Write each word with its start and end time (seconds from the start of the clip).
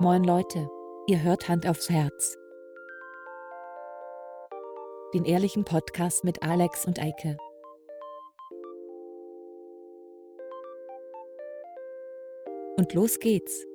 Moin 0.00 0.24
Leute, 0.24 0.68
ihr 1.06 1.22
hört 1.22 1.48
Hand 1.48 1.66
aufs 1.66 1.90
Herz. 1.90 2.36
Den 5.14 5.24
ehrlichen 5.24 5.64
Podcast 5.64 6.24
mit 6.24 6.42
Alex 6.42 6.86
und 6.86 6.98
Eike. 7.00 7.36
Und 12.76 12.94
los 12.94 13.18
geht's. 13.18 13.66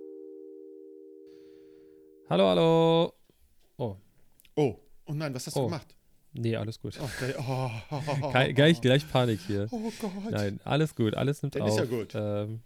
Hallo, 2.29 2.45
hallo. 2.47 3.13
Oh, 3.77 3.95
Oh, 4.55 4.75
oh 5.05 5.13
nein, 5.13 5.33
was 5.35 5.45
hast 5.45 5.55
du 5.55 5.61
Oh. 5.61 5.65
gemacht? 5.65 5.95
nee, 6.33 6.55
alles 6.55 6.79
gut. 6.79 6.97
Oh, 7.01 7.07
gleich, 7.19 7.35
oh, 7.37 7.43
oh, 7.43 7.71
oh, 7.91 8.01
oh, 8.23 8.31
gleich, 8.53 8.81
gleich 8.81 9.09
Panik 9.11 9.39
hier. 9.45 9.67
oh 9.71 9.91
Gott. 10.01 10.11
Nein, 10.31 10.59
alles 10.63 10.95
gut, 10.95 11.13
alles 11.13 11.41
nimmt 11.43 11.55
Dann 11.55 11.63
auf. 11.63 11.69
ist 11.69 11.77
ja 11.77 11.85
gut. 11.85 12.13
Ähm, 12.15 12.61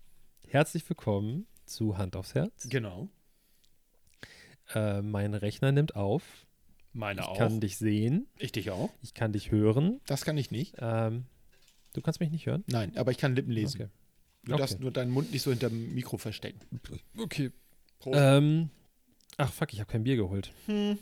herzlich 0.47 0.87
willkommen 0.89 1.45
zu 1.65 1.97
Hand 1.97 2.15
aufs 2.15 2.35
Herz. 2.35 2.67
Genau. 2.69 3.09
Äh, 4.73 5.01
mein 5.01 5.33
Rechner 5.33 5.71
nimmt 5.71 5.95
auf. 5.95 6.23
Meine 6.93 7.21
Ich 7.21 7.27
auch. 7.27 7.37
kann 7.37 7.59
dich 7.59 7.77
sehen. 7.77 8.27
ich 8.37 8.51
dich 8.51 8.71
auch. 8.71 8.89
Ich 9.01 9.13
kann 9.13 9.31
dich 9.33 9.51
hören. 9.51 9.99
Das 10.07 10.25
kann 10.25 10.37
ich 10.37 10.51
nicht. 10.51 10.75
Ähm, 10.79 11.25
du 11.93 12.01
kannst 12.01 12.19
mich 12.19 12.31
nicht 12.31 12.45
hören? 12.47 12.63
Nein, 12.67 12.95
aber 12.97 13.11
ich 13.11 13.17
kann 13.17 13.35
Lippen 13.35 13.51
lesen. 13.51 13.81
Okay. 13.81 13.89
Du 14.45 14.53
Okay. 14.53 14.59
darfst 14.61 14.79
nur 14.79 14.91
deinen 14.91 15.11
Mund 15.11 15.31
nicht 15.31 15.41
so 15.43 15.51
hinterm 15.51 15.93
Mikro 15.93 16.17
verstecken. 16.17 16.59
Okay. 17.17 17.51
Prost. 17.99 18.17
Ähm, 18.19 18.69
ach, 19.37 19.51
fuck, 19.51 19.73
ich 19.73 19.79
habe 19.81 19.91
kein 19.91 20.03
Bier 20.03 20.15
geholt. 20.15 20.51
Hm. 20.65 20.97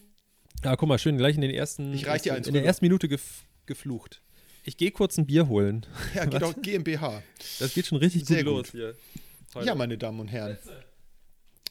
Ah, 0.63 0.75
guck 0.75 0.89
mal, 0.89 0.97
schön, 0.97 1.17
gleich 1.17 1.35
in 1.35 1.41
den 1.41 1.51
ersten. 1.51 1.93
Ich 1.93 2.07
reich 2.07 2.23
dir 2.23 2.33
eins 2.33 2.47
In 2.47 2.53
der 2.53 2.65
ersten 2.65 2.83
Minute 2.85 3.07
gef 3.07 3.45
geflucht. 3.67 4.21
Ich 4.63 4.75
gehe 4.75 4.91
kurz 4.91 5.17
ein 5.17 5.25
Bier 5.27 5.47
holen. 5.47 5.85
Ja, 6.15 6.25
geht 6.25 6.43
auch 6.43 6.53
GmbH. 6.61 7.21
Das 7.59 7.73
geht 7.73 7.85
schon 7.85 7.99
richtig 7.99 8.25
Sehr 8.25 8.43
gut 8.43 8.71
gut. 8.71 8.73
los 8.73 8.95
hier. 9.53 9.63
Ja, 9.63 9.75
meine 9.75 9.97
Damen 9.97 10.19
und 10.19 10.27
Herren. 10.29 10.57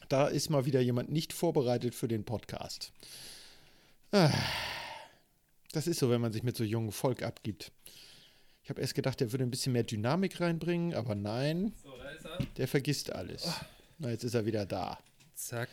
Da 0.09 0.27
ist 0.27 0.49
mal 0.49 0.65
wieder 0.65 0.79
jemand 0.81 1.11
nicht 1.11 1.33
vorbereitet 1.33 1.93
für 1.95 2.07
den 2.07 2.23
Podcast. 2.23 2.91
Ah. 4.11 4.31
Das 5.73 5.85
ist 5.87 5.99
so, 5.99 6.09
wenn 6.09 6.21
man 6.21 6.31
sich 6.31 6.43
mit 6.43 6.55
so 6.55 6.63
jungem 6.63 6.91
Volk 6.91 7.23
abgibt. 7.23 7.71
Ich 8.63 8.69
habe 8.69 8.81
erst 8.81 8.95
gedacht, 8.95 9.19
der 9.19 9.31
würde 9.31 9.43
ein 9.43 9.51
bisschen 9.51 9.73
mehr 9.73 9.83
Dynamik 9.83 10.39
reinbringen, 10.39 10.93
aber 10.93 11.15
nein, 11.15 11.73
So, 11.83 11.91
da 11.97 12.09
ist 12.09 12.25
er. 12.25 12.45
der 12.57 12.67
vergisst 12.67 13.11
alles. 13.13 13.47
Na, 13.97 14.09
jetzt 14.09 14.23
ist 14.23 14.33
er 14.33 14.45
wieder 14.45 14.65
da. 14.65 14.97
Zack. 15.35 15.69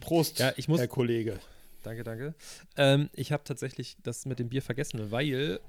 Prost, 0.00 0.38
Ja, 0.38 0.52
ich 0.56 0.68
muss- 0.68 0.80
Herr 0.80 0.88
Kollege. 0.88 1.38
Danke, 1.82 2.04
danke. 2.04 2.34
Ähm, 2.76 3.08
ich 3.14 3.32
habe 3.32 3.44
tatsächlich 3.44 3.96
das 4.02 4.26
mit 4.26 4.38
dem 4.38 4.50
Bier 4.50 4.60
vergessen, 4.62 5.10
weil 5.10 5.60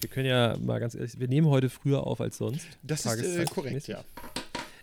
wir 0.00 0.08
können 0.10 0.26
ja 0.26 0.56
mal 0.58 0.78
ganz 0.80 0.94
ehrlich, 0.94 1.18
wir 1.18 1.28
nehmen 1.28 1.48
heute 1.48 1.68
früher 1.70 2.06
auf 2.06 2.20
als 2.20 2.38
sonst. 2.38 2.66
Das 2.82 3.04
ist 3.06 3.36
äh, 3.36 3.44
korrekt, 3.46 3.88
ja. 3.88 4.04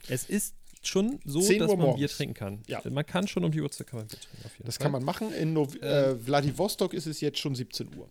Es 0.10 0.26
ist 0.26 0.56
schon 0.82 1.20
so, 1.26 1.42
10 1.42 1.60
dass 1.60 1.76
man 1.76 1.96
Bier 1.96 2.08
trinken 2.08 2.34
kann. 2.34 2.64
Ja. 2.68 2.82
Man 2.90 3.06
kann 3.06 3.28
schon 3.28 3.44
um 3.44 3.52
die 3.52 3.62
Uhrzeit 3.62 3.88
kann 3.88 4.00
man 4.00 4.08
Bier 4.08 4.20
trinken. 4.20 4.46
Auf 4.46 4.54
jeden 4.58 4.66
Das 4.66 4.78
Fall. 4.78 4.84
kann 4.84 4.92
man 4.94 5.04
machen. 5.04 5.34
In 5.34 5.54
Nov 5.54 5.76
äh, 5.82 6.16
Vladivostok 6.16 6.94
ist 6.94 7.06
es 7.06 7.20
jetzt 7.22 7.40
schon 7.40 7.54
17 7.56 7.96
Uhr. 7.98 8.10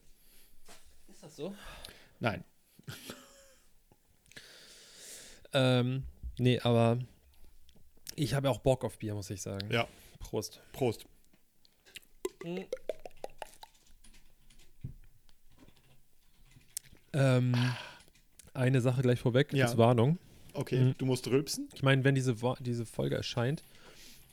Ist 1.08 1.22
das 1.22 1.36
so? 1.36 1.54
Nein. 2.20 2.44
Ähm, 5.52 6.04
nee, 6.38 6.60
aber 6.60 6.98
ich 8.16 8.34
habe 8.34 8.50
auch 8.50 8.58
Bock 8.58 8.84
auf 8.84 8.98
Bier, 8.98 9.14
muss 9.14 9.30
ich 9.30 9.40
sagen. 9.40 9.70
Ja. 9.70 9.88
Prost. 10.20 10.60
Prost. 10.72 11.06
Ähm, 17.12 17.54
eine 18.54 18.80
Sache 18.80 19.02
gleich 19.02 19.20
vorweg, 19.20 19.52
Ja. 19.52 19.66
als 19.66 19.78
Warnung. 19.78 20.18
Okay, 20.58 20.80
Mhm. 20.80 20.94
du 20.98 21.06
musst 21.06 21.26
rülpsen. 21.28 21.68
Ich 21.74 21.82
meine, 21.82 22.04
wenn 22.04 22.14
diese, 22.14 22.42
Wo- 22.42 22.56
diese 22.60 22.84
Folge 22.86 23.14
erscheint, 23.16 23.62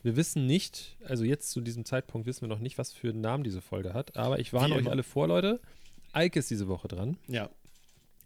wir 0.03 0.15
wissen 0.15 0.45
nicht, 0.45 0.97
also 1.05 1.23
jetzt 1.23 1.49
zu 1.51 1.61
diesem 1.61 1.85
Zeitpunkt 1.85 2.27
wissen 2.27 2.41
wir 2.41 2.47
noch 2.47 2.59
nicht, 2.59 2.77
was 2.77 2.93
für 2.93 3.09
einen 3.09 3.21
Namen 3.21 3.43
diese 3.43 3.61
Folge 3.61 3.93
hat, 3.93 4.15
aber 4.15 4.39
ich 4.39 4.53
warne 4.53 4.69
Wie 4.73 4.77
euch 4.77 4.81
immer. 4.81 4.91
alle 4.91 5.03
vor, 5.03 5.27
Leute. 5.27 5.59
Eike 6.13 6.39
ist 6.39 6.49
diese 6.49 6.67
Woche 6.67 6.87
dran. 6.87 7.17
Ja. 7.27 7.49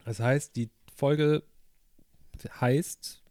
Das 0.06 0.20
heißt, 0.20 0.56
die 0.56 0.70
Folge 0.96 1.44
heißt 2.62 3.22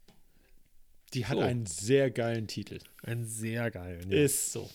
Die 1.13 1.25
hat 1.25 1.37
So. 1.37 1.43
einen 1.43 1.65
sehr 1.65 2.11
geilen 2.11 2.47
Titel. 2.47 2.79
ein 3.03 3.25
sehr 3.25 3.71
geilen. 3.71 4.11
Ja. 4.11 4.17
Ist 4.23 4.51
so. 4.51 4.69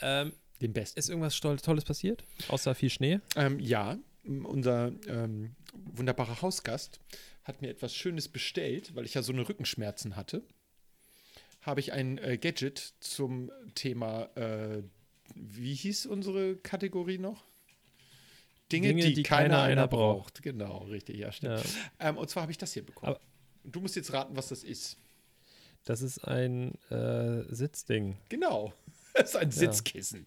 Ähm, 0.00 0.32
Den 0.60 0.72
besten. 0.72 0.98
ist 0.98 1.08
irgendwas 1.08 1.38
Tolles 1.38 1.84
passiert? 1.84 2.24
Außer 2.48 2.74
viel 2.74 2.90
Schnee? 2.90 3.20
Ähm, 3.36 3.60
ja, 3.60 3.96
unser 4.24 4.90
ähm, 5.06 5.54
wunderbarer 5.74 6.42
Hausgast 6.42 6.98
hat 7.46 7.62
mir 7.62 7.68
etwas 7.70 7.94
Schönes 7.94 8.28
bestellt, 8.28 8.94
weil 8.94 9.04
ich 9.04 9.14
ja 9.14 9.22
so 9.22 9.32
eine 9.32 9.48
Rückenschmerzen 9.48 10.16
hatte. 10.16 10.42
Habe 11.62 11.80
ich 11.80 11.92
ein 11.92 12.18
äh, 12.18 12.38
Gadget 12.38 12.94
zum 13.00 13.50
Thema, 13.74 14.24
äh, 14.36 14.82
wie 15.34 15.74
hieß 15.74 16.06
unsere 16.06 16.56
Kategorie 16.56 17.18
noch? 17.18 17.44
Dinge, 18.72 18.88
Dinge, 18.88 19.02
die, 19.06 19.14
die 19.14 19.22
keiner, 19.22 19.42
keiner 19.44 19.58
einer 19.62 19.72
einer 19.82 19.88
braucht. 19.88 20.42
Genau, 20.42 20.78
richtig, 20.84 21.18
ja, 21.18 21.30
stimmt. 21.30 21.62
Ja. 22.00 22.08
Ähm, 22.08 22.16
und 22.16 22.28
zwar 22.28 22.42
habe 22.42 22.52
ich 22.52 22.58
das 22.58 22.72
hier 22.72 22.84
bekommen. 22.84 23.10
Aber- 23.14 23.20
du 23.64 23.80
musst 23.80 23.94
jetzt 23.96 24.12
raten, 24.12 24.36
was 24.36 24.48
das 24.48 24.64
ist. 24.64 24.96
Das 25.84 26.02
ist 26.02 26.18
ein 26.26 26.74
äh, 26.90 27.42
Sitzding. 27.54 28.16
Genau. 28.28 28.72
Das 29.14 29.30
ist 29.30 29.36
ein 29.36 29.50
Sitzkissen. 29.50 30.26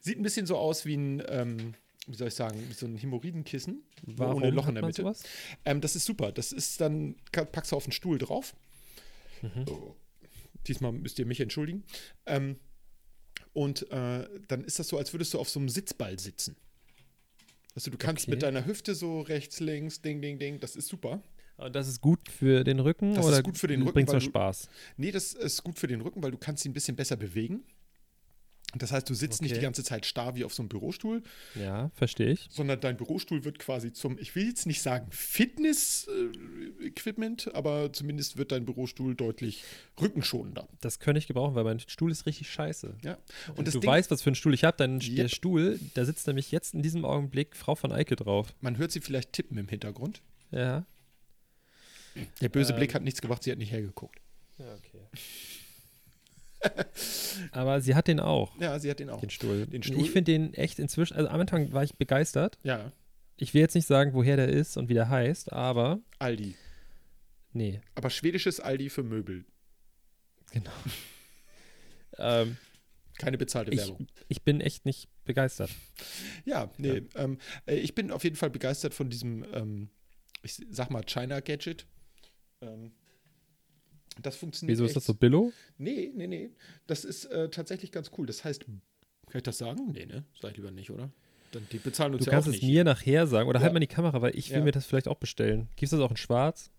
Sieht 0.00 0.18
ein 0.18 0.22
bisschen 0.22 0.46
so 0.46 0.56
aus 0.56 0.86
wie 0.86 0.96
ein, 0.96 1.22
ähm, 1.28 1.74
wie 2.06 2.14
soll 2.16 2.28
ich 2.28 2.34
sagen, 2.34 2.58
so 2.74 2.86
ein 2.86 2.96
Hämorrhoidenkissen. 2.96 3.82
nur 4.06 4.18
Warum 4.18 4.36
ohne 4.42 4.50
Loch 4.50 4.68
in 4.68 4.74
der 4.76 4.84
Mitte. 4.84 5.12
Ähm, 5.64 5.80
das 5.80 5.96
ist 5.96 6.04
super. 6.04 6.32
Das 6.32 6.52
ist 6.52 6.80
dann, 6.80 7.16
packst 7.32 7.72
du 7.72 7.76
auf 7.76 7.84
den 7.84 7.92
Stuhl 7.92 8.18
drauf. 8.18 8.54
Mhm. 9.42 9.64
Diesmal 10.66 10.92
müsst 10.92 11.18
ihr 11.18 11.26
mich 11.26 11.40
entschuldigen. 11.40 11.84
Ähm, 12.26 12.56
und 13.52 13.90
äh, 13.90 14.28
dann 14.48 14.64
ist 14.64 14.78
das 14.78 14.88
so, 14.88 14.98
als 14.98 15.12
würdest 15.12 15.34
du 15.34 15.38
auf 15.38 15.48
so 15.48 15.58
einem 15.60 15.68
Sitzball 15.68 16.18
sitzen. 16.18 16.56
Also 17.74 17.90
du 17.90 17.98
kannst 17.98 18.24
Okay. 18.24 18.30
mit 18.32 18.42
deiner 18.42 18.64
Hüfte 18.66 18.94
so 18.94 19.20
rechts, 19.20 19.60
links, 19.60 20.00
ding, 20.00 20.20
ding, 20.22 20.38
ding. 20.38 20.60
Das 20.60 20.76
ist 20.76 20.88
super. 20.88 21.22
Und 21.58 21.74
das 21.74 21.88
ist 21.88 22.00
gut 22.00 22.28
für 22.30 22.64
den 22.64 22.80
Rücken 22.80 23.14
Das 23.14 23.24
oder 23.24 23.38
ist 23.38 23.44
gut 23.44 23.56
für 23.58 23.66
den 23.66 23.82
Rücken, 23.82 24.04
nur 24.04 24.14
du- 24.14 24.20
Spaß? 24.20 24.68
Nee, 24.98 25.10
das 25.10 25.32
ist 25.32 25.62
gut 25.62 25.78
für 25.78 25.86
den 25.86 26.02
Rücken, 26.02 26.22
weil 26.22 26.30
du 26.30 26.36
kannst 26.38 26.64
ihn 26.64 26.70
ein 26.70 26.74
bisschen 26.74 26.96
besser 26.96 27.16
bewegen. 27.16 27.64
Das 28.78 28.92
heißt, 28.92 29.08
du 29.08 29.14
sitzt 29.14 29.42
nicht 29.42 29.52
Okay. 29.52 29.60
die 29.60 29.64
ganze 29.64 29.84
Zeit 29.84 30.06
starr 30.06 30.34
wie 30.36 30.44
auf 30.44 30.54
so 30.54 30.62
einem 30.62 30.68
Bürostuhl, 30.68 31.22
Ja, 31.54 31.90
verstehe 31.94 32.32
ich. 32.32 32.48
sondern 32.50 32.80
dein 32.80 32.96
Bürostuhl 32.96 33.44
wird 33.44 33.58
quasi 33.58 33.92
zum, 33.92 34.18
ich 34.18 34.34
will 34.34 34.46
jetzt 34.46 34.66
nicht 34.66 34.82
sagen 34.82 35.06
Fitness-Equipment, 35.10 37.54
aber 37.54 37.92
zumindest 37.92 38.36
wird 38.36 38.52
dein 38.52 38.64
Bürostuhl 38.64 39.14
deutlich 39.14 39.64
rückenschonender. 40.00 40.68
Das 40.80 40.98
könnte 40.98 41.18
ich 41.18 41.26
gebrauchen, 41.26 41.54
weil 41.54 41.64
mein 41.64 41.80
Stuhl 41.80 42.10
ist 42.10 42.26
richtig 42.26 42.50
scheiße. 42.50 42.94
Ja. 43.04 43.18
Und 43.48 43.58
Und 43.58 43.68
du 43.74 43.80
Ding, 43.80 43.88
weißt, 43.88 44.10
was 44.10 44.22
für 44.22 44.28
einen 44.30 44.34
Stuhl 44.36 44.54
ich 44.54 44.64
habe. 44.64 44.76
Dein 44.76 44.98
der 45.00 45.24
Yep. 45.24 45.30
Stuhl, 45.30 45.80
da 45.94 46.04
sitzt 46.04 46.26
nämlich 46.26 46.50
jetzt 46.52 46.74
in 46.74 46.82
diesem 46.82 47.04
Augenblick 47.04 47.56
Frau 47.56 47.74
von 47.74 47.92
Eike 47.92 48.16
drauf. 48.16 48.54
man 48.60 48.78
hört 48.78 48.92
sie 48.92 49.00
vielleicht 49.00 49.32
tippen 49.32 49.58
im 49.58 49.68
Hintergrund. 49.68 50.22
Ja. 50.50 50.84
Der 52.40 52.48
böse 52.48 52.72
Ähm. 52.72 52.78
Blick 52.78 52.94
hat 52.94 53.02
nichts 53.02 53.20
gebracht, 53.20 53.42
sie 53.42 53.50
hat 53.52 53.58
nicht 53.58 53.72
hergeguckt. 53.72 54.20
Ja, 54.58 54.74
okay. 54.74 55.00
Aber 57.52 57.80
sie 57.80 57.94
hat 57.94 58.08
den 58.08 58.20
auch, 58.20 58.58
Ja, 58.60 58.78
sie 58.78 58.90
hat 58.90 58.98
den 59.00 59.10
auch. 59.10 59.20
den 59.20 59.30
Stuhl. 59.30 59.66
Den 59.66 59.82
Stuhl- 59.82 60.00
Ich 60.00 60.10
finde 60.10 60.32
den 60.32 60.54
echt 60.54 60.78
inzwischen, 60.78 61.14
also 61.16 61.28
am 61.28 61.40
Anfang 61.40 61.72
war 61.72 61.84
ich 61.84 61.94
begeistert. 61.96 62.58
Ja, 62.62 62.92
Ich 63.36 63.52
will 63.54 63.60
jetzt 63.60 63.74
nicht 63.74 63.86
sagen, 63.86 64.14
woher 64.14 64.36
der 64.36 64.48
ist 64.48 64.76
und 64.76 64.88
wie 64.88 64.94
der 64.94 65.08
heißt, 65.08 65.52
aber 65.52 66.00
Aldi. 66.18 66.54
nee, 67.52 67.80
Aber 67.94 68.10
schwedisches 68.10 68.60
Aldi 68.60 68.88
für 68.90 69.02
Möbel. 69.02 69.44
genau. 70.52 70.70
ähm, 72.18 72.56
Keine 73.18 73.38
bezahlte 73.38 73.70
ich, 73.72 73.78
Werbung. 73.80 74.06
ich 74.28 74.42
bin 74.42 74.60
echt 74.60 74.84
nicht 74.86 75.08
begeistert. 75.24 75.70
Ja, 76.44 76.70
nee. 76.78 77.02
Ähm, 77.14 77.38
äh, 77.66 77.76
ich 77.76 77.94
bin 77.94 78.10
auf 78.10 78.24
jeden 78.24 78.36
Fall 78.36 78.50
begeistert 78.50 78.94
von 78.94 79.10
diesem, 79.10 79.44
ähm, 79.52 79.88
ich 80.42 80.60
sag 80.70 80.90
mal, 80.90 81.02
China-Gadget. 81.04 81.86
Ähm, 82.62 82.92
das 84.22 84.36
funktioniert. 84.36 84.74
Wieso 84.76 84.84
ist 84.84 84.90
echt. 84.90 84.96
das 84.96 85.06
so 85.06 85.14
Billo? 85.14 85.52
Nee, 85.78 86.10
nee, 86.14 86.26
nee. 86.26 86.50
Das 86.86 87.04
ist 87.04 87.26
äh, 87.26 87.48
tatsächlich 87.50 87.92
ganz 87.92 88.10
cool. 88.18 88.26
Das 88.26 88.44
heißt, 88.44 88.64
kann 88.64 88.78
ich 89.34 89.42
das 89.42 89.58
sagen? 89.58 89.92
Nee, 89.92 90.06
ne? 90.06 90.24
Sag 90.40 90.52
ich 90.52 90.56
lieber 90.56 90.70
nicht, 90.70 90.90
oder? 90.90 91.10
Dann, 91.52 91.66
die 91.70 91.78
bezahlen 91.78 92.14
uns 92.14 92.24
Du 92.24 92.30
ja 92.30 92.34
kannst 92.36 92.48
auch 92.48 92.52
es 92.54 92.60
nicht. 92.60 92.70
mir 92.70 92.84
nachher 92.84 93.26
sagen 93.26 93.48
oder 93.48 93.58
Ja. 93.60 93.64
halt 93.64 93.72
mal 93.72 93.80
die 93.80 93.86
Kamera, 93.86 94.20
weil 94.22 94.36
ich 94.36 94.50
will 94.50 94.58
Ja. 94.58 94.64
mir 94.64 94.72
das 94.72 94.86
vielleicht 94.86 95.08
auch 95.08 95.16
bestellen. 95.18 95.68
Gibt 95.76 95.84
es 95.84 95.90
das 95.90 96.00
auch 96.00 96.10
in 96.10 96.16
schwarz? 96.16 96.70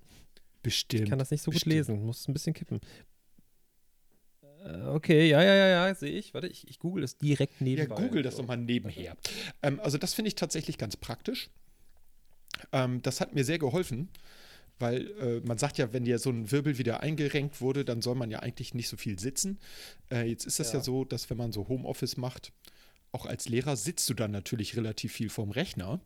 Bestimmt. 0.64 1.04
Ich 1.04 1.10
kann 1.10 1.20
das 1.20 1.32
nicht 1.32 1.42
so 1.42 1.52
gut 1.52 1.56
bestimmt. 1.56 1.74
lesen, 1.76 2.04
muss 2.06 2.28
ein 2.28 2.34
bisschen 2.34 2.54
kippen. 2.54 2.80
Äh, 4.42 4.82
Okay, 4.88 5.30
ja, 5.30 5.42
ja, 5.44 5.54
ja, 5.56 5.68
ja, 5.88 5.96
sehe 5.96 6.12
ich. 6.12 6.34
Warte, 6.34 6.48
ich, 6.48 6.68
ich 6.68 6.80
google 6.80 7.04
es 7.04 7.18
direkt 7.18 7.60
Ja, 7.60 7.66
nebenbei. 7.66 7.96
google 7.96 8.24
das 8.24 8.36
So. 8.36 8.42
doch 8.42 8.48
mal 8.48 8.58
nebenher. 8.58 9.16
Ähm, 9.62 9.80
also 9.80 9.98
das 9.98 10.14
finde 10.14 10.28
ich 10.30 10.36
tatsächlich 10.36 10.78
ganz 10.78 10.98
praktisch. 10.98 11.50
Ähm, 12.72 13.02
das 13.04 13.22
hat 13.22 13.34
mir 13.36 13.44
sehr 13.46 13.60
geholfen, 13.60 14.10
weil 14.80 15.12
äh, 15.20 15.40
man 15.46 15.58
sagt 15.58 15.78
ja, 15.78 15.94
wenn 15.94 16.06
dir 16.06 16.20
so 16.20 16.30
ein 16.30 16.52
Wirbel 16.52 16.78
wieder 16.78 17.02
eingerenkt 17.02 17.62
wurde, 17.62 17.84
dann 17.86 18.02
soll 18.02 18.16
man 18.16 18.32
ja 18.32 18.40
eigentlich 18.40 18.74
nicht 18.74 18.90
so 18.90 18.98
viel 18.98 19.18
sitzen. 19.20 19.60
Äh, 20.12 20.30
jetzt 20.30 20.46
ist 20.46 20.60
das 20.60 20.72
ja. 20.74 20.80
Ja. 20.80 20.84
so, 20.84 21.06
dass 21.06 21.30
wenn 21.30 21.38
man 21.38 21.52
so 21.52 21.68
Homeoffice 21.68 22.18
macht, 22.18 22.52
auch 23.12 23.26
als 23.26 23.50
Lehrer 23.50 23.76
sitzt 23.76 24.10
du 24.10 24.14
dann 24.14 24.32
natürlich 24.32 24.76
relativ 24.76 25.14
viel 25.14 25.30
vorm 25.30 25.52
Rechner. 25.52 26.00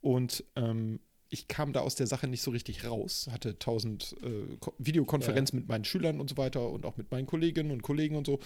Und 0.00 0.44
ähm, 0.56 1.00
ich 1.30 1.48
kam 1.48 1.72
da 1.72 1.80
aus 1.80 1.94
der 1.96 2.06
Sache 2.06 2.28
nicht 2.28 2.42
so 2.42 2.52
richtig 2.52 2.84
raus, 2.84 3.28
hatte 3.32 3.58
tausend 3.58 4.14
äh, 4.22 4.56
Ko- 4.60 4.74
Videokonferenzen 4.78 5.58
mit 5.58 5.68
meinen 5.68 5.84
Schülern 5.84 6.20
und 6.20 6.30
so 6.30 6.36
weiter 6.36 6.70
und 6.70 6.86
auch 6.86 6.96
mit 6.96 7.10
meinen 7.10 7.26
Kolleginnen 7.26 7.70
und 7.72 7.82
Kollegen 7.82 8.14
und 8.14 8.26
so. 8.26 8.38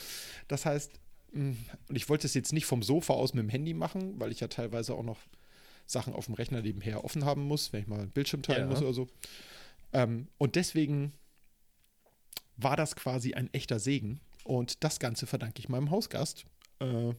Das 0.46 0.64
heißt, 0.64 0.92
mh, 1.32 1.56
und 1.88 1.96
ich 1.96 2.08
wollte 2.08 2.26
es 2.26 2.34
jetzt 2.34 2.52
nicht 2.52 2.64
vom 2.64 2.82
Sofa 2.82 3.12
aus 3.12 3.34
mit 3.34 3.42
dem 3.42 3.50
Handy 3.50 3.74
machen, 3.74 4.18
weil 4.18 4.32
ich 4.32 4.40
ja 4.40 4.48
teilweise 4.48 4.94
auch 4.94 5.02
noch 5.02 5.18
Sachen 5.88 6.12
auf 6.12 6.26
dem 6.26 6.34
Rechner 6.34 6.60
nebenher 6.62 7.04
offen 7.04 7.24
haben 7.24 7.42
muss, 7.44 7.72
wenn 7.72 7.80
ich 7.82 7.86
mal 7.88 7.98
einen 8.00 8.10
Bildschirm 8.10 8.42
teilen 8.42 8.64
Ja. 8.64 8.66
muss 8.70 8.82
oder 8.82 8.92
so. 8.92 9.08
Ähm, 9.92 10.28
und 10.38 10.54
deswegen 10.54 11.12
war 12.56 12.76
das 12.76 12.94
quasi 12.94 13.34
ein 13.34 13.52
echter 13.54 13.80
Segen. 13.80 14.20
Und 14.44 14.84
das 14.84 14.98
Ganze 15.00 15.26
verdanke 15.26 15.58
ich 15.60 15.68
meinem 15.68 15.90
Hausgast. 15.90 16.44
Äh, 16.80 17.12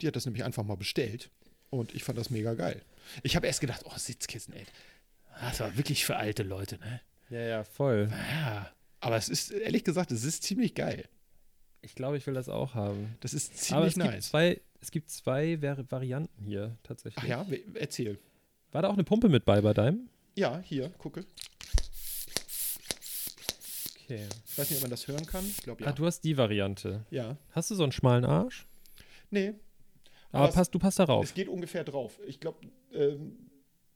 die 0.00 0.06
hat 0.06 0.16
das 0.16 0.24
nämlich 0.26 0.44
einfach 0.44 0.64
mal 0.64 0.76
bestellt. 0.76 1.30
Und 1.70 1.94
ich 1.94 2.02
fand 2.04 2.18
das 2.18 2.30
mega 2.30 2.54
geil. 2.54 2.82
Ich 3.22 3.36
habe 3.36 3.46
erst 3.46 3.60
gedacht, 3.60 3.82
oh, 3.84 3.96
Sitzkissen, 3.96 4.52
ey. 4.54 4.66
Das 5.40 5.60
war 5.60 5.76
wirklich 5.76 6.04
für 6.04 6.16
alte 6.16 6.42
Leute, 6.42 6.78
ne? 6.78 7.00
Ja, 7.30 7.40
ja, 7.40 7.64
voll. 7.64 8.08
Ja. 8.10 8.70
Aber 8.98 9.16
es 9.16 9.28
ist, 9.28 9.52
ehrlich 9.52 9.84
gesagt, 9.84 10.10
es 10.10 10.24
ist 10.24 10.42
ziemlich 10.42 10.74
geil. 10.74 11.08
Ich 11.82 11.94
glaube, 11.94 12.16
ich 12.18 12.26
will 12.26 12.34
das 12.34 12.48
auch 12.48 12.74
haben. 12.74 13.16
Das 13.20 13.32
ist 13.32 13.50
Aber 13.52 13.58
ziemlich 13.60 13.88
es 13.88 13.94
gibt 13.94 14.06
nice. 14.06 14.28
zwei, 14.28 14.60
es 14.80 14.90
gibt 14.90 15.10
zwei 15.10 15.54
Vari- 15.54 15.90
Varianten 15.90 16.44
hier 16.44 16.76
tatsächlich. 16.82 17.22
Ach 17.24 17.28
ja, 17.28 17.46
erzähl. 17.74 18.18
War 18.72 18.82
da 18.82 18.88
auch 18.88 18.94
eine 18.94 19.04
Pumpe 19.04 19.28
mit 19.28 19.44
bei 19.44 19.60
bei 19.60 19.72
deinem? 19.74 20.08
Ja, 20.36 20.60
hier, 20.60 20.88
gucke. 20.90 21.24
Okay. 24.04 24.26
Ich 24.46 24.58
weiß 24.58 24.70
nicht, 24.70 24.78
ob 24.78 24.82
man 24.82 24.90
das 24.90 25.06
hören 25.06 25.24
kann. 25.26 25.44
Ich 25.46 25.62
glaube, 25.62 25.82
ja. 25.82 25.88
Ah, 25.90 25.92
du 25.92 26.04
hast 26.06 26.22
die 26.22 26.36
Variante. 26.36 27.04
ja. 27.10 27.36
Hast 27.50 27.70
du 27.70 27.74
so 27.74 27.82
einen 27.84 27.92
schmalen 27.92 28.24
Arsch? 28.24 28.66
Nee, 29.30 29.54
Aber 30.32 30.48
es- 30.48 30.54
passt, 30.54 30.74
du 30.74 30.78
passt 30.78 30.98
da 30.98 31.04
rauf. 31.04 31.24
es 31.24 31.34
geht 31.34 31.48
ungefähr 31.48 31.84
drauf. 31.84 32.18
Ich 32.26 32.40
glaube, 32.40 32.58
ähm, 32.92 33.50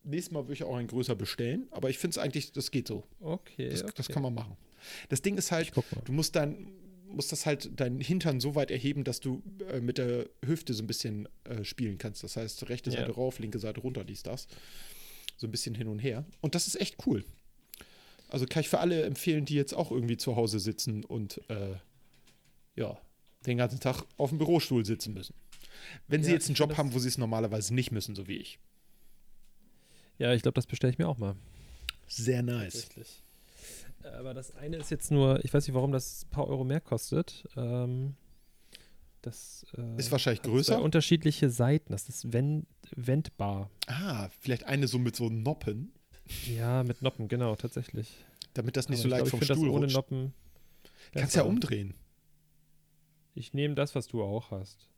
nächstes 0.04 0.32
Mal 0.32 0.44
würde 0.44 0.52
ich 0.52 0.62
auch 0.62 0.76
einen 0.76 0.86
größer 0.86 1.16
bestellen. 1.16 1.66
Aber 1.72 1.90
ich 1.90 1.98
finde 1.98 2.12
es 2.12 2.18
eigentlich, 2.18 2.52
das 2.52 2.70
geht 2.70 2.86
so. 2.86 3.04
Okay, 3.20 3.68
Das, 3.70 3.82
okay. 3.82 3.92
das 3.96 4.08
kann 4.08 4.22
man 4.22 4.34
machen. 4.34 4.56
Das 5.08 5.22
Ding 5.22 5.36
ist 5.36 5.50
halt, 5.50 5.72
du 6.04 6.12
musst 6.12 6.36
dann 6.36 6.68
musst 7.08 7.32
das 7.32 7.46
halt 7.46 7.78
deinen 7.78 8.00
Hintern 8.00 8.40
so 8.40 8.54
weit 8.54 8.70
erheben, 8.70 9.04
dass 9.04 9.20
du 9.20 9.42
äh, 9.70 9.80
mit 9.80 9.98
der 9.98 10.28
Hüfte 10.44 10.74
so 10.74 10.82
ein 10.82 10.86
bisschen 10.86 11.28
äh, 11.44 11.64
spielen 11.64 11.98
kannst. 11.98 12.22
Das 12.24 12.36
heißt, 12.36 12.68
rechte 12.68 12.90
Ja. 12.90 13.00
Seite 13.00 13.12
rauf, 13.12 13.38
linke 13.38 13.58
Seite 13.58 13.80
runter, 13.80 14.04
dies, 14.04 14.22
das. 14.22 14.46
So 15.36 15.46
ein 15.46 15.50
bisschen 15.50 15.74
hin 15.74 15.88
und 15.88 15.98
her. 15.98 16.24
Und 16.40 16.54
das 16.54 16.66
ist 16.66 16.80
echt 16.80 17.06
cool. 17.06 17.24
Also 18.28 18.46
kann 18.46 18.60
ich 18.62 18.68
für 18.68 18.78
alle 18.80 19.02
empfehlen, 19.02 19.44
die 19.44 19.54
jetzt 19.54 19.74
auch 19.74 19.90
irgendwie 19.90 20.16
zu 20.16 20.34
Hause 20.36 20.58
sitzen 20.58 21.04
und 21.04 21.40
äh, 21.50 21.74
ja, 22.74 22.98
den 23.46 23.58
ganzen 23.58 23.78
Tag 23.80 24.02
auf 24.16 24.30
dem 24.30 24.38
Bürostuhl 24.38 24.84
sitzen 24.84 25.14
müssen. 25.14 25.34
Wenn 26.08 26.22
sie 26.24 26.30
Ja, 26.30 26.34
jetzt 26.34 26.48
einen 26.48 26.56
Job 26.56 26.76
haben, 26.76 26.94
wo 26.94 26.98
sie 26.98 27.08
es 27.08 27.18
normalerweise 27.18 27.74
nicht 27.74 27.90
müssen, 27.92 28.14
so 28.14 28.26
wie 28.26 28.36
ich. 28.38 28.58
Ja, 30.18 30.32
ich 30.32 30.42
glaube, 30.42 30.54
das 30.54 30.66
bestelle 30.66 30.92
ich 30.92 30.98
mir 30.98 31.08
auch 31.08 31.18
mal. 31.18 31.36
Sehr 32.06 32.42
nice. 32.42 32.72
Tatsächlich. 32.74 33.22
Aber 34.04 34.34
das 34.34 34.54
eine 34.54 34.76
ist 34.76 34.90
jetzt 34.90 35.10
nur, 35.10 35.44
ich 35.44 35.52
weiß 35.54 35.66
nicht, 35.66 35.74
warum 35.74 35.92
das 35.92 36.24
ein 36.24 36.30
paar 36.30 36.46
Euro 36.48 36.64
mehr 36.64 36.80
kostet. 36.80 37.46
Ähm, 37.56 38.14
das 39.22 39.64
äh, 39.76 39.96
Ist 39.98 40.12
wahrscheinlich 40.12 40.40
hat 40.40 40.46
größer. 40.50 40.74
zwei 40.76 40.82
unterschiedliche 40.82 41.48
Seiten. 41.50 41.92
Das 41.92 42.08
ist 42.08 42.32
wend, 42.32 42.66
wendbar. 42.94 43.70
Ah, 43.86 44.28
vielleicht 44.40 44.64
eine 44.64 44.86
so 44.88 44.98
mit 44.98 45.16
so 45.16 45.30
Noppen, 45.30 45.92
Ja, 46.54 46.82
mit 46.84 47.00
Noppen, 47.02 47.28
genau, 47.28 47.56
tatsächlich. 47.56 48.24
damit 48.52 48.76
das 48.76 48.88
nicht 48.88 48.98
Aber 49.00 49.02
so 49.02 49.08
ich 49.08 49.10
leicht 49.12 49.24
glaub, 49.24 49.30
vom 49.30 49.42
Stuhl 49.42 49.56
das 49.68 49.74
ohne 49.74 49.82
rutscht. 49.84 49.96
Noppen. 49.96 50.34
Kannst 51.14 51.36
ja 51.36 51.42
umdrehen. 51.42 51.94
Ich 53.34 53.54
nehme 53.54 53.74
das, 53.74 53.94
was 53.94 54.06
du 54.06 54.22
auch 54.22 54.50
hast. 54.50 54.90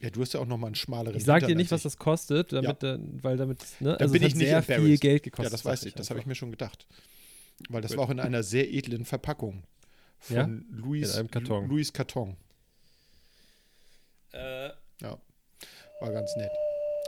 Ja, 0.00 0.10
du 0.10 0.20
hast 0.20 0.34
ja 0.34 0.40
auch 0.40 0.46
noch 0.46 0.58
mal 0.58 0.68
einen 0.68 0.76
schmaleren 0.76 1.16
Ich 1.16 1.24
sage 1.24 1.46
dir 1.46 1.56
nicht, 1.56 1.72
was 1.72 1.82
das 1.82 1.96
kostet, 1.96 2.52
damit, 2.52 2.82
äh, 2.84 2.98
weil 3.22 3.36
damit, 3.36 3.58
ne, 3.80 3.90
Da 3.92 3.96
also 3.96 4.12
bin 4.12 4.22
ich 4.22 4.34
nicht 4.36 4.46
sehr 4.48 4.62
viel. 4.62 4.98
Geld 4.98 5.24
gekostet. 5.24 5.46
Ja, 5.46 5.50
das 5.50 5.64
weiß 5.64 5.80
sag 5.80 5.86
ich. 5.88 5.94
Das 5.94 6.10
habe 6.10 6.20
ich 6.20 6.26
mir 6.26 6.36
schon 6.36 6.50
gedacht. 6.52 6.86
Weil 7.68 7.82
das 7.82 7.90
Gut. 7.92 7.98
war 7.98 8.06
auch 8.06 8.10
in 8.10 8.20
einer 8.20 8.42
sehr 8.42 8.72
edlen 8.72 9.04
Verpackung. 9.04 9.64
Von 10.20 10.36
Ja? 10.36 10.48
Louis, 10.70 11.12
In 11.14 11.18
einem 11.20 11.30
Karton. 11.30 11.68
Louis 11.68 11.92
Karton. 11.92 12.36
Äh, 14.32 14.68
Ja. 15.00 15.18
War 16.00 16.12
ganz 16.12 16.34
nett. 16.36 16.50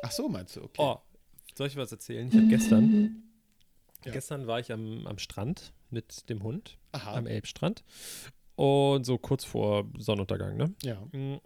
Ach 0.02 0.10
so, 0.12 0.28
meinst 0.28 0.56
du? 0.56 0.62
Okay. 0.64 0.76
Oh, 0.78 0.98
soll 1.54 1.66
ich 1.68 1.76
was 1.76 1.92
erzählen? 1.92 2.28
Ich 2.28 2.34
habe 2.34 2.46
gestern, 2.48 3.22
Ja. 4.04 4.12
gestern 4.12 4.46
war 4.46 4.58
ich 4.60 4.72
am, 4.72 5.06
am 5.06 5.18
Strand 5.18 5.72
mit 5.90 6.28
dem 6.28 6.42
Hund, 6.42 6.78
Aha. 6.92 7.14
am 7.14 7.26
Elbstrand. 7.26 7.84
Und 8.56 9.04
so 9.04 9.18
kurz 9.18 9.44
vor 9.44 9.88
Sonnenuntergang, 9.98 10.56
ne? 10.56 10.74
ja. 10.82 10.96
Mm. 11.12 11.40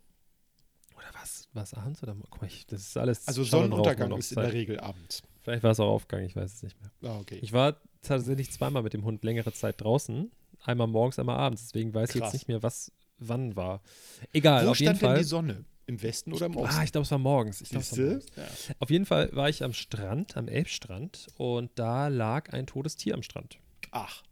Oder 0.96 1.10
was? 1.20 1.48
War 1.52 1.62
es 1.62 1.74
abends 1.74 2.02
oder? 2.02 2.16
Guck 2.30 2.40
mal, 2.40 2.46
ich, 2.48 2.66
das 2.66 2.80
ist 2.82 2.96
alles. 2.96 3.26
Also 3.28 3.44
Sonnenuntergang 3.44 4.12
ist 4.16 4.32
in 4.32 4.40
der. 4.42 4.52
Regel 4.52 4.80
abends. 4.80 5.22
Vielleicht 5.42 5.62
war 5.62 5.72
es 5.72 5.80
auch 5.80 5.90
Aufgang, 5.90 6.22
ich 6.24 6.34
weiß 6.34 6.52
es 6.54 6.62
nicht 6.62 6.76
mehr. 6.80 6.90
Ah, 7.10 7.18
okay. 7.18 7.38
Ich 7.42 7.52
war 7.52 7.80
tatsächlich 8.04 8.50
zweimal 8.50 8.82
mit 8.82 8.92
dem 8.94 9.04
Hund 9.04 9.24
längere 9.24 9.52
Zeit 9.52 9.80
draußen. 9.80 10.30
Einmal 10.64 10.86
morgens, 10.86 11.18
einmal 11.18 11.36
abends. 11.36 11.62
Deswegen 11.66 11.92
weiß 11.92 12.14
ich 12.14 12.20
Krass. 12.20 12.32
jetzt 12.32 12.40
nicht 12.40 12.48
mehr, 12.48 12.62
was 12.62 12.92
wann 13.18 13.54
war. 13.56 13.80
Egal, 14.32 14.66
Wo 14.66 14.70
auf 14.70 14.78
jeden 14.80 14.90
stand 14.96 15.02
denn 15.02 15.08
Fall. 15.10 15.18
die 15.18 15.24
Sonne? 15.24 15.64
Im 15.86 16.02
Westen 16.02 16.32
oder 16.32 16.46
im 16.46 16.56
Osten? 16.56 16.76
Ah, 16.78 16.82
ich 16.84 16.92
glaube, 16.92 17.04
es 17.04 17.10
war 17.10 17.18
morgens. 17.18 17.60
Ich 17.60 17.68
glaub, 17.68 17.82
es 17.82 17.90
war 17.92 17.96
Siehste? 17.96 18.36
morgens. 18.36 18.68
Ja. 18.68 18.74
Auf 18.78 18.90
jeden 18.90 19.04
Fall 19.04 19.28
war 19.32 19.50
ich 19.50 19.62
am 19.62 19.74
Strand, 19.74 20.36
am 20.36 20.48
Elbstrand, 20.48 21.26
und 21.36 21.70
da 21.74 22.08
lag 22.08 22.50
ein 22.54 22.66
totes 22.66 22.96
Tier 22.96 23.12
am 23.14 23.22
Strand. 23.22 23.58
Ach, 23.90 24.22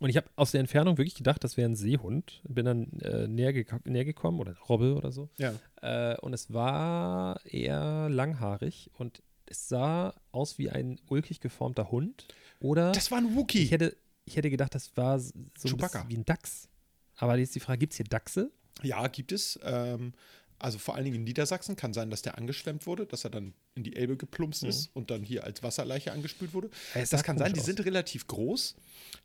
Und 0.00 0.10
ich 0.10 0.16
habe 0.16 0.26
aus 0.34 0.50
der 0.50 0.60
Entfernung 0.60 0.98
wirklich 0.98 1.14
gedacht, 1.14 1.44
das 1.44 1.56
wäre 1.56 1.68
ein 1.70 1.76
Seehund. 1.76 2.42
Bin 2.48 2.66
dann 2.66 2.92
äh, 3.00 3.28
näher, 3.28 3.52
geko- 3.52 3.88
näher 3.88 4.04
gekommen 4.04 4.40
oder 4.40 4.56
Robbe 4.68 4.94
oder 4.96 5.12
so. 5.12 5.28
ja. 5.38 5.54
Äh, 5.80 6.18
und 6.20 6.32
es 6.34 6.52
war 6.52 7.38
eher 7.46 8.08
langhaarig 8.10 8.90
und 8.98 9.22
es 9.46 9.68
sah 9.68 10.12
aus 10.32 10.58
wie 10.58 10.70
ein 10.70 10.98
ulkig 11.08 11.38
geformter 11.40 11.92
Hund. 11.92 12.26
Oder 12.60 12.92
Das 12.92 13.10
war 13.10 13.18
ein 13.18 13.34
Wookie. 13.36 13.62
ich 13.62 13.70
hätte, 13.70 13.96
ich 14.24 14.36
hätte 14.36 14.50
gedacht, 14.50 14.74
das 14.74 14.96
war 14.96 15.18
so 15.20 15.32
ein 15.36 15.50
Chewbacca. 15.60 16.06
wie 16.08 16.16
ein 16.16 16.24
Dachs. 16.24 16.68
Aber 17.16 17.36
jetzt 17.38 17.54
die 17.54 17.60
Frage, 17.60 17.78
gibt 17.78 17.92
es 17.92 17.96
hier 17.98 18.06
Dachse? 18.06 18.50
Ja, 18.82 19.06
gibt 19.08 19.32
es. 19.32 19.58
Ähm, 19.62 20.12
also 20.58 20.78
vor 20.78 20.94
allen 20.94 21.04
Dingen 21.04 21.16
in 21.16 21.24
Niedersachsen 21.24 21.76
kann 21.76 21.92
sein, 21.92 22.08
dass 22.10 22.22
der 22.22 22.38
angeschwemmt 22.38 22.86
wurde, 22.86 23.06
dass 23.06 23.24
er 23.24 23.30
dann 23.30 23.52
in 23.74 23.84
die 23.84 23.94
Elbe 23.96 24.16
geplumpst 24.16 24.62
ist 24.64 24.90
und 24.94 25.10
dann 25.10 25.22
hier 25.22 25.44
als 25.44 25.62
Wasserleiche 25.62 26.12
angespült 26.12 26.54
wurde. 26.54 26.70
Das 26.94 27.10
sah 27.10 27.22
kann 27.22 27.36
sein, 27.38 27.52
die 27.52 27.60
aus. 27.60 27.66
sind 27.66 27.84
relativ 27.84 28.26
groß, 28.26 28.74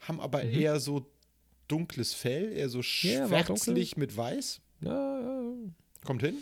haben 0.01 0.19
aber 0.19 0.43
Mhm. 0.43 0.51
eher 0.53 0.79
so 0.81 1.05
dunkles 1.69 2.13
Fell, 2.13 2.51
eher 2.51 2.67
so 2.69 2.79
dunkel. 2.81 3.27
schwärzlich 3.27 3.95
mit 3.97 4.15
weiß. 4.15 4.59
Ja, 4.81 5.21
ja. 5.21 5.53
Kommt 6.03 6.21
hin? 6.21 6.35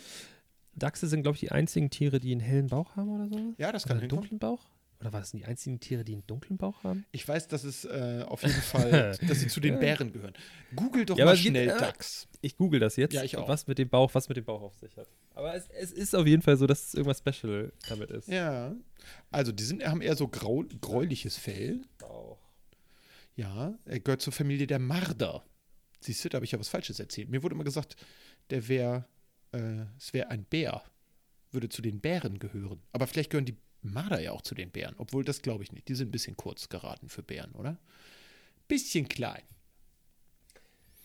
Dachse 0.74 1.06
sind, 1.08 1.22
glaube 1.22 1.36
ich, 1.36 1.40
die 1.40 1.52
einzigen 1.52 1.90
Tiere, 1.90 2.18
die 2.20 2.32
einen 2.32 2.40
hellen 2.40 2.68
Bauch 2.68 2.96
haben 2.96 3.10
oder 3.10 3.28
so. 3.28 3.54
Ja, 3.58 3.70
das 3.72 3.84
Oder 3.84 3.88
kann 3.88 3.96
einen 3.98 4.00
hinkommen. 4.10 4.22
dunklen 4.22 4.38
Bauch? 4.38 4.60
Oder 5.00 5.14
war 5.14 5.20
das 5.20 5.30
die 5.30 5.46
einzigen 5.46 5.80
Tiere, 5.80 6.04
die 6.04 6.12
einen 6.12 6.26
dunklen 6.26 6.58
Bauch 6.58 6.84
haben? 6.84 7.06
Ich 7.10 7.26
weiß, 7.26 7.48
dass 7.48 7.64
es 7.64 7.86
äh, 7.86 8.22
auf 8.28 8.42
jeden 8.42 8.60
Fall, 8.60 9.16
dass 9.26 9.40
sie 9.40 9.48
zu 9.48 9.58
den. 9.60 9.78
Bären 9.80 10.12
gehören. 10.12 10.34
Google 10.76 11.06
doch 11.06 11.16
Ja, 11.16 11.24
mal 11.24 11.36
schnell 11.36 11.68
äh, 11.70 11.78
Dachs. 11.78 12.28
Ich 12.42 12.56
google 12.56 12.80
das 12.80 12.96
jetzt, 12.96 13.14
Ja, 13.14 13.22
ich 13.22 13.36
auch. 13.38 13.48
was 13.48 13.66
mit 13.66 13.78
dem 13.78 13.88
Bauch, 13.88 14.14
was 14.14 14.28
mit 14.28 14.36
dem 14.36 14.44
Bauch 14.44 14.60
auf 14.60 14.76
sich 14.76 14.94
hat. 14.98 15.08
Aber 15.34 15.54
es, 15.54 15.68
es 15.70 15.90
ist 15.90 16.14
auf 16.14 16.26
jeden 16.26 16.42
Fall 16.42 16.58
so, 16.58 16.66
dass 16.66 16.88
es 16.88 16.94
irgendwas 16.94 17.18
Special 17.26 17.72
damit 17.88 18.10
ist. 18.10 18.28
Ja. 18.28 18.74
Also, 19.30 19.52
die 19.52 19.64
sind, 19.64 19.82
haben 19.86 20.02
eher 20.02 20.16
so 20.16 20.28
grau, 20.28 20.64
gräuliches 20.82 21.38
Fell. 21.38 21.80
Bauch. 21.96 22.38
Ja, 23.36 23.78
er 23.86 24.00
gehört 24.00 24.20
zur 24.20 24.34
Familie 24.34 24.66
der 24.66 24.78
Marder. 24.80 25.42
Siehst 26.00 26.22
du, 26.24 26.28
da 26.28 26.36
habe 26.36 26.44
ich 26.44 26.52
ja 26.52 26.58
was 26.60 26.68
Falsches 26.68 27.00
erzählt. 27.00 27.30
Mir 27.30 27.42
wurde 27.42 27.54
immer 27.54 27.64
gesagt, 27.64 27.96
der 28.50 28.68
wäre, 28.68 29.06
äh, 29.52 29.84
es 29.96 30.12
wäre 30.12 30.28
ein 30.28 30.44
Bär. 30.44 30.82
Würde 31.52 31.70
zu 31.70 31.80
den 31.80 32.00
Bären 32.00 32.38
gehören. 32.38 32.82
Aber 32.92 33.06
vielleicht 33.06 33.30
gehören 33.30 33.46
die 33.46 33.56
Marder 33.82 34.20
ja 34.20 34.32
auch 34.32 34.42
zu 34.42 34.54
den 34.54 34.70
Bären. 34.70 34.94
Obwohl, 34.98 35.24
das 35.24 35.42
glaube 35.42 35.62
ich 35.64 35.72
nicht. 35.72 35.88
Die 35.88 35.94
sind 35.94 36.08
ein 36.08 36.12
bisschen 36.12 36.36
kurz 36.36 36.68
geraten 36.68 37.08
für 37.08 37.22
Bären, 37.22 37.52
oder? 37.52 37.78
Bisschen 38.68 39.08
klein. 39.08 39.42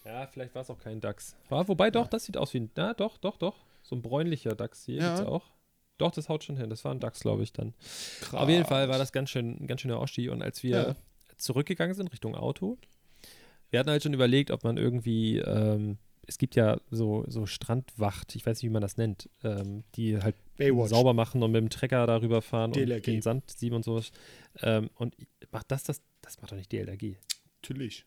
Ja, 0.04 0.28
vielleicht 0.28 0.54
war 0.54 0.62
es 0.62 0.70
auch 0.70 0.78
kein 0.78 1.02
Dachs. 1.02 1.36
War, 1.50 1.68
wobei 1.68 1.90
doch, 1.90 2.08
das 2.08 2.26
sieht 2.26 2.38
aus 2.38 2.54
wie 2.54 2.60
ein. 2.60 2.72
Na, 2.76 2.94
doch, 2.94 3.18
doch, 3.18 3.38
doch. 3.38 3.56
So 3.82 3.96
ein 3.96 4.02
bräunlicher 4.02 4.56
Dachs 4.56 4.86
hier 4.86 4.96
Ja. 5.02 5.16
gibt's 5.16 5.28
auch. 5.30 5.52
Doch, 5.98 6.12
das 6.12 6.28
haut 6.30 6.44
schon 6.44 6.58
hin. 6.58 6.70
Das 6.70 6.84
war 6.84 6.92
ein 6.94 7.00
Dachs, 7.00 7.22
glaube 7.22 7.42
ich, 7.44 7.54
dann. 7.54 7.74
Krass. 8.22 8.42
Auf 8.42 8.50
jeden 8.50 8.66
Fall 8.66 8.90
war 8.90 8.98
das 8.98 9.12
ganz 9.14 9.30
schön, 9.30 9.58
ein 9.62 9.68
ganz 9.68 9.82
schöner 9.82 10.00
Oschi. 10.00 10.30
Und 10.30 10.42
als 10.42 10.62
wir 10.62 10.72
Ja. 10.90 10.96
zurückgegangen 11.38 11.96
sind 11.96 12.12
Richtung 12.12 12.36
Auto, 12.36 12.78
wir 13.72 13.80
hatten 13.80 13.90
halt 13.90 14.04
schon 14.04 14.14
überlegt, 14.14 14.52
ob 14.52 14.64
man 14.64 14.78
irgendwie, 14.78 15.38
ähm, 15.40 15.98
es 16.28 16.38
gibt 16.38 16.56
ja 16.56 16.80
so, 16.92 17.24
so 17.28 17.46
Strandwacht, 17.46 18.36
ich 18.36 18.46
weiß 18.46 18.58
nicht, 18.58 18.70
wie 18.70 18.74
man 18.74 18.82
das 18.82 18.98
nennt, 18.98 19.30
ähm, 19.44 19.84
die 19.96 20.22
halt 20.22 20.36
Baywatch. 20.58 20.90
sauber 20.90 21.14
machen 21.14 21.42
und 21.44 21.52
mit 21.52 21.62
dem 21.62 21.70
Trecker 21.70 22.06
darüber 22.08 22.42
fahren 22.42 22.72
DLRG. 22.72 22.96
und 22.98 23.08
den 23.08 23.22
Sand 23.22 23.50
sieben 23.52 23.76
und 23.76 23.84
sowas. 23.86 24.12
Ähm, 24.62 24.90
und 24.96 25.16
macht 25.52 25.70
das, 25.72 25.84
das, 25.84 26.02
das 26.22 26.40
macht 26.42 26.52
doch 26.52 26.58
nicht 26.58 26.72
DLRG. 26.72 27.16
Natürlich. 27.62 28.06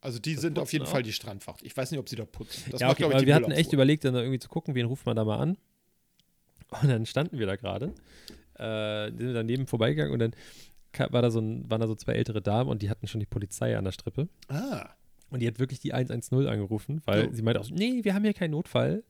Also 0.00 0.18
die 0.20 0.34
Das 0.34 0.42
sind 0.42 0.58
auf 0.58 0.72
jeden 0.72 0.84
auch? 0.84 0.90
Fall 0.90 1.02
die 1.02 1.12
Strandwacht. 1.12 1.62
Ich 1.62 1.76
weiß 1.76 1.90
nicht, 1.90 1.98
ob 1.98 2.08
sie 2.08 2.16
da 2.16 2.24
putzen. 2.24 2.70
Das 2.70 2.80
ja, 2.80 2.86
macht, 2.88 2.98
okay, 3.00 3.08
glaub 3.08 3.20
ich, 3.20 3.26
wir 3.26 3.34
hatten 3.34 3.50
echt 3.50 3.72
überlegt, 3.72 4.04
dann 4.04 4.14
da 4.14 4.20
irgendwie 4.20 4.38
zu 4.38 4.48
gucken, 4.48 4.74
wen 4.76 4.86
ruft 4.86 5.06
man 5.06 5.16
da 5.16 5.24
mal 5.24 5.38
an. 5.38 5.56
Und 6.82 6.88
dann 6.88 7.06
standen 7.06 7.38
wir 7.38 7.46
da 7.46 7.56
gerade, 7.56 7.94
äh, 8.58 9.10
sind 9.16 9.32
daneben 9.34 9.66
vorbeigegangen 9.66 10.12
und 10.12 10.18
dann 10.18 10.34
war 11.12 11.22
da 11.22 11.30
so 11.30 11.40
ein, 11.40 11.68
waren 11.70 11.80
da 11.80 11.86
so 11.86 11.94
zwei 11.94 12.12
ältere 12.12 12.42
Damen 12.42 12.68
und 12.68 12.82
die 12.82 12.90
hatten 12.90 13.06
schon 13.06 13.20
die 13.20 13.26
Polizei 13.26 13.76
an 13.76 13.84
der 13.84 13.92
Strippe. 13.92 14.28
Ah, 14.48 14.90
Und 15.30 15.40
die 15.40 15.46
hat 15.46 15.58
wirklich 15.60 15.80
die 15.80 15.94
110 15.94 16.46
angerufen, 16.46 17.00
weil 17.06 17.28
Oh. 17.28 17.30
sie 17.32 17.42
meinte 17.42 17.60
auch, 17.60 17.70
nee, 17.70 18.00
wir 18.04 18.12
haben 18.14 18.24
hier 18.24 18.34
keinen 18.34 18.50
Notfall. 18.50 19.02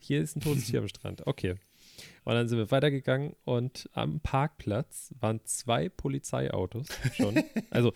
Hier 0.00 0.20
ist 0.22 0.36
ein 0.36 0.40
totes 0.40 0.64
Tier 0.66 0.80
am 0.80 0.88
Strand. 0.88 1.24
Okay. 1.26 1.54
Und 2.24 2.34
dann 2.34 2.48
sind 2.48 2.58
wir 2.58 2.70
weitergegangen 2.70 3.34
und 3.44 3.88
am 3.92 4.20
Parkplatz 4.20 5.14
waren 5.20 5.40
zwei 5.44 5.88
Polizeiautos 5.88 6.86
schon. 7.14 7.42
also 7.70 7.92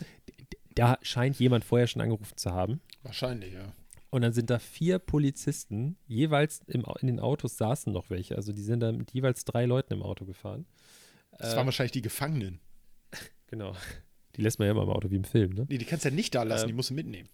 da 0.75 0.99
scheint 1.03 1.39
jemand 1.41 1.65
vorher 1.65 1.87
schon 1.87 2.03
angerufen 2.03 2.37
zu 2.37 2.53
haben. 2.53 2.81
Wahrscheinlich, 3.03 3.55
ja. 3.55 3.73
Und 4.11 4.23
dann 4.23 4.33
sind 4.33 4.49
da 4.51 4.59
vier 4.59 4.99
Polizisten, 4.99 5.97
jeweils 6.07 6.61
im, 6.67 6.85
in 7.01 7.07
den 7.09 7.21
Autos 7.21 7.57
saßen 7.59 7.93
noch 7.93 8.09
welche. 8.11 8.37
Also 8.37 8.53
die 8.53 8.63
sind 8.63 8.81
da 8.81 8.91
mit 8.93 9.13
jeweils 9.13 9.45
drei 9.45 9.67
Leuten 9.67 9.93
im 9.95 10.03
Auto 10.03 10.25
gefahren. 10.25 10.67
Das 11.39 11.53
Äh, 11.53 11.57
waren 11.57 11.67
wahrscheinlich 11.67 11.93
die 11.93 12.03
Gefangenen. 12.03 12.61
Genau. 13.51 13.75
Die 14.37 14.43
lässt 14.43 14.59
man 14.59 14.67
ja 14.67 14.73
immer 14.73 14.83
im 14.83 14.91
Auto 14.91 15.11
wie 15.11 15.17
im 15.17 15.25
Film, 15.25 15.55
ne? 15.55 15.65
Nee, 15.71 15.79
die 15.79 15.87
kannst 15.87 16.05
du 16.05 16.11
ja 16.11 16.15
nicht 16.15 16.35
da 16.35 16.43
lassen, 16.43 16.65
Ähm. 16.65 16.69
die 16.69 16.73
musst 16.75 16.91
du 16.91 16.95
mitnehmen. 16.95 17.31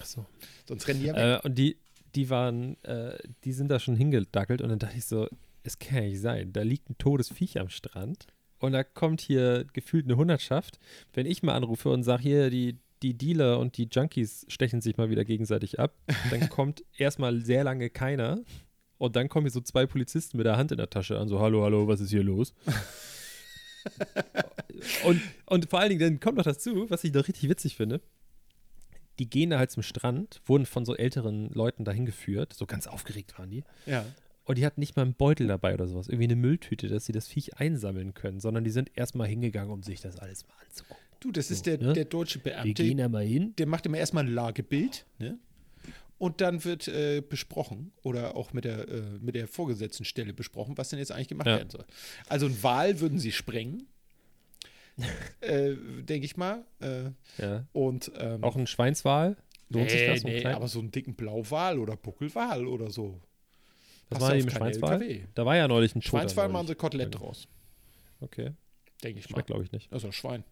Achso. 0.00 0.24
Sonst 0.66 0.86
rennen 0.86 1.00
die 1.00 1.06
ja 1.06 1.14
weg. 1.14 1.42
Äh, 1.44 1.46
und 1.48 1.58
die, 1.58 1.76
die 2.14 2.30
waren, 2.30 2.82
äh, 2.84 3.18
die 3.44 3.52
sind 3.52 3.68
da 3.68 3.78
schon 3.78 3.96
hingedackelt 3.96 4.62
und 4.62 4.68
dann 4.68 4.78
dachte 4.78 4.98
ich 4.98 5.06
so, 5.06 5.28
es 5.62 5.78
kann 5.78 5.96
ja 5.96 6.02
nicht 6.02 6.20
sein. 6.20 6.52
Da 6.52 6.62
liegt 6.62 6.90
ein 6.90 6.98
totes 6.98 7.30
Viech 7.30 7.58
am 7.60 7.68
Strand 7.68 8.26
und 8.58 8.72
da 8.72 8.84
kommt 8.84 9.20
hier 9.20 9.66
gefühlt 9.72 10.06
eine 10.06 10.16
Hundertschaft. 10.16 10.78
Wenn 11.12 11.26
ich 11.26 11.42
mal 11.42 11.54
anrufe 11.54 11.90
und 11.90 12.02
sage, 12.02 12.22
hier, 12.22 12.50
die, 12.50 12.78
die 13.02 13.14
Dealer 13.14 13.58
und 13.58 13.76
die 13.76 13.88
Junkies 13.90 14.46
stechen 14.48 14.80
sich 14.80 14.96
mal 14.96 15.10
wieder 15.10 15.24
gegenseitig 15.24 15.80
ab, 15.80 15.96
dann 16.30 16.48
kommt 16.48 16.84
erstmal 16.96 17.40
sehr 17.40 17.64
lange 17.64 17.90
keiner. 17.90 18.40
Und 18.98 19.16
dann 19.16 19.28
kommen 19.28 19.46
hier 19.46 19.52
so 19.52 19.60
zwei 19.60 19.86
Polizisten 19.86 20.36
mit 20.36 20.46
der 20.46 20.56
Hand 20.56 20.70
in 20.70 20.78
der 20.78 20.90
Tasche 20.90 21.18
an, 21.18 21.26
so, 21.26 21.40
hallo, 21.40 21.64
hallo, 21.64 21.88
was 21.88 22.00
ist 22.00 22.10
hier 22.10 22.22
los? 22.22 22.54
und, 25.04 25.20
und 25.46 25.68
vor 25.68 25.80
allen 25.80 25.90
Dingen, 25.90 26.00
dann 26.00 26.20
kommt 26.20 26.38
noch 26.38 26.44
dazu, 26.44 26.88
was 26.88 27.02
ich 27.02 27.12
noch 27.12 27.26
richtig 27.26 27.48
witzig 27.48 27.74
finde. 27.74 28.00
Die 29.18 29.28
gehen 29.28 29.50
da 29.50 29.58
halt 29.58 29.70
zum 29.70 29.82
Strand, 29.82 30.40
wurden 30.46 30.66
von 30.66 30.84
so 30.84 30.96
älteren 30.96 31.50
Leuten 31.50 31.84
dahin 31.84 32.06
geführt, 32.06 32.52
so 32.54 32.66
ganz 32.66 32.86
aufgeregt 32.86 33.38
waren 33.38 33.50
die. 33.50 33.64
ja. 33.86 34.04
Und 34.44 34.58
die 34.58 34.66
hatten 34.66 34.80
nicht 34.80 34.96
mal 34.96 35.02
einen 35.02 35.14
Beutel 35.14 35.46
dabei 35.46 35.72
oder 35.72 35.86
sowas, 35.86 36.08
irgendwie 36.08 36.24
eine 36.24 36.34
Mülltüte, 36.34 36.88
dass 36.88 37.06
sie 37.06 37.12
das 37.12 37.28
Viech 37.28 37.58
einsammeln 37.60 38.12
können, 38.12 38.40
sondern 38.40 38.64
die 38.64 38.70
sind 38.72 38.90
erstmal 38.96 39.28
hingegangen, 39.28 39.70
um 39.72 39.84
sich 39.84 40.00
das 40.00 40.18
alles 40.18 40.48
mal 40.48 40.54
anzugucken. 40.66 41.00
Du, 41.20 41.30
das 41.30 41.52
ist 41.52 41.58
So, 41.64 41.76
der, 41.76 41.78
ne? 41.78 41.92
der 41.92 42.06
deutsche 42.06 42.44
Wir 42.44 42.50
Beamte, 42.54 42.82
gehen 42.82 42.98
da 42.98 43.08
mal 43.08 43.22
hin. 43.24 43.54
der 43.56 43.68
macht 43.68 43.86
immer 43.86 43.98
erstmal 43.98 44.24
ein 44.24 44.32
Lagebild, 44.34 45.06
ne? 45.20 45.38
Und 46.18 46.40
dann 46.40 46.64
wird 46.64 46.88
äh, 46.88 47.20
besprochen 47.20 47.92
oder 48.02 48.34
auch 48.36 48.52
mit 48.52 48.64
der, 48.64 48.88
äh, 48.88 49.02
mit 49.20 49.36
der 49.36 49.46
vorgesetzten 49.46 50.04
Stelle 50.04 50.32
besprochen, 50.34 50.76
was 50.76 50.88
denn 50.88 50.98
jetzt 50.98 51.12
eigentlich 51.12 51.28
gemacht 51.28 51.46
Ja. 51.46 51.58
werden 51.58 51.70
soll. 51.70 51.84
Also 52.28 52.46
ein 52.46 52.62
Wal 52.64 52.98
würden 52.98 53.20
sie 53.20 53.30
sprengen, 53.30 53.86
äh, 55.40 55.74
denke 56.02 56.24
ich 56.26 56.36
mal. 56.36 56.64
Äh, 56.80 57.10
Ja. 57.38 57.66
und 57.72 58.10
ähm, 58.16 58.42
Auch 58.44 58.56
ein 58.56 58.66
Schweinswal. 58.66 59.36
Lohnt 59.68 59.90
sich 59.90 60.00
nee, 60.00 60.06
das? 60.06 60.20
So 60.20 60.28
ein 60.28 60.34
nee, 60.34 60.44
aber 60.46 60.68
so 60.68 60.80
einen 60.80 60.90
dicken 60.90 61.14
Blauwal 61.14 61.78
oder 61.78 61.96
Buckelwal 61.96 62.66
oder 62.66 62.90
so. 62.90 63.20
Was 64.10 64.18
Passt 64.18 64.30
war 64.30 64.36
mit 64.36 64.46
keine 64.48 64.58
Schweinswal? 64.74 65.02
LKW. 65.02 65.24
Da 65.34 65.46
war 65.46 65.56
ja 65.56 65.66
neulich 65.68 65.94
ein 65.94 66.00
Toter 66.02 66.18
Schweinswal 66.18 66.48
machen 66.50 66.66
sie 66.66 66.74
Kotelett 66.74 67.14
draus, 67.18 67.48
Okay. 68.20 68.52
denke 69.02 69.20
ich 69.20 69.30
mal. 69.30 69.36
Schmeckt, 69.36 69.46
glaube 69.46 69.64
ich, 69.64 69.72
nicht. 69.72 69.90
Also 69.92 70.12
Schwein. 70.12 70.44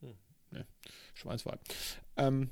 Hm. 0.00 0.14
Ne, 0.50 0.66
Schweinswal. 1.14 1.58
Ähm, 2.16 2.50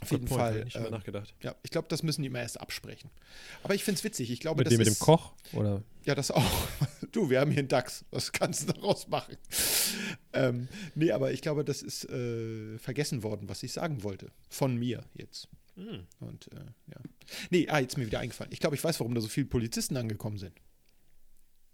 auf 0.00 0.10
jeden 0.10 0.28
hab 0.30 0.36
Fall. 0.38 0.64
ich 0.66 0.74
ähm, 0.76 0.90
nachgedacht. 0.90 1.34
ja, 1.42 1.54
ich 1.62 1.70
glaube, 1.70 1.86
das 1.88 2.02
müssen 2.02 2.22
die 2.22 2.28
immer 2.28 2.40
erst 2.40 2.60
absprechen. 2.60 3.10
Aber 3.62 3.74
ich 3.74 3.84
finde 3.84 3.98
es 3.98 4.04
witzig. 4.04 4.30
Ich 4.30 4.40
glaube, 4.40 4.58
Mit 4.58 4.66
das 4.66 4.72
dem, 4.72 4.78
mit 4.78 4.88
ist, 4.88 4.98
dem 5.00 5.04
Koch? 5.04 5.34
Oder? 5.52 5.82
Ja, 6.04 6.14
das 6.14 6.30
auch. 6.30 6.68
Du, 7.12 7.30
wir 7.30 7.40
haben 7.40 7.50
hier 7.50 7.60
einen 7.60 7.68
Dachs. 7.68 8.04
Was 8.10 8.32
kannst 8.32 8.68
du 8.68 8.72
daraus 8.72 9.08
machen? 9.08 9.36
ähm, 10.32 10.68
nee, 10.94 11.10
aber 11.10 11.32
ich 11.32 11.42
glaube, 11.42 11.64
das 11.64 11.82
ist 11.82 12.08
äh, 12.08 12.78
vergessen 12.78 13.22
worden, 13.22 13.48
was 13.48 13.62
ich 13.62 13.72
sagen 13.72 14.02
wollte. 14.02 14.30
Von 14.48 14.76
mir 14.76 15.04
jetzt. 15.14 15.48
Hm. 15.76 16.06
Und 16.20 16.52
äh, 16.52 16.64
ja. 16.88 17.00
Nee, 17.50 17.68
ah, 17.68 17.78
jetzt 17.78 17.92
ist 17.92 17.98
mir 17.98 18.06
wieder 18.06 18.20
eingefallen. 18.20 18.52
Ich 18.52 18.60
glaube, 18.60 18.76
ich 18.76 18.84
weiß, 18.84 19.00
warum 19.00 19.14
da 19.14 19.20
so 19.20 19.28
viele 19.28 19.46
Polizisten 19.46 19.96
angekommen 19.96 20.38
sind. 20.38 20.60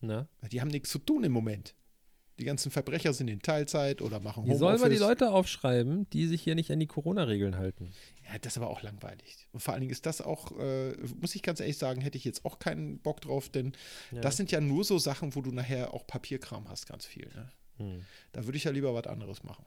Na? 0.01 0.29
Die 0.51 0.61
haben 0.61 0.69
nichts 0.69 0.91
zu 0.91 0.99
tun 0.99 1.25
im 1.25 1.33
Moment. 1.33 1.75
Die 2.39 2.45
ganzen 2.45 2.71
Verbrecher 2.71 3.15
sind 3.15 3.29
in 3.29 3.41
Teilzeit 3.41 4.03
oder 4.03 4.21
machen 4.21 4.45
Die 4.45 4.55
sollen 4.55 4.79
mal 4.81 4.91
die 4.91 4.97
Homeoffice. 4.97 5.21
Leute 5.21 5.31
aufschreiben, 5.31 6.09
die 6.11 6.27
sich 6.27 6.43
hier 6.43 6.55
nicht 6.55 6.71
an 6.71 6.79
die 6.79 6.87
Corona-Regeln 6.87 7.57
halten. 7.57 7.93
Ja, 8.31 8.39
das 8.39 8.53
ist 8.53 8.57
aber 8.59 8.69
auch 8.69 8.83
langweilig. 8.83 9.49
Und 9.53 9.61
vor 9.61 9.73
allen 9.73 9.81
Dingen 9.81 9.93
ist 9.93 10.05
das 10.05 10.21
auch, 10.21 10.53
äh, 10.59 10.93
muss 11.21 11.35
ich 11.35 11.43
ganz 11.43 11.61
ehrlich 11.61 11.79
sagen, 11.79 12.03
hätte 12.03 12.19
ich 12.19 12.25
jetzt 12.25 12.45
auch 12.45 12.59
keinen 12.59 12.99
Bock 12.99 13.23
drauf, 13.23 13.49
denn 13.49 13.73
Ja. 14.11 14.21
das 14.21 14.37
sind 14.37 14.51
ja 14.53 14.61
nur 14.61 14.85
so 14.85 14.99
Sachen, 14.99 15.35
wo 15.35 15.41
du 15.41 15.51
nachher 15.51 15.95
auch 15.95 16.07
Papierkram 16.07 16.69
hast, 16.69 16.87
ganz 16.87 17.07
viel. 17.07 17.29
Ne? 17.35 17.49
Hm. 17.79 18.05
Da 18.33 18.45
würde 18.45 18.59
ich 18.59 18.65
ja 18.65 18.71
lieber 18.71 18.93
was 18.93 19.07
anderes 19.07 19.43
machen. 19.43 19.65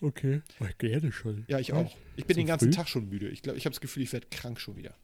Okay. 0.00 0.42
Ich 0.68 0.78
gerne 0.78 1.10
schon. 1.12 1.44
Ja, 1.48 1.58
ich 1.58 1.72
auch. 1.72 1.96
Ich 2.16 2.24
bin 2.26 2.34
So 2.34 2.40
den 2.40 2.46
ganzen 2.46 2.72
früh? 2.72 2.76
Tag 2.76 2.88
schon 2.88 3.08
müde. 3.08 3.28
Ich 3.30 3.42
glaube, 3.42 3.58
ich 3.58 3.64
habe 3.64 3.72
das 3.72 3.80
Gefühl, 3.80 4.02
ich 4.02 4.12
werde 4.12 4.28
krank 4.30 4.60
schon 4.60 4.76
wieder. 4.76 4.94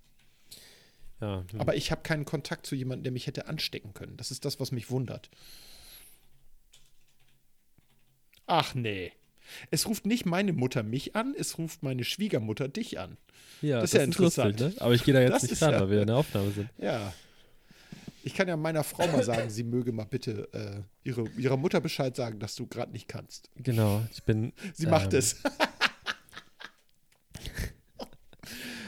Ja, 1.21 1.45
hm. 1.51 1.61
Aber 1.61 1.77
ich 1.77 1.91
habe 1.91 2.03
keinen 2.03 2.25
Kontakt 2.25 2.67
zu 2.67 2.75
jemandem, 2.75 3.05
der 3.05 3.13
mich 3.13 3.27
hätte 3.27 3.47
anstecken 3.47 3.95
können. 3.95 4.17
Das 4.17 4.31
ist 4.31 4.45
das, 4.45 4.61
was 4.61 4.73
mich 4.73 4.91
wundert. 4.91 5.31
Ach 8.47 8.75
nee. 8.75 9.13
Es 9.71 9.87
ruft 9.87 10.07
nicht 10.07 10.25
meine 10.27 10.53
Mutter 10.53 10.83
mich 10.83 11.15
an, 11.17 11.35
es 11.39 11.59
ruft 11.59 11.83
meine 11.83 12.05
Schwiegermutter 12.05 12.69
dich 12.69 12.99
an. 12.99 13.17
ja, 13.63 13.77
das 13.81 13.93
ist 13.93 13.99
ja 13.99 14.05
interessant. 14.05 14.59
lustig, 14.61 14.77
ne? 14.79 14.83
Aber 14.85 14.95
ich 14.95 15.05
gehe 15.05 15.13
da 15.15 15.21
jetzt 15.21 15.33
Das 15.35 15.43
nicht 15.43 15.53
ist 15.53 15.63
ran, 15.63 15.73
ja- 15.73 15.81
weil 15.81 15.91
wir 15.91 16.01
in 16.01 16.07
der 16.09 16.17
Aufnahme 16.17 16.51
sind. 16.51 16.69
Ja. 16.79 17.13
Ich 18.27 18.33
kann 18.33 18.49
ja 18.49 18.57
meiner 18.57 18.85
Frau 18.85 19.07
mal 19.07 19.23
sagen, 19.23 19.51
sie 19.51 19.65
möge 19.65 19.93
mal 19.93 20.07
bitte 20.07 20.49
äh, 20.55 20.81
ihre, 21.07 21.29
ihrer 21.37 21.59
Mutter 21.59 21.83
Bescheid 21.83 22.17
sagen, 22.17 22.39
dass 22.39 22.55
du 22.55 22.67
gerade 22.67 22.91
nicht 22.91 23.07
kannst. 23.07 23.51
Genau, 23.57 24.03
ich 24.13 24.23
bin. 24.23 24.55
Sie 24.73 24.87
macht 24.87 25.13
ähm, 25.13 25.19
es. 25.19 25.37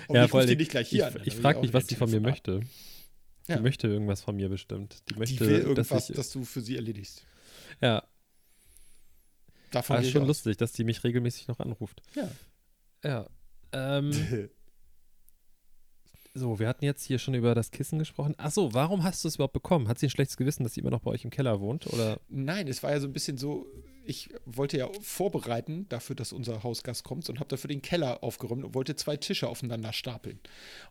Und 0.08 0.16
ja, 0.16 0.24
ich 0.24 0.32
rufe 0.34 0.46
die 0.46 0.56
nicht 0.56 0.70
gleich 0.70 0.86
ich, 0.86 0.90
hier 0.90 1.06
an. 1.06 1.20
ich 1.24 1.34
frage 1.34 1.60
mich, 1.60 1.72
was 1.72 1.86
die 1.86 1.94
von 1.96 2.10
mir 2.10 2.20
möchte. 2.20 2.60
Ja. 3.48 3.56
Die 3.56 3.62
möchte 3.62 3.86
irgendwas 3.88 4.22
von 4.22 4.36
mir 4.36 4.48
bestimmt. 4.48 5.02
Die 5.08 5.14
Die 5.14 5.18
möchte, 5.18 5.40
will 5.46 5.60
irgendwas, 5.60 5.88
dass 5.88 6.10
ich. 6.10 6.16
dass 6.16 6.30
du 6.32 6.44
für 6.44 6.60
sie 6.60 6.76
erledigst. 6.76 7.24
ja, 7.80 8.02
Davon 9.70 9.96
gehe 9.96 10.00
ist 10.02 10.06
ich 10.08 10.12
schon 10.12 10.22
aus. 10.22 10.28
lustig, 10.28 10.56
dass 10.56 10.72
die 10.72 10.84
mich 10.84 11.02
regelmäßig 11.04 11.48
noch 11.48 11.58
anruft. 11.60 12.02
Ja. 12.14 12.30
Ja. 13.04 13.26
Ähm, 13.72 14.12
so, 16.34 16.58
wir 16.58 16.68
hatten 16.68 16.84
jetzt 16.84 17.02
hier 17.04 17.18
schon 17.18 17.34
über 17.34 17.54
das 17.54 17.70
Kissen 17.70 17.98
gesprochen. 17.98 18.34
Ach 18.38 18.50
so, 18.50 18.74
warum 18.74 19.02
hast 19.04 19.24
du 19.24 19.28
es 19.28 19.36
überhaupt 19.36 19.54
bekommen? 19.54 19.88
Hat 19.88 19.98
sie 19.98 20.06
ein 20.06 20.10
schlechtes 20.10 20.36
Gewissen, 20.36 20.62
dass 20.64 20.74
sie 20.74 20.80
immer 20.80 20.90
noch 20.90 21.00
bei 21.00 21.10
euch 21.10 21.24
im 21.24 21.30
Keller 21.30 21.60
wohnt? 21.60 21.86
Oder? 21.92 22.20
Nein, 22.28 22.68
es 22.68 22.82
war 22.82 22.90
ja 22.90 23.00
so 23.00 23.06
ein 23.06 23.12
bisschen 23.12 23.38
so, 23.38 23.66
ich 24.06 24.30
wollte 24.44 24.78
ja 24.78 24.88
vorbereiten 25.00 25.88
dafür, 25.88 26.16
dass 26.16 26.32
unser 26.32 26.62
Hausgast 26.62 27.04
kommt 27.04 27.28
und 27.28 27.38
habe 27.40 27.48
dafür 27.48 27.68
den 27.68 27.82
Keller 27.82 28.22
aufgeräumt 28.22 28.64
und 28.64 28.74
wollte 28.74 28.96
zwei 28.96 29.16
Tische 29.16 29.48
aufeinander 29.48 29.92
stapeln. 29.92 30.40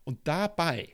Und 0.04 0.20
dabei, 0.28 0.90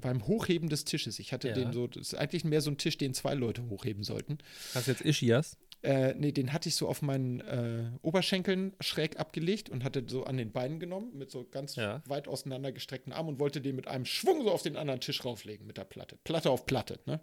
beim 0.00 0.26
Hochheben 0.26 0.68
des 0.68 0.84
Tisches, 0.84 1.18
ich 1.18 1.32
hatte 1.32 1.48
Ja. 1.48 1.54
den 1.54 1.72
so, 1.72 1.86
das 1.86 2.08
ist 2.12 2.14
eigentlich 2.14 2.44
mehr 2.44 2.60
so 2.60 2.70
ein 2.70 2.78
Tisch, 2.78 2.96
den 2.96 3.14
zwei 3.14 3.34
Leute 3.34 3.68
hochheben 3.68 4.02
sollten. 4.02 4.38
Hast 4.74 4.86
du 4.86 4.92
jetzt 4.92 5.02
Ischias? 5.02 5.56
Äh, 5.82 6.14
nee, 6.14 6.30
den 6.32 6.52
hatte 6.52 6.68
ich 6.68 6.74
so 6.74 6.88
auf 6.88 7.00
meinen 7.00 7.40
äh, 7.40 7.90
Oberschenkeln 8.02 8.74
schräg 8.80 9.18
abgelegt 9.18 9.70
und 9.70 9.82
hatte 9.82 10.04
so 10.06 10.24
an 10.24 10.36
den 10.36 10.52
Beinen 10.52 10.78
genommen, 10.78 11.16
mit 11.16 11.30
so 11.30 11.44
ganz 11.50 11.76
Ja. 11.76 12.02
weit 12.06 12.28
auseinandergestreckten 12.28 13.12
Armen 13.14 13.30
und 13.30 13.38
wollte 13.40 13.60
den 13.62 13.76
mit 13.76 13.88
einem 13.88 14.04
Schwung 14.04 14.42
so 14.42 14.50
auf 14.52 14.62
den 14.62 14.76
anderen 14.76 15.00
Tisch 15.00 15.24
rauflegen 15.24 15.66
mit 15.66 15.78
der 15.78 15.84
Platte. 15.84 16.18
Platte 16.24 16.50
auf 16.50 16.66
Platte, 16.66 17.00
ne? 17.06 17.20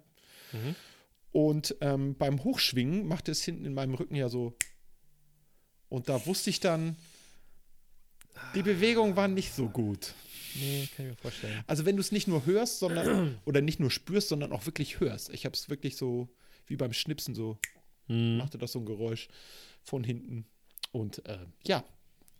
Mhm. 0.52 0.74
Und 1.32 1.76
ähm, 1.80 2.16
beim 2.16 2.42
Hochschwingen 2.44 3.06
machte 3.06 3.30
es 3.32 3.42
hinten 3.42 3.64
in 3.64 3.74
meinem 3.74 3.94
Rücken 3.94 4.14
ja 4.14 4.28
so. 4.28 4.56
Und 5.88 6.08
da 6.08 6.26
wusste 6.26 6.50
ich 6.50 6.60
dann, 6.60 6.96
die 8.54 8.62
Bewegung 8.62 9.16
war 9.16 9.28
nicht 9.28 9.52
so 9.52 9.68
gut. 9.68 10.14
Nee, 10.54 10.88
kann 10.96 11.06
ich 11.06 11.10
mir 11.12 11.16
vorstellen. 11.16 11.62
Also 11.66 11.84
wenn 11.84 11.96
du 11.96 12.00
es 12.00 12.12
nicht 12.12 12.26
nur 12.28 12.46
hörst, 12.46 12.78
sondern 12.78 13.38
oder 13.44 13.60
nicht 13.60 13.80
nur 13.80 13.90
spürst, 13.90 14.28
sondern 14.28 14.52
auch 14.52 14.66
wirklich 14.66 15.00
hörst. 15.00 15.30
Ich 15.30 15.44
habe 15.44 15.54
es 15.54 15.68
wirklich 15.68 15.96
so 15.96 16.28
wie 16.66 16.76
beim 16.76 16.92
Schnipsen 16.92 17.34
so 17.34 17.58
Hm. 18.06 18.38
machte 18.38 18.58
das 18.58 18.72
so 18.72 18.78
ein 18.80 18.86
Geräusch 18.86 19.28
von 19.82 20.04
hinten. 20.04 20.46
Und 20.92 21.24
äh, 21.26 21.38
ja, 21.66 21.84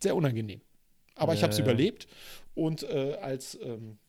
sehr 0.01 0.15
unangenehm. 0.15 0.61
Aber 1.15 1.33
ich 1.33 1.39
Ja, 1.39 1.43
habe 1.43 1.53
es 1.53 1.59
überlebt. 1.59 2.07
Und 2.55 2.83
äh, 2.83 3.15
als 3.21 3.57
ähm, 3.61 3.99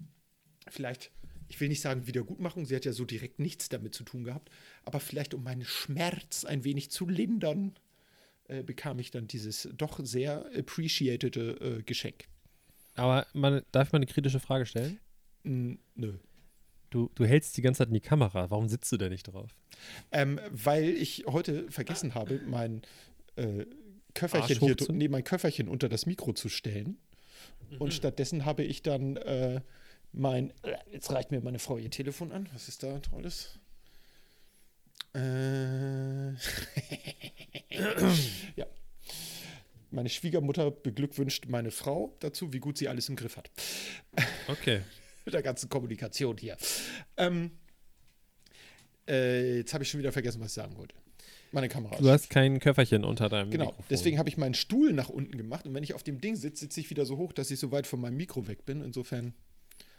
vielleicht, 0.68 1.10
ich 1.48 1.60
will 1.60 1.68
nicht 1.68 1.80
sagen 1.82 2.06
Wiedergutmachung, 2.06 2.64
sie 2.66 2.76
hat 2.76 2.84
ja 2.84 2.92
so 2.92 3.04
direkt 3.04 3.38
nichts 3.38 3.68
damit 3.68 3.94
zu 3.94 4.04
tun 4.04 4.24
gehabt, 4.24 4.50
aber 4.84 5.00
vielleicht 5.00 5.34
um 5.34 5.42
meinen 5.42 5.64
Schmerz 5.64 6.44
ein 6.44 6.64
wenig 6.64 6.90
zu 6.90 7.06
lindern, 7.08 7.74
äh, 8.48 8.62
bekam 8.62 8.98
ich 8.98 9.10
dann 9.10 9.26
dieses 9.26 9.68
doch 9.76 10.00
sehr 10.02 10.46
appreciatede 10.56 11.78
äh, 11.78 11.82
Geschenk. 11.82 12.24
Aber 12.94 13.26
man, 13.32 13.62
darf 13.72 13.88
ich 13.88 13.92
mal 13.92 13.98
eine 13.98 14.06
kritische 14.06 14.40
Frage 14.40 14.66
stellen? 14.66 14.98
Mm, 15.44 15.74
nö. 15.94 16.14
Du, 16.90 17.08
du 17.14 17.24
hältst 17.24 17.56
die 17.56 17.62
ganze 17.62 17.78
Zeit 17.78 17.88
in 17.88 17.94
die 17.94 18.00
Kamera. 18.00 18.50
Warum 18.50 18.68
sitzt 18.68 18.90
du 18.90 18.96
da 18.96 19.08
nicht 19.08 19.22
drauf? 19.22 19.54
Ähm, 20.10 20.40
weil 20.50 20.88
ich 20.88 21.24
heute 21.26 21.70
vergessen 21.70 22.16
habe, 22.16 22.40
mein 22.46 22.82
äh, 23.36 23.64
Köfferchen 24.14 24.58
hier, 24.58 24.76
nee, 24.90 25.06
mein 25.06 25.22
Köfferchen 25.22 25.68
unter 25.68 25.88
das 25.88 26.06
Mikro 26.06 26.32
zu 26.32 26.48
stellen. 26.48 26.98
Und 27.78 27.94
stattdessen 27.94 28.44
habe 28.44 28.64
ich 28.64 28.82
dann 28.82 29.16
äh, 29.18 29.60
mein, 30.12 30.50
äh, 30.62 30.76
jetzt 30.90 31.12
reicht 31.12 31.30
mir 31.30 31.40
meine 31.40 31.60
Frau 31.60 31.78
ihr 31.78 31.90
Telefon 31.90 32.32
an. 32.32 32.48
Was 32.52 32.66
ist 32.66 32.82
da 32.82 32.98
tolles? 32.98 33.59
Äh, 35.14 36.30
ja. 38.56 38.66
Meine 39.90 40.08
Schwiegermutter 40.08 40.70
beglückwünscht 40.70 41.46
meine 41.48 41.70
Frau 41.70 42.16
dazu, 42.20 42.52
wie 42.52 42.60
gut 42.60 42.78
sie 42.78 42.88
alles 42.88 43.08
im 43.08 43.16
Griff 43.16 43.36
hat. 43.36 43.50
Okay. 44.46 44.82
mit 45.24 45.34
der 45.34 45.42
ganzen 45.42 45.68
Kommunikation 45.68 46.36
hier. 46.36 46.56
Ähm, 47.16 47.50
äh, 49.08 49.58
jetzt 49.58 49.74
habe 49.74 49.84
ich 49.84 49.90
schon 49.90 49.98
wieder 50.00 50.12
vergessen, 50.12 50.40
was 50.40 50.48
ich 50.48 50.54
sagen 50.54 50.76
wollte. 50.76 50.94
Meine 51.52 51.68
Kamera. 51.68 51.96
Du 51.96 52.08
hast 52.08 52.30
kein 52.30 52.60
Köfferchen 52.60 53.04
unter 53.04 53.28
deinem 53.28 53.50
Genau, 53.50 53.66
Mikrofon. 53.66 53.84
deswegen 53.90 54.18
habe 54.18 54.28
ich 54.28 54.36
meinen 54.36 54.54
Stuhl 54.54 54.92
nach 54.92 55.08
unten 55.08 55.36
gemacht 55.36 55.66
und 55.66 55.74
wenn 55.74 55.82
ich 55.82 55.94
auf 55.94 56.04
dem 56.04 56.20
Ding 56.20 56.36
sitze, 56.36 56.60
sitze 56.60 56.78
ich 56.80 56.90
wieder 56.90 57.04
so 57.04 57.16
hoch, 57.16 57.32
dass 57.32 57.50
ich 57.50 57.58
so 57.58 57.72
weit 57.72 57.88
von 57.88 58.00
meinem 58.00 58.16
Mikro 58.16 58.46
weg 58.46 58.64
bin. 58.64 58.82
Insofern 58.82 59.34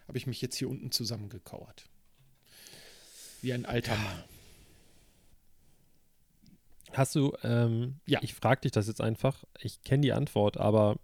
habe 0.07 0.17
ich 0.17 0.27
mich 0.27 0.41
jetzt 0.41 0.55
hier 0.55 0.69
unten 0.69 0.91
zusammengekauert. 0.91 1.83
Wie 3.41 3.51
ein 3.51 3.65
alter 3.65 3.97
Mann. 3.97 4.23
Hast 6.93 7.15
du, 7.15 7.33
ähm, 7.43 7.99
Ja. 8.05 8.19
ich 8.21 8.33
frage 8.33 8.61
dich 8.61 8.71
das 8.71 8.87
jetzt 8.87 9.01
einfach, 9.01 9.43
ich 9.59 9.81
kenne 9.83 10.01
die 10.01 10.13
Antwort, 10.13 10.57
aber 10.57 10.97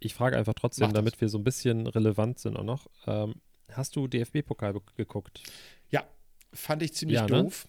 ich 0.00 0.14
frage 0.14 0.36
einfach 0.36 0.54
trotzdem, 0.54 0.92
damit 0.92 1.20
wir 1.20 1.28
so 1.28 1.38
ein 1.38 1.44
bisschen 1.44 1.86
relevant 1.86 2.38
sind 2.38 2.56
auch 2.56 2.64
noch. 2.64 2.86
Ähm, 3.06 3.36
hast 3.72 3.96
du 3.96 4.06
DFB-Pokal 4.08 4.74
geguckt? 4.96 5.42
Ja, 5.90 6.04
fand 6.52 6.82
ich 6.82 6.94
ziemlich 6.94 7.16
Ja, 7.16 7.26
ne? 7.26 7.42
doof. 7.44 7.68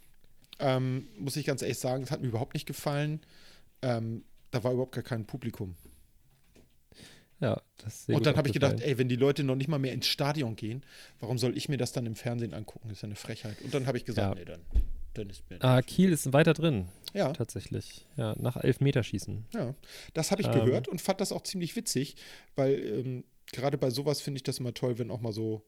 Ähm, 0.59 1.07
muss 1.17 1.35
ich 1.37 1.45
ganz 1.45 1.61
ehrlich 1.61 1.77
sagen, 1.79 2.03
es 2.03 2.11
hat 2.11 2.21
mir 2.21 2.27
überhaupt 2.27 2.53
nicht 2.53 2.65
gefallen. 2.65 3.21
Ähm, 3.81 4.23
da 4.51 4.63
war 4.63 4.71
überhaupt 4.73 4.93
gar 4.93 5.03
kein 5.03 5.25
Publikum. 5.25 5.75
Ja, 7.39 7.61
das 7.77 7.93
ist 7.95 8.05
sehr 8.07 8.15
und 8.17 8.25
dann 8.25 8.35
habe 8.35 8.49
ich 8.49 8.53
gedacht, 8.53 8.81
ey, 8.81 8.97
wenn 8.97 9.07
die 9.07 9.15
Leute 9.15 9.45
noch 9.45 9.55
nicht 9.55 9.69
mal 9.69 9.79
mehr 9.79 9.93
ins 9.93 10.07
Stadion 10.07 10.57
gehen, 10.57 10.83
warum 11.21 11.37
soll 11.37 11.55
ich 11.55 11.69
mir 11.69 11.77
das 11.77 11.93
dann 11.93 12.05
im 12.05 12.15
Fernsehen 12.15 12.53
angucken? 12.53 12.89
Das 12.89 12.97
ist 12.97 13.01
ja 13.03 13.07
eine 13.07 13.15
Frechheit. 13.15 13.61
Und 13.61 13.73
dann 13.73 13.87
habe 13.87 13.97
ich 13.97 14.03
gesagt, 14.03 14.35
Ja. 14.35 14.35
nee, 14.35 14.43
dann, 14.45 14.59
mir. 15.25 15.63
Ah, 15.63 15.81
Kiel 15.81 16.11
ist 16.11 16.31
weiter 16.33 16.53
drin, 16.53 16.87
ja, 17.13 17.31
tatsächlich. 17.33 18.05
Ja, 18.17 18.35
nach 18.39 18.57
Elfmeterschießen. 18.57 19.45
ja. 19.53 19.75
Das 20.13 20.31
habe 20.31 20.41
ich 20.41 20.47
Ähm. 20.47 20.65
gehört 20.65 20.87
und 20.87 21.01
fand 21.01 21.21
das 21.21 21.31
auch 21.31 21.41
ziemlich 21.43 21.75
witzig, 21.75 22.15
weil 22.55 22.73
ähm, 22.79 23.23
gerade 23.51 23.77
bei 23.77 23.89
sowas 23.89 24.21
finde 24.21 24.37
ich 24.37 24.43
das 24.43 24.59
immer 24.59 24.73
toll, 24.73 24.97
wenn 24.99 25.11
auch 25.11 25.21
mal 25.21 25.33
so. 25.33 25.63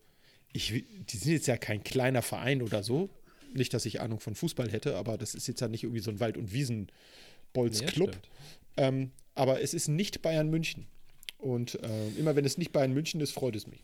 Ich, 0.54 0.72
die 1.10 1.18
sind 1.18 1.32
jetzt 1.32 1.48
ja 1.48 1.56
kein 1.58 1.84
kleiner 1.84 2.22
Verein 2.22 2.62
oder 2.62 2.84
so. 2.84 3.10
Nicht, 3.54 3.74
dass 3.74 3.86
ich 3.86 4.02
Ahnung 4.02 4.20
von 4.20 4.36
Fußball 4.36 4.70
hätte, 4.72 4.98
aber 4.98 5.18
das 5.18 5.34
ist 5.36 5.48
jetzt 5.48 5.62
ja 5.62 5.68
nicht 5.68 5.84
irgendwie 5.84 6.02
so 6.02 6.12
ein 6.12 6.20
Wald- 6.20 6.38
und 6.38 6.52
Wiesen-Bolz-Club. 6.54 8.10
stimmt. 8.10 8.30
Ähm, 8.78 9.12
aber 9.36 9.62
es 9.62 9.74
ist 9.74 9.88
nicht 9.88 10.22
Bayern 10.22 10.50
München. 10.50 10.88
Und 11.38 11.76
äh, 11.84 12.10
immer 12.18 12.36
wenn 12.36 12.46
es 12.46 12.58
nicht 12.58 12.72
Bayern 12.72 12.94
München 12.94 13.20
ist, 13.22 13.32
freut 13.32 13.56
es 13.56 13.66
mich. 13.68 13.82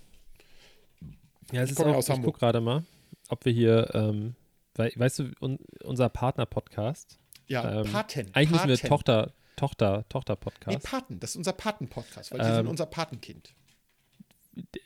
Ja, 1.51 1.61
es 1.63 1.71
Ich 1.71 1.77
ist 1.77 1.81
auch, 1.81 1.87
ja 1.87 1.95
aus 1.95 2.09
ich 2.09 2.21
gucke 2.21 2.39
gerade 2.39 2.61
mal, 2.61 2.83
ob 3.29 3.45
wir 3.45 3.51
hier, 3.53 3.89
ähm, 3.93 4.35
wei 4.77 4.91
weißt 4.95 5.19
du, 5.19 5.31
un 5.41 5.59
unser 5.83 6.09
Partner-Podcast, 6.09 7.17
Ja, 7.47 7.81
Ähm, 7.81 7.91
Paten. 7.91 8.29
eigentlich 8.33 8.65
müssen 8.65 8.67
wir. 8.83 8.89
Tochter, 8.89 9.33
Tochter, 9.55 9.97
Nee, 9.99 10.03
Tochter-Podcast. 10.09 10.83
Paten. 10.83 11.19
Das 11.19 11.31
ist 11.31 11.35
unser 11.37 11.53
Paten-Podcast, 11.53 12.31
weil 12.31 12.39
die 12.39 12.45
Ähm, 12.45 12.55
sind 12.55 12.67
unser 12.67 12.85
Patenkind. 12.85 13.53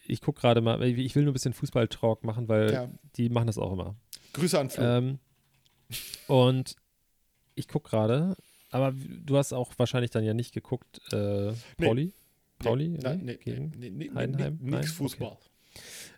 ich 0.06 0.22
gucke 0.22 0.42
gerade 0.42 0.62
mal, 0.62 0.82
ich 0.84 1.16
will 1.16 1.24
nur 1.24 1.32
ein 1.32 1.34
bisschen 1.34 1.54
Fußball-Talk 1.54 2.24
machen, 2.24 2.48
weil 2.48 2.72
Ja. 2.74 2.90
die 3.16 3.30
machen 3.30 3.48
das 3.48 3.58
auch 3.58 3.72
immer. 3.74 3.96
Grüße 4.34 4.60
an 4.60 4.70
Flo. 4.70 4.84
Ähm, 4.84 5.20
und 6.28 6.76
ich 7.56 7.68
gucke 7.68 7.90
gerade, 7.90 8.36
aber 8.70 8.94
du 8.94 9.38
hast 9.38 9.54
auch 9.54 9.72
wahrscheinlich 9.78 10.12
dann 10.12 10.24
ja 10.24 10.34
nicht 10.34 10.54
geguckt, 10.54 11.02
äh, 11.14 11.54
Pauli? 11.78 12.14
Pauli? 12.60 12.90
Nee, 12.90 13.00
nein, 13.02 13.22
nee, 13.24 13.36
gegen 13.38 13.72
nee, 13.78 13.90
nee, 13.90 14.08
nee, 14.10 14.16
Heidenheim? 14.16 14.58
nee, 14.62 14.70
Nein? 14.72 14.80
nix 14.82 14.92
Fußball. 14.94 15.38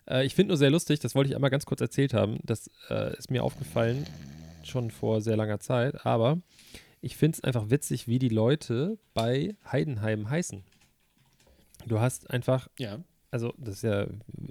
Äh, 0.08 0.24
ich 0.26 0.34
finde 0.34 0.48
nur 0.48 0.56
sehr 0.56 0.70
lustig, 0.70 1.00
das 1.00 1.14
wollte 1.14 1.30
ich 1.30 1.36
einmal 1.36 1.50
ganz 1.50 1.66
kurz 1.66 1.80
erzählt 1.80 2.14
haben. 2.14 2.38
Das 2.44 2.70
äh, 2.90 3.16
ist 3.16 3.30
mir 3.30 3.42
aufgefallen 3.44 4.06
schon 4.62 4.90
vor 4.90 5.20
sehr 5.20 5.36
langer 5.36 5.60
Zeit, 5.60 6.06
aber 6.06 6.40
ich 7.02 7.16
finde 7.16 7.36
es 7.36 7.44
einfach 7.44 7.68
witzig, 7.70 8.08
wie 8.08 8.18
die 8.18 8.30
Leute 8.30 8.98
bei 9.12 9.56
Heidenheim 9.70 10.30
heißen. 10.30 10.64
Du 11.86 12.00
hast 12.00 12.30
einfach, 12.30 12.68
Ja. 12.78 12.98
also 13.30 13.52
das 13.58 13.76
ist 13.76 13.82
ja 13.82 14.06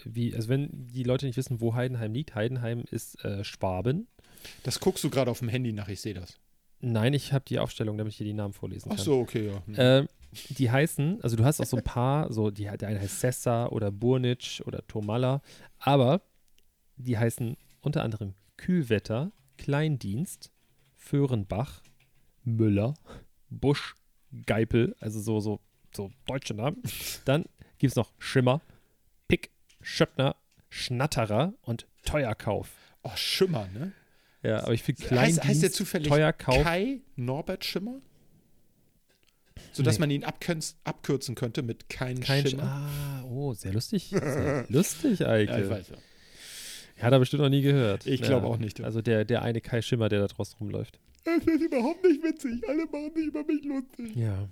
wie, 0.05 0.35
also 0.35 0.49
wenn 0.49 0.69
die 0.71 1.03
Leute 1.03 1.25
nicht 1.25 1.37
wissen, 1.37 1.61
wo 1.61 1.73
Heidenheim 1.73 2.13
liegt, 2.13 2.35
Heidenheim 2.35 2.83
ist 2.91 3.23
äh, 3.25 3.43
Schwaben. 3.43 4.07
Das 4.63 4.79
guckst 4.79 5.03
du 5.03 5.09
gerade 5.09 5.31
auf 5.31 5.39
dem 5.39 5.49
Handy 5.49 5.73
nach, 5.73 5.87
ich 5.87 6.01
sehe 6.01 6.13
das. 6.13 6.37
Nein, 6.79 7.13
ich 7.13 7.31
habe 7.33 7.45
die 7.47 7.59
Aufstellung, 7.59 7.97
damit 7.97 8.11
ich 8.13 8.17
hier 8.17 8.27
die 8.27 8.33
Namen 8.33 8.53
vorlesen 8.53 8.89
Ach 8.91 8.97
kann. 8.97 9.05
so, 9.05 9.19
okay, 9.19 9.47
ja. 9.47 9.63
Hm. 9.65 9.75
Ähm, 9.77 10.07
die 10.49 10.71
heißen, 10.71 11.21
also 11.21 11.35
du 11.35 11.43
hast 11.43 11.59
auch 11.61 11.65
so 11.65 11.77
ein 11.77 11.83
paar, 11.83 12.31
so 12.31 12.51
die, 12.51 12.63
der 12.63 12.87
eine 12.87 12.99
heißt 12.99 13.19
Sessa 13.19 13.67
oder 13.67 13.91
Burnic 13.91 14.61
oder 14.65 14.85
Tomalla, 14.87 15.41
aber 15.79 16.21
die 16.97 17.17
heißen 17.17 17.57
unter 17.81 18.03
anderem 18.03 18.33
Kühlwetter, 18.57 19.31
Kleindienst, 19.57 20.51
Föhrenbach, 20.95 21.81
Müller, 22.43 22.93
Busch, 23.49 23.95
Geipel, 24.45 24.95
also 24.99 25.19
so, 25.19 25.39
so, 25.39 25.59
so 25.95 26.11
deutsche 26.25 26.53
Namen. 26.53 26.81
Dann 27.25 27.45
gibt 27.77 27.91
es 27.91 27.95
noch 27.95 28.11
Schimmer, 28.19 28.61
Pick, 29.27 29.51
Schöppner, 29.81 30.35
Schnatterer 30.69 31.53
und 31.61 31.87
Teuerkauf. 32.03 32.69
Oh, 33.03 33.11
Schimmer, 33.15 33.67
ne? 33.73 33.91
Ja, 34.41 34.63
aber 34.63 34.73
ich 34.73 34.83
finde 34.83 35.01
Heißt, 35.01 35.09
Kleindienst, 35.09 35.43
heißt 35.45 35.63
der 35.63 35.71
zufällig 35.71 36.09
Teuerkauf. 36.09 36.63
Kai 36.63 37.01
Norbert 37.15 37.63
Schimmer? 37.63 38.01
Sodass 39.71 39.95
Nee. 39.95 39.99
man 40.01 40.11
ihn 40.11 40.23
abkürz, 40.23 40.75
abkürzen 40.83 41.35
könnte 41.35 41.61
mit 41.63 41.89
kein, 41.89 42.19
Kein 42.19 42.45
Sch 42.45 42.51
Schimmer. 42.51 42.63
Ah, 42.63 43.23
oh, 43.25 43.53
sehr 43.53 43.73
lustig. 43.73 44.09
Sehr 44.09 44.65
lustig, 44.69 45.25
Eike. 45.25 45.51
ja, 45.51 45.59
ich 45.59 45.69
weiß 45.69 45.89
ja. 45.89 45.95
Ja, 46.97 47.03
hat 47.05 47.13
er 47.13 47.19
bestimmt 47.19 47.41
noch 47.43 47.49
nie 47.49 47.61
gehört. 47.61 48.05
Ich 48.05 48.19
ja. 48.21 48.27
glaube 48.27 48.47
auch 48.47 48.57
nicht. 48.57 48.81
Also 48.81 49.01
der, 49.01 49.25
der 49.25 49.41
eine 49.41 49.61
Kai 49.61 49.81
Schimmer, 49.81 50.09
der 50.09 50.19
da 50.21 50.27
draußen 50.27 50.55
rumläuft. 50.59 50.99
Das 51.23 51.37
ist 51.37 51.61
überhaupt 51.61 52.03
nicht 52.03 52.21
witzig. 52.23 52.61
Alle 52.67 52.85
machen 52.85 53.11
sich 53.15 53.25
über 53.27 53.43
mich 53.45 53.63
lustig. 53.63 54.15
Ja. 54.15 54.47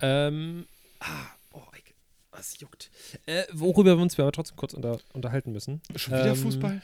Ähm, 0.00 0.66
ah, 1.00 1.26
oh, 1.52 1.62
Eike, 1.72 1.94
was 2.30 2.58
juckt. 2.60 2.90
Äh, 3.26 3.44
worüber 3.52 3.96
wir 3.96 4.02
uns 4.02 4.18
aber 4.20 4.32
trotzdem 4.32 4.56
kurz 4.56 4.74
unter, 4.74 4.98
unterhalten 5.14 5.52
müssen. 5.52 5.80
Schon 5.96 6.12
wieder 6.14 6.28
Ähm, 6.30 6.36
Fußball? 6.36 6.82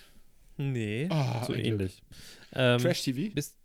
Nee, 0.57 1.09
Ah, 1.11 1.45
so 1.47 1.55
ähnlich. 1.55 2.03
Ähm, 2.55 2.79
Trash-TV? 2.81 3.35
Bist, 3.35 3.57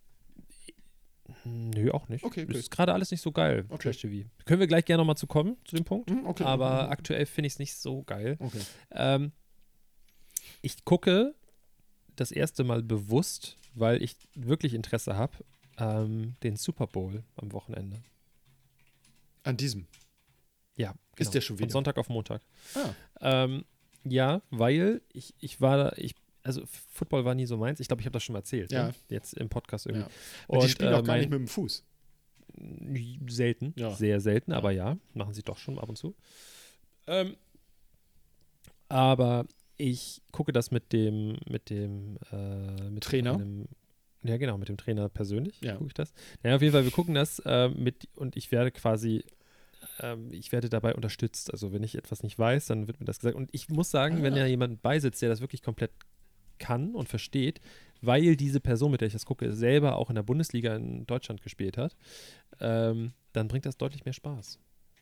nö, 1.44 1.90
auch 1.90 2.08
nicht. 2.08 2.24
Okay, 2.24 2.42
okay. 2.44 2.52
Das 2.52 2.62
ist 2.62 2.70
gerade 2.70 2.92
alles 2.92 3.10
nicht 3.10 3.20
so 3.20 3.32
geil, 3.32 3.64
Okay. 3.68 3.82
Trash 3.90 3.98
TV. 4.00 4.28
Können 4.44 4.60
wir 4.60 4.66
gleich 4.66 4.84
gerne 4.84 5.00
nochmal 5.02 5.16
zu 5.16 5.26
kommen, 5.26 5.56
zu 5.64 5.76
dem 5.76 5.84
Punkt. 5.84 6.10
Hm, 6.10 6.26
okay. 6.26 6.44
Aber 6.44 6.84
Mhm. 6.84 6.90
aktuell 6.90 7.26
finde 7.26 7.46
ich 7.48 7.54
es 7.54 7.58
nicht 7.58 7.74
so 7.74 8.02
geil. 8.02 8.36
Okay. 8.40 8.60
Ähm, 8.92 9.32
ich 10.62 10.84
gucke 10.84 11.34
das 12.16 12.30
erste 12.32 12.64
Mal 12.64 12.82
bewusst, 12.82 13.56
weil 13.74 14.02
ich 14.02 14.16
wirklich 14.34 14.74
Interesse 14.74 15.16
habe, 15.16 15.32
ähm, 15.78 16.36
den 16.42 16.56
Super 16.56 16.86
Bowl 16.86 17.22
am 17.36 17.52
Wochenende. 17.52 18.02
An 19.44 19.56
diesem. 19.56 19.86
Ja. 20.76 20.94
Ist 21.16 21.34
der 21.34 21.40
schon 21.40 21.56
Von 21.56 21.64
wieder? 21.64 21.72
Sonntag 21.72 21.96
auf 21.98 22.08
Montag. 22.08 22.42
Ah, 22.74 22.90
Ähm, 23.20 23.64
ja, 24.04 24.42
weil 24.50 25.02
ich, 25.12 25.34
ich 25.40 25.60
war 25.60 25.76
da, 25.76 25.92
ich, 25.96 26.14
also 26.42 26.62
Football 26.92 27.24
war 27.24 27.34
nie 27.34 27.46
so 27.46 27.56
meins. 27.56 27.80
Ich 27.80 27.88
glaube, 27.88 28.00
ich 28.00 28.06
habe 28.06 28.12
das 28.14 28.22
schon 28.22 28.32
mal 28.32 28.38
erzählt. 28.40 28.72
Ja. 28.72 28.88
Ne? 28.88 28.94
Jetzt 29.10 29.34
im 29.34 29.48
Podcast 29.48 29.86
irgendwie. 29.86 30.06
Ja. 30.06 30.10
und 30.48 30.62
die 30.62 30.68
spielen 30.68 30.92
äh, 30.92 30.96
auch 30.96 31.04
gar 31.04 31.16
nicht 31.18 31.30
mit 31.30 31.38
dem 31.38 31.48
Fuß. 31.48 31.84
Selten, 33.28 33.74
Ja. 33.76 33.90
sehr 33.90 34.20
selten, 34.20 34.52
aber 34.52 34.70
ja, 34.72 34.96
machen 35.14 35.34
sie 35.34 35.42
doch 35.42 35.58
schon 35.58 35.78
ab 35.78 35.88
und 35.88 35.96
zu. 35.96 36.14
Ähm, 37.06 37.36
aber 38.88 39.46
ich 39.76 40.22
gucke 40.32 40.52
das 40.52 40.70
mit 40.70 40.92
dem, 40.92 41.36
mit 41.48 41.70
dem, 41.70 42.18
äh, 42.32 42.88
mit 42.90 43.04
Trainer? 43.04 43.34
Einem, 43.34 43.68
ja, 44.24 44.36
genau, 44.38 44.58
mit 44.58 44.68
dem 44.68 44.76
Trainer 44.76 45.08
persönlich 45.08 45.60
Ja. 45.60 45.74
gucke 45.74 45.88
ich 45.88 45.94
das. 45.94 46.12
Naja, 46.42 46.56
auf 46.56 46.62
jeden 46.62 46.72
Fall, 46.72 46.84
wir 46.84 46.90
gucken 46.90 47.14
das 47.14 47.38
äh, 47.44 47.68
mit 47.68 48.08
und 48.16 48.34
ich 48.36 48.50
werde 48.50 48.70
quasi, 48.72 49.24
ähm, 50.00 50.32
ich 50.32 50.50
werde 50.50 50.68
dabei 50.68 50.94
unterstützt. 50.94 51.52
Also 51.52 51.72
wenn 51.72 51.82
ich 51.84 51.94
etwas 51.94 52.22
nicht 52.22 52.38
weiß, 52.38 52.66
dann 52.66 52.88
wird 52.88 52.98
mir 52.98 53.06
das 53.06 53.18
gesagt. 53.20 53.36
Und 53.36 53.50
ich 53.52 53.68
muss 53.68 53.90
sagen, 53.90 54.22
wenn 54.22 54.34
Ah. 54.34 54.38
ja 54.38 54.46
jemand 54.46 54.82
beisitzt, 54.82 55.22
der 55.22 55.28
das 55.28 55.40
wirklich 55.40 55.62
komplett 55.62 55.92
kann 56.58 56.94
und 56.94 57.08
versteht, 57.08 57.60
weil 58.00 58.36
diese 58.36 58.60
Person, 58.60 58.90
mit 58.92 59.00
der 59.00 59.08
ich 59.08 59.12
das 59.12 59.26
gucke, 59.26 59.52
selber 59.52 59.96
auch 59.96 60.08
in 60.10 60.14
der 60.16 60.22
Bundesliga 60.22 60.76
in 60.76 61.06
Deutschland 61.06 61.42
gespielt 61.42 61.76
hat, 61.76 61.96
ähm, 62.60 63.12
dann 63.32 63.48
bringt 63.48 63.66
das 63.66 63.76
deutlich 63.76 64.04
mehr 64.04 64.14
Spaß. 64.14 64.58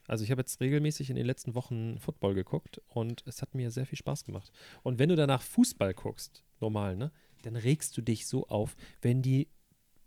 Also 0.08 0.22
ich 0.24 0.30
habe 0.30 0.40
jetzt 0.40 0.60
regelmäßig 0.60 1.10
in 1.10 1.16
den 1.16 1.26
letzten 1.26 1.54
Wochen 1.54 1.98
Football 1.98 2.34
geguckt 2.34 2.80
und 2.88 3.22
es 3.26 3.42
hat 3.42 3.54
mir 3.54 3.70
sehr 3.70 3.86
viel 3.86 3.98
Spaß 3.98 4.24
gemacht. 4.24 4.52
Und 4.82 4.98
wenn 4.98 5.08
du 5.08 5.16
danach 5.16 5.42
Fußball 5.42 5.94
guckst, 5.94 6.44
normal, 6.60 6.96
ne, 6.96 7.10
dann 7.42 7.56
regst 7.56 7.96
du 7.96 8.02
dich 8.02 8.26
so 8.26 8.46
auf, 8.46 8.76
wenn 9.02 9.20
die, 9.22 9.48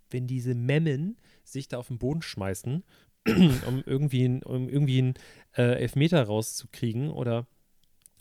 wenn 0.10 0.26
diese 0.26 0.56
Memmen 0.56 1.18
sich 1.44 1.68
da 1.68 1.78
auf 1.78 1.90
den 1.90 2.00
Boden 2.00 2.22
schmeißen, 2.22 2.84
um 3.28 3.84
irgendwie, 3.86 4.24
ein- 4.26 4.44
um 4.44 4.70
einen 4.70 5.14
äh, 5.58 5.74
Elfmeter 5.82 6.24
rauszukriegen 6.24 7.10
oder 7.12 7.46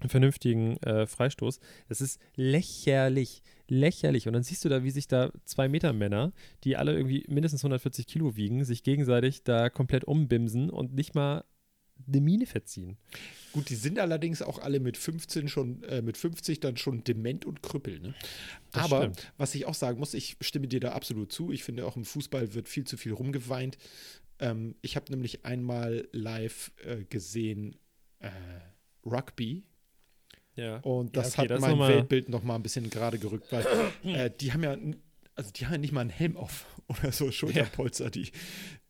vernünftigen 0.06 0.76
äh, 0.78 1.06
Freistoß. 1.06 1.58
Das 1.88 2.00
ist 2.00 2.20
lächerlich, 2.36 3.42
lächerlich. 3.68 4.28
Und 4.28 4.34
dann 4.34 4.44
siehst 4.44 4.64
du 4.64 4.68
da, 4.68 4.84
wie 4.84 4.90
sich 4.90 5.08
da 5.08 5.32
zwei 5.44 5.68
Meter 5.68 5.92
Männer, 5.92 6.32
die 6.64 6.76
alle 6.76 6.94
irgendwie 6.94 7.24
mindestens 7.28 7.64
140 7.64 8.06
Kilo 8.06 8.36
wiegen, 8.36 8.64
sich 8.64 8.84
gegenseitig 8.84 9.42
da 9.42 9.70
komplett 9.70 10.04
umbimsen 10.04 10.70
und 10.70 10.94
nicht 10.94 11.14
mal 11.14 11.44
eine 12.06 12.20
Mine 12.20 12.46
verziehen. 12.46 12.96
Gut, 13.52 13.70
die 13.70 13.74
sind 13.74 13.98
allerdings 13.98 14.42
auch 14.42 14.58
alle 14.58 14.78
mit 14.78 14.96
15 14.96 15.48
schon, 15.48 15.82
äh, 15.82 16.02
mit 16.02 16.16
50 16.16 16.60
dann 16.60 16.76
schon 16.76 17.02
dement 17.02 17.44
und 17.44 17.62
krüppel. 17.62 17.98
Ne? 17.98 18.14
Aber 18.72 19.02
stimmt. 19.02 19.32
was 19.36 19.54
ich 19.54 19.66
auch 19.66 19.74
sagen 19.74 19.98
muss, 19.98 20.14
ich 20.14 20.36
stimme 20.40 20.68
dir 20.68 20.80
da 20.80 20.92
absolut 20.92 21.32
zu. 21.32 21.50
Ich 21.50 21.64
finde 21.64 21.86
auch 21.86 21.96
im 21.96 22.04
Fußball 22.04 22.54
wird 22.54 22.68
viel 22.68 22.84
zu 22.84 22.96
viel 22.96 23.12
rumgeweint. 23.12 23.78
Ähm, 24.38 24.76
ich 24.80 24.96
habe 24.96 25.10
nämlich 25.10 25.44
einmal 25.44 26.08
live 26.12 26.72
äh, 26.84 27.04
gesehen 27.04 27.76
äh, 28.20 28.30
Rugby 29.04 29.64
Ja. 30.58 30.78
Und 30.78 31.16
Ja, 31.16 31.22
das 31.22 31.32
okay, 31.34 31.42
hat 31.42 31.50
das 31.50 31.60
mein 31.60 31.70
noch 31.70 31.78
mal- 31.78 31.88
Weltbild 31.94 32.28
noch 32.28 32.42
mal 32.42 32.56
ein 32.56 32.62
bisschen 32.62 32.90
gerade 32.90 33.18
gerückt, 33.18 33.50
weil 33.52 33.64
äh, 34.04 34.30
die 34.40 34.52
haben 34.52 34.62
ja, 34.64 34.76
also 35.34 35.50
die 35.52 35.64
haben 35.64 35.72
ja 35.72 35.78
nicht 35.78 35.92
mal 35.92 36.00
einen 36.02 36.10
Helm 36.10 36.36
auf 36.36 36.66
oder 36.88 37.12
so 37.12 37.30
Schulterpolster, 37.30 38.10
die 38.10 38.30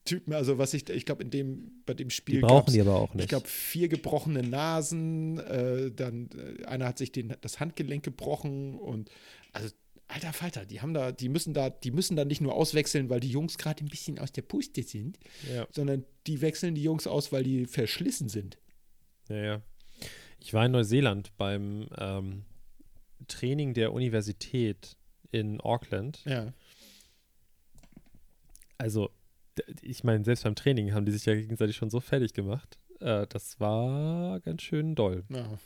Typen. 0.05 0.33
Also 0.33 0.57
was 0.59 0.73
ich, 0.75 0.89
ich 0.89 1.05
glaube 1.05 1.23
in 1.23 1.31
dem, 1.31 1.83
bei 1.85 1.93
dem 1.95 2.09
Spiel 2.11 2.37
Die 2.37 2.41
brauchen 2.41 2.73
die 2.73 2.81
aber 2.81 2.97
auch 2.97 3.13
nicht. 3.15 3.25
Ich 3.25 3.29
glaube, 3.29 3.47
vier 3.47 3.89
gebrochene 3.89 4.43
Nasen, 4.43 5.39
äh, 5.39 5.91
dann 5.91 6.31
äh, 6.61 6.65
einer 6.65 6.87
hat 6.87 6.99
sich 6.99 7.13
den, 7.13 7.35
das 7.43 7.61
Handgelenk 7.61 8.03
gebrochen 8.03 8.75
und 8.79 9.11
also 9.53 9.69
alter 10.07 10.33
Falter, 10.33 10.65
die 10.65 10.81
haben 10.81 10.95
da, 10.95 11.13
die 11.13 11.29
müssen 11.29 11.53
da, 11.53 11.69
die 11.69 11.91
müssen 11.91 12.17
da 12.17 12.25
nicht 12.25 12.41
nur 12.41 12.55
auswechseln, 12.55 13.11
weil 13.11 13.21
die 13.21 13.31
Jungs 13.31 13.59
gerade 13.59 13.85
ein 13.85 13.89
bisschen 13.89 14.19
aus 14.19 14.33
der 14.33 14.41
Puste 14.41 14.83
sind, 14.83 15.19
ja. 15.55 15.67
sondern 15.71 16.07
die 16.27 16.41
wechseln 16.41 16.75
die 16.75 16.83
Jungs 16.83 17.07
aus, 17.07 17.31
weil 17.31 17.43
die 17.45 17.67
verschlissen 17.67 18.31
sind. 18.31 18.57
Ja, 19.29 19.37
ja. 19.37 19.63
Ich 20.41 20.55
war 20.55 20.67
in 20.67 20.73
Neuseeland 20.73 21.37
beim 21.37 21.89
ähm, 21.97 22.45
Training 23.27 23.75
der 23.75 23.93
Universität 23.93 24.97
in 25.31 25.61
Auckland. 25.61 26.25
Ja. 26.25 26.53
Also, 28.79 29.11
ich 29.83 30.05
meine, 30.05 30.25
selbst 30.25 30.45
beim 30.45 30.55
Training 30.55 30.93
haben 30.93 31.05
die 31.05 31.13
sich 31.13 31.27
ja 31.27 31.35
gegenseitig 31.35 31.77
schon 31.77 31.91
so 31.91 32.01
fertig 32.01 32.33
gemacht. 32.33 32.79
Äh, 33.01 33.27
das 33.27 33.59
war 33.61 34.41
ganz 34.41 34.63
schön 34.63 34.95
doll. 34.95 35.25
ja. 35.29 35.59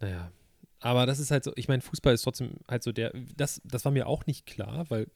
Naja. 0.00 0.32
Aber 0.80 1.06
das 1.06 1.20
ist 1.20 1.30
halt 1.30 1.44
so, 1.44 1.52
ich 1.54 1.68
meine, 1.68 1.80
Fußball 1.80 2.12
ist 2.12 2.22
trotzdem 2.22 2.56
halt 2.68 2.82
so 2.82 2.90
der, 2.90 3.12
das, 3.36 3.62
das 3.64 3.84
war 3.84 3.92
mir 3.92 4.08
auch 4.08 4.26
nicht 4.26 4.46
klar, 4.46 4.90
weil 4.90 5.06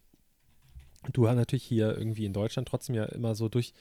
du 1.13 1.29
hast 1.29 1.35
natürlich 1.35 1.65
hier 1.65 1.99
irgendwie 1.99 2.25
in 2.25 2.33
Deutschland 2.33 2.69
trotzdem 2.69 2.95
ja 2.95 3.05
immer 3.07 3.35
so 3.35 3.49
durch 3.49 3.73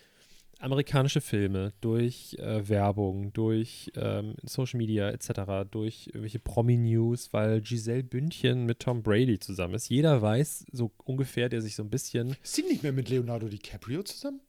amerikanische 0.60 1.22
Filme, 1.22 1.74
durch 1.82 2.36
äh, 2.40 2.68
Werbung, 2.70 3.34
durch 3.34 3.92
ähm, 3.96 4.36
Social 4.44 4.78
Media 4.78 5.10
etc., 5.10 5.66
durch 5.70 6.08
irgendwelche 6.08 6.40
Promi-News, 6.40 7.34
weil 7.34 7.62
Giselle 7.62 8.04
Bündchen 8.04 8.66
mit 8.66 8.80
Tom 8.80 9.04
Brady 9.04 9.38
zusammen 9.40 9.74
ist. 9.76 9.90
Jeder 9.90 10.22
weiß 10.22 10.66
so 10.72 10.92
ungefähr, 11.04 11.50
der 11.50 11.62
sich 11.62 11.76
so 11.76 11.84
ein 11.84 11.90
bisschen, 11.90 12.36
Ist 12.44 12.58
die 12.58 12.64
nicht 12.64 12.84
mehr 12.84 12.94
mit 12.94 13.10
Leonardo 13.10 13.48
DiCaprio 13.48 14.04
zusammen? 14.04 14.40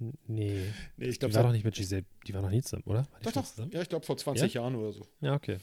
N- 0.00 0.14
nee, 0.26 0.64
Nee, 0.96 1.06
ich 1.06 1.14
die 1.14 1.18
glaube, 1.20 1.34
war 1.34 1.42
doch 1.44 1.52
nicht 1.52 1.64
mit 1.64 1.74
Giselle, 1.74 2.04
die 2.26 2.34
war 2.34 2.42
noch 2.42 2.50
nie 2.50 2.62
zusammen, 2.62 2.84
oder? 2.86 3.08
Die 3.20 3.24
doch, 3.24 3.32
doch. 3.32 3.44
zusammen? 3.44 3.70
Ja, 3.72 3.82
ich 3.82 3.88
glaube 3.88 4.04
vor 4.06 4.16
20 4.16 4.54
Jahren 4.54 4.74
oder 4.76 4.92
so. 4.92 5.06
Ja, 5.20 5.34
okay. 5.34 5.58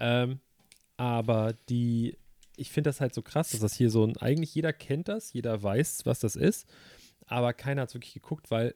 Ähm, 0.00 0.40
aber 0.96 1.54
die, 1.68 2.16
ich 2.56 2.70
finde 2.70 2.88
das 2.88 3.00
halt 3.00 3.14
so 3.14 3.22
krass, 3.22 3.50
dass 3.50 3.60
das 3.60 3.74
hier 3.74 3.90
so 3.90 4.04
ein, 4.04 4.16
eigentlich 4.18 4.54
jeder 4.54 4.72
kennt 4.72 5.08
das, 5.08 5.32
jeder 5.32 5.62
weiß, 5.62 6.04
was 6.04 6.20
das 6.20 6.36
ist, 6.36 6.68
aber 7.26 7.52
keiner 7.52 7.82
hat 7.82 7.88
es 7.88 7.94
wirklich 7.94 8.14
geguckt, 8.14 8.50
weil 8.50 8.74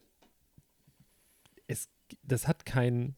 es, 1.67 1.89
das 2.23 2.47
hat 2.47 2.65
kein, 2.65 3.15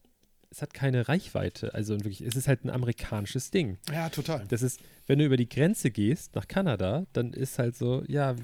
es 0.50 0.62
hat 0.62 0.74
keine 0.74 1.08
Reichweite. 1.08 1.74
Also 1.74 1.94
wirklich, 1.94 2.20
es 2.20 2.36
ist 2.36 2.48
halt 2.48 2.64
ein 2.64 2.70
amerikanisches 2.70 3.50
Ding. 3.50 3.78
Ja, 3.90 4.08
total. 4.10 4.46
Das 4.48 4.62
ist, 4.62 4.80
wenn 5.06 5.18
du 5.18 5.24
über 5.24 5.36
die 5.36 5.48
Grenze 5.48 5.90
gehst 5.90 6.34
nach 6.34 6.46
Kanada, 6.46 7.06
dann 7.12 7.32
ist 7.32 7.58
halt 7.58 7.76
so, 7.76 8.04
ja, 8.06 8.36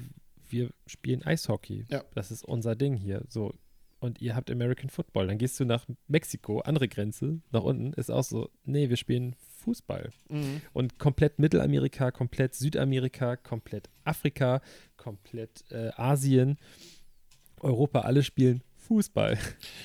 wir 0.49 0.71
spielen 0.87 1.23
Eishockey. 1.23 1.85
Ja. 1.89 2.03
Das 2.15 2.31
ist 2.31 2.43
unser 2.43 2.75
Ding 2.75 2.95
hier. 2.95 3.23
So. 3.27 3.53
Und 3.99 4.21
ihr 4.21 4.35
habt 4.35 4.49
American 4.49 4.89
Football. 4.89 5.27
Dann 5.27 5.37
gehst 5.37 5.59
du 5.59 5.65
nach 5.65 5.85
Mexiko, 6.07 6.61
andere 6.61 6.87
Grenze, 6.87 7.41
nach 7.51 7.63
unten, 7.63 7.93
ist 7.93 8.09
auch 8.09 8.23
so, 8.23 8.49
nee, 8.63 8.89
wir 8.89 8.97
spielen 8.97 9.35
Fußball. 9.59 10.11
Mhm. 10.29 10.61
Und 10.73 10.99
komplett 10.99 11.37
Mittelamerika, 11.37 12.11
komplett 12.11 12.55
Südamerika, 12.55 13.35
komplett 13.35 13.89
Afrika, 14.09 14.61
komplett 14.97 15.63
äh, 15.71 15.89
Asien, 15.95 16.57
Europa, 17.61 18.01
alle 18.01 18.23
spielen 18.23 18.63
Fußball. 18.87 19.37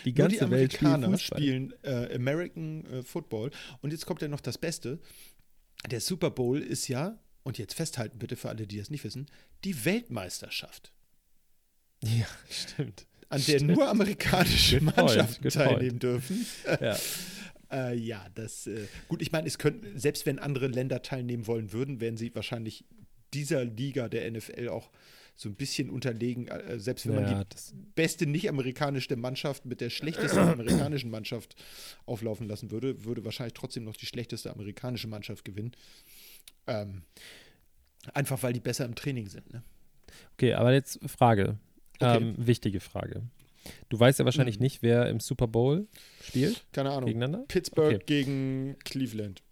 Die 0.04 0.10
Nur 0.12 0.28
ganze 0.28 0.46
die 0.46 0.50
Welt 0.50 0.72
spielt 0.72 0.92
Amerikaner 0.92 1.18
spielen 1.18 1.74
äh, 1.82 2.14
American 2.14 2.86
äh, 2.86 3.02
Football. 3.02 3.50
Und 3.82 3.92
jetzt 3.92 4.06
kommt 4.06 4.22
ja 4.22 4.28
noch 4.28 4.40
das 4.40 4.56
Beste. 4.58 4.98
Der 5.90 6.00
Super 6.00 6.30
Bowl 6.30 6.60
ist 6.60 6.88
ja, 6.88 7.18
und 7.42 7.58
jetzt 7.58 7.74
festhalten 7.74 8.18
bitte 8.18 8.36
für 8.36 8.48
alle, 8.48 8.66
die 8.66 8.78
das 8.78 8.88
nicht 8.90 9.04
wissen, 9.04 9.26
die 9.64 9.84
Weltmeisterschaft, 9.84 10.92
Ja, 12.02 12.26
stimmt. 12.48 13.06
an 13.28 13.42
der 13.46 13.58
Stimmt. 13.58 13.76
nur 13.76 13.88
amerikanische 13.88 14.78
point, 14.78 14.96
Mannschaften 14.96 15.42
good 15.42 15.52
teilnehmen 15.52 15.98
dürfen. 15.98 16.46
Ja. 16.80 16.96
Äh, 17.72 17.96
ja, 17.96 18.24
das, 18.34 18.66
äh, 18.68 18.86
gut, 19.08 19.20
ich 19.20 19.32
meine, 19.32 19.48
es 19.48 19.58
könnten, 19.58 19.98
selbst 19.98 20.26
wenn 20.26 20.38
andere 20.38 20.68
Länder 20.68 21.02
teilnehmen 21.02 21.46
wollen 21.48 21.72
würden, 21.72 21.98
wären 21.98 22.16
sie 22.16 22.32
wahrscheinlich 22.34 22.84
dieser 23.34 23.64
Liga 23.64 24.08
der 24.08 24.30
NFL 24.30 24.68
auch 24.68 24.90
so 25.36 25.48
ein 25.48 25.56
bisschen 25.56 25.90
unterlegen, 25.90 26.46
äh, 26.46 26.78
selbst 26.78 27.06
wenn 27.08 27.16
man 27.16 27.24
ja, 27.24 27.42
die 27.42 27.48
das, 27.48 27.74
beste 27.96 28.24
nicht-amerikanische 28.26 29.16
Mannschaft 29.16 29.64
mit 29.66 29.80
der 29.80 29.90
schlechtesten 29.90 30.38
amerikanischen 30.48 31.10
Mannschaft 31.10 31.56
auflaufen 32.06 32.46
lassen 32.46 32.70
würde, 32.70 33.04
würde 33.04 33.24
wahrscheinlich 33.24 33.54
trotzdem 33.54 33.82
noch 33.84 33.96
die 33.96 34.06
schlechteste 34.06 34.52
amerikanische 34.52 35.08
Mannschaft 35.08 35.44
gewinnen. 35.44 35.72
Ähm, 36.68 37.02
einfach 38.12 38.42
weil 38.42 38.52
die 38.52 38.60
besser 38.60 38.84
im 38.84 38.94
Training 38.94 39.26
sind. 39.28 39.52
Ne? 39.52 39.62
okay, 40.34 40.54
aber 40.54 40.72
jetzt 40.72 40.98
Frage. 41.08 41.58
Okay. 42.00 42.16
Ähm, 42.18 42.34
wichtige 42.38 42.80
Frage. 42.80 43.22
Du 43.88 43.98
weißt 43.98 44.18
ja 44.18 44.24
wahrscheinlich 44.24 44.56
Hm. 44.56 44.62
nicht, 44.62 44.82
wer 44.82 45.08
im 45.08 45.20
Super 45.20 45.46
Bowl 45.48 45.86
spielt 46.22 46.64
Keine 46.72 46.90
Ahnung. 46.90 47.06
gegeneinander. 47.06 47.44
Pittsburgh 47.48 47.94
Okay. 47.96 48.04
gegen 48.06 48.76
Cleveland. 48.84 49.42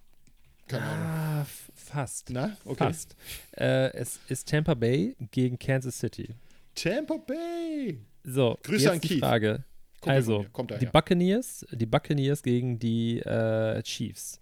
Keine 0.68 0.84
Ahnung. 0.84 1.06
Ah, 1.06 1.40
f- 1.42 1.71
fast. 1.92 2.30
Na, 2.30 2.56
okay. 2.64 2.84
Fast. 2.84 3.16
Äh, 3.56 3.92
es 3.96 4.18
ist 4.28 4.48
Tampa 4.48 4.74
Bay 4.74 5.14
gegen 5.30 5.58
Kansas 5.58 5.98
City. 5.98 6.28
Tampa 6.74 7.16
Bay. 7.18 7.98
So, 8.24 8.58
Grüße 8.62 8.84
jetzt 8.84 8.92
an 8.92 9.00
die 9.00 9.08
Keith. 9.08 9.18
Frage. 9.20 9.64
Von 10.02 10.12
also, 10.12 10.46
kommt 10.52 10.72
die. 10.80 10.86
Buccaneers, 10.86 11.64
die 11.70 11.86
Buccaneers 11.86 12.42
gegen 12.42 12.78
die 12.78 13.18
äh, 13.20 13.82
Chiefs. 13.82 14.40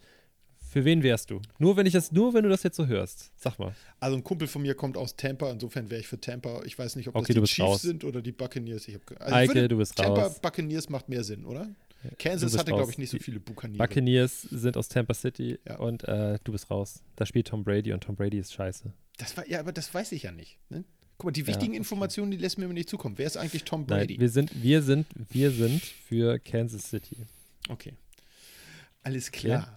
Für 0.73 0.85
wen 0.85 1.03
wärst 1.03 1.31
du? 1.31 1.41
Nur 1.59 1.77
wenn 1.77 1.85
ich 1.87 1.93
das, 1.95 2.13
nur 2.13 2.33
wenn 2.33 2.45
du 2.45 2.49
das 2.49 2.63
jetzt 2.63 2.77
so 2.77 2.87
hörst. 2.87 3.33
Sag 3.37 3.59
mal. 3.59 3.75
Also 3.99 4.17
ein 4.17 4.23
Kumpel 4.23 4.47
von 4.47 4.63
mir 4.63 4.75
kommt 4.75 4.97
aus 4.97 5.17
Tampa, 5.17 5.51
insofern 5.51 5.91
wäre 5.91 6.01
ich 6.01 6.07
für 6.07 6.21
Tampa. 6.21 6.63
Ich 6.65 6.79
weiß 6.79 6.95
nicht, 6.95 7.09
ob 7.09 7.17
Okay, 7.17 7.35
das 7.35 7.43
die 7.43 7.55
Chiefs 7.57 7.69
raus. 7.69 7.83
sind 7.83 8.05
oder 8.05 8.23
die 8.23 8.31
Buccaneers. 8.33 8.87
Ich 8.87 8.95
hab, 8.95 9.11
also 9.21 9.25
ich 9.27 9.33
Eike, 9.35 9.55
würde- 9.55 9.69
du 9.69 9.77
bist 9.79 9.97
Tampa 9.97 10.23
raus. 10.23 10.39
Buccaneers 10.41 10.89
macht 10.89 11.09
mehr 11.09 11.25
Sinn, 11.25 11.45
oder? 11.45 11.69
Kansas 12.19 12.57
hatte, 12.57 12.73
glaube 12.73 12.91
ich, 12.91 12.99
nicht 12.99 13.11
so 13.11 13.19
viele 13.19 13.41
Buccaneers. 13.41 13.79
Buccaneers 13.79 14.43
sind 14.43 14.77
aus 14.77 14.89
Tampa 14.89 15.15
City 15.15 15.59
Ja. 15.67 15.77
und 15.79 16.05
äh, 16.05 16.39
du 16.45 16.53
bist 16.53 16.71
raus. 16.71 17.03
Da 17.17 17.27
spielt 17.27 17.49
Tom 17.49 17.63
Brady 17.65 17.93
und 17.93 18.03
Tom 18.03 18.17
Brady 18.17 18.39
ist 18.39 18.53
scheiße. 18.55 18.93
Das 19.19 19.37
war, 19.37 19.47
ja, 19.49 19.61
aber 19.61 19.73
das 19.73 19.93
weiß 19.93 20.13
ich 20.13 20.23
ja 20.23 20.33
nicht. 20.33 20.59
Ne? 20.71 20.85
Guck 21.19 21.27
mal, 21.27 21.31
die 21.33 21.43
Ja, 21.43 21.47
wichtigen 21.49 21.73
okay. 21.73 21.77
Informationen, 21.79 22.31
die 22.31 22.39
lässt 22.39 22.57
mir 22.57 22.65
immer 22.65 22.73
nicht 22.75 22.89
zukommen. 22.89 23.19
Wer 23.19 23.27
ist 23.27 23.37
eigentlich 23.37 23.65
Tom 23.65 23.81
Nein, 23.83 24.01
Brady? 24.07 24.19
wir 24.19 24.31
sind, 24.31 24.63
wir 24.63 24.81
sind, 24.83 25.07
wir 25.31 25.51
sind 25.51 25.83
für 25.83 26.39
Kansas 26.39 26.89
City. 26.89 27.17
okay. 27.69 27.93
Alles 29.03 29.31
klar. 29.33 29.75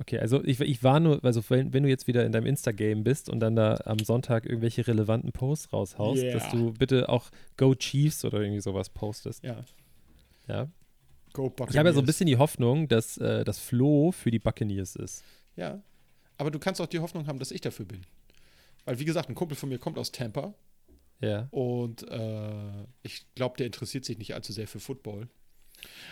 Okay, 0.00 0.18
also 0.18 0.42
ich, 0.42 0.60
ich 0.60 0.82
war 0.82 0.98
nur, 0.98 1.24
also 1.24 1.42
wenn, 1.48 1.72
wenn 1.72 1.84
du 1.84 1.88
jetzt 1.88 2.08
wieder 2.08 2.24
in 2.26 2.32
deinem 2.32 2.46
Insta-Game 2.46 3.04
bist 3.04 3.28
und 3.28 3.38
dann 3.40 3.54
da 3.54 3.78
am 3.84 4.00
Sonntag 4.00 4.46
irgendwelche 4.46 4.84
relevanten 4.86 5.30
Posts 5.32 5.72
raushaust, 5.72 6.22
Yeah. 6.22 6.34
dass 6.38 6.50
du 6.50 6.72
bitte 6.72 7.08
auch 7.08 7.30
Go 7.56 7.74
Chiefs 7.76 8.24
oder 8.24 8.40
irgendwie 8.40 8.60
sowas 8.60 8.88
postest. 8.88 9.44
Ja. 9.44 9.64
Ja. 10.48 10.68
Go 11.32 11.48
Buccaneers. 11.48 11.70
Ich 11.74 11.78
habe 11.78 11.88
ja 11.88 11.92
so 11.94 12.00
ein 12.00 12.06
bisschen 12.06 12.26
die 12.26 12.36
Hoffnung, 12.36 12.88
dass 12.88 13.16
äh, 13.18 13.44
das 13.44 13.58
Flo 13.58 14.12
für 14.12 14.30
die 14.30 14.38
Buccaneers 14.38 14.96
ist. 14.96 15.24
Ja. 15.56 15.82
Aber 16.36 16.50
du 16.50 16.58
kannst 16.58 16.80
auch 16.80 16.86
die 16.86 16.98
Hoffnung 16.98 17.26
haben, 17.26 17.38
dass 17.38 17.50
ich 17.50 17.60
dafür 17.60 17.86
bin. 17.86 18.02
Weil, 18.84 18.98
wie 18.98 19.04
gesagt, 19.04 19.28
ein 19.28 19.34
Kumpel 19.34 19.56
von 19.56 19.68
mir 19.68 19.78
kommt 19.78 19.96
aus 19.98 20.12
Tampa 20.12 20.54
Ja. 21.20 21.46
und 21.50 22.08
äh, 22.08 22.84
ich 23.02 23.24
glaube, 23.34 23.56
der 23.56 23.66
interessiert 23.66 24.04
sich 24.04 24.18
nicht 24.18 24.34
allzu 24.34 24.52
sehr 24.52 24.66
für 24.66 24.80
Football. 24.80 25.28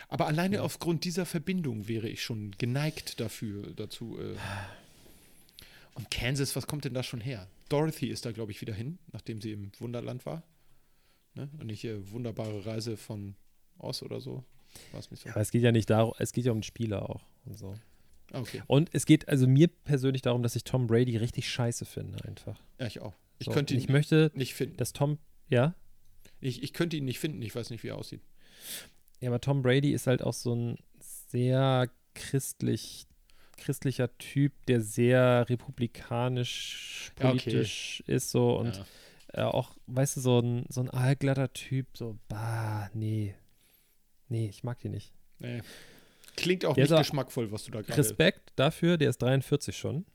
Aber 0.08 0.26
alleine 0.26 0.62
aufgrund 0.62 1.04
dieser 1.04 1.26
Verbindung 1.26 1.86
wäre 1.88 2.08
ich 2.08 2.22
schon 2.22 2.52
geneigt 2.58 3.20
dafür, 3.20 3.72
dazu. 3.74 4.18
Äh. 4.18 4.36
Und 5.94 6.10
Kansas, 6.10 6.56
was 6.56 6.66
kommt 6.66 6.84
denn 6.84 6.94
da 6.94 7.02
schon 7.02 7.20
her? 7.20 7.46
Dorothy 7.68 8.06
ist 8.06 8.24
da, 8.24 8.32
glaube 8.32 8.52
ich, 8.52 8.60
wieder 8.60 8.74
hin, 8.74 8.98
nachdem 9.12 9.40
sie 9.40 9.52
im 9.52 9.70
Wunderland 9.78 10.24
war. 10.26 10.42
Ne? 11.34 11.48
Und 11.58 11.66
nicht 11.66 11.84
äh, 11.84 12.10
wunderbare 12.10 12.66
Reise 12.66 12.96
von 12.96 13.34
Oz 13.80 14.02
oder 14.02 14.20
so. 14.20 14.44
So? 15.00 15.28
Aber 15.30 15.40
es 15.40 15.50
geht 15.50 15.62
ja 15.62 15.72
nicht 15.72 15.90
darum, 15.90 16.14
es 16.18 16.32
geht 16.32 16.44
ja 16.44 16.52
um 16.52 16.58
den 16.58 16.62
Spieler 16.62 17.08
auch 17.10 17.22
und 17.44 17.58
so. 17.58 17.74
Okay. 18.32 18.62
Und 18.68 18.90
es 18.92 19.06
geht 19.06 19.28
also 19.28 19.48
mir 19.48 19.66
persönlich 19.68 20.22
darum, 20.22 20.42
dass 20.44 20.54
ich 20.54 20.62
Tom 20.62 20.86
Brady 20.86 21.16
richtig 21.16 21.48
scheiße 21.50 21.84
finde, 21.84 22.24
einfach. 22.24 22.60
Ja, 22.78 22.86
ich 22.86 23.00
auch. 23.00 23.14
Ich 23.40 23.46
So. 23.46 23.52
könnte 23.52 23.74
ihn 23.74 23.80
ich 23.80 23.88
möchte, 23.88 24.30
nicht 24.34 24.54
finden. 24.54 24.76
dass 24.76 24.92
Tom, 24.92 25.18
ja, 25.48 25.74
Ich, 26.40 26.62
ich 26.62 26.72
könnte 26.72 26.96
ihn 26.96 27.04
nicht 27.04 27.18
finden. 27.18 27.42
Ich 27.42 27.54
weiß 27.54 27.70
nicht, 27.70 27.82
wie 27.82 27.88
er 27.88 27.96
aussieht. 27.98 28.20
Ja, 29.20 29.30
aber 29.30 29.40
Tom 29.40 29.62
Brady 29.62 29.92
ist 29.92 30.06
halt 30.06 30.22
auch 30.22 30.32
so 30.34 30.54
ein 30.54 30.76
sehr 31.00 31.90
christlich, 32.14 33.06
christlicher 33.56 34.16
Typ, 34.18 34.52
der 34.66 34.80
sehr 34.80 35.48
republikanisch 35.48 37.12
Ja, 37.18 37.30
okay. 37.30 37.38
politisch 37.38 38.02
ist 38.06 38.30
so 38.30 38.56
und 38.58 38.84
ja. 39.34 39.48
auch, 39.50 39.76
weißt 39.86 40.16
du, 40.16 40.20
so 40.20 40.38
ein, 40.40 40.66
so 40.68 40.80
ein 40.82 40.90
aalglatter 40.90 41.52
Typ, 41.52 41.86
so, 41.96 42.16
bah, 42.28 42.90
nee. 42.94 43.34
Nee, 44.30 44.48
ich 44.48 44.64
mag 44.64 44.78
die 44.80 44.88
nicht. 44.88 45.12
nee. 45.38 45.60
Klingt 46.36 46.64
auch 46.64 46.74
Der 46.74 46.84
nicht 46.84 46.96
geschmackvoll, 46.96 47.50
was 47.52 47.64
du 47.64 47.72
da 47.72 47.82
gerade. 47.82 47.98
Respekt 47.98 48.52
dafür, 48.56 48.96
der 48.96 49.10
ist 49.10 49.20
43 49.20 49.76
schon. 49.76 50.06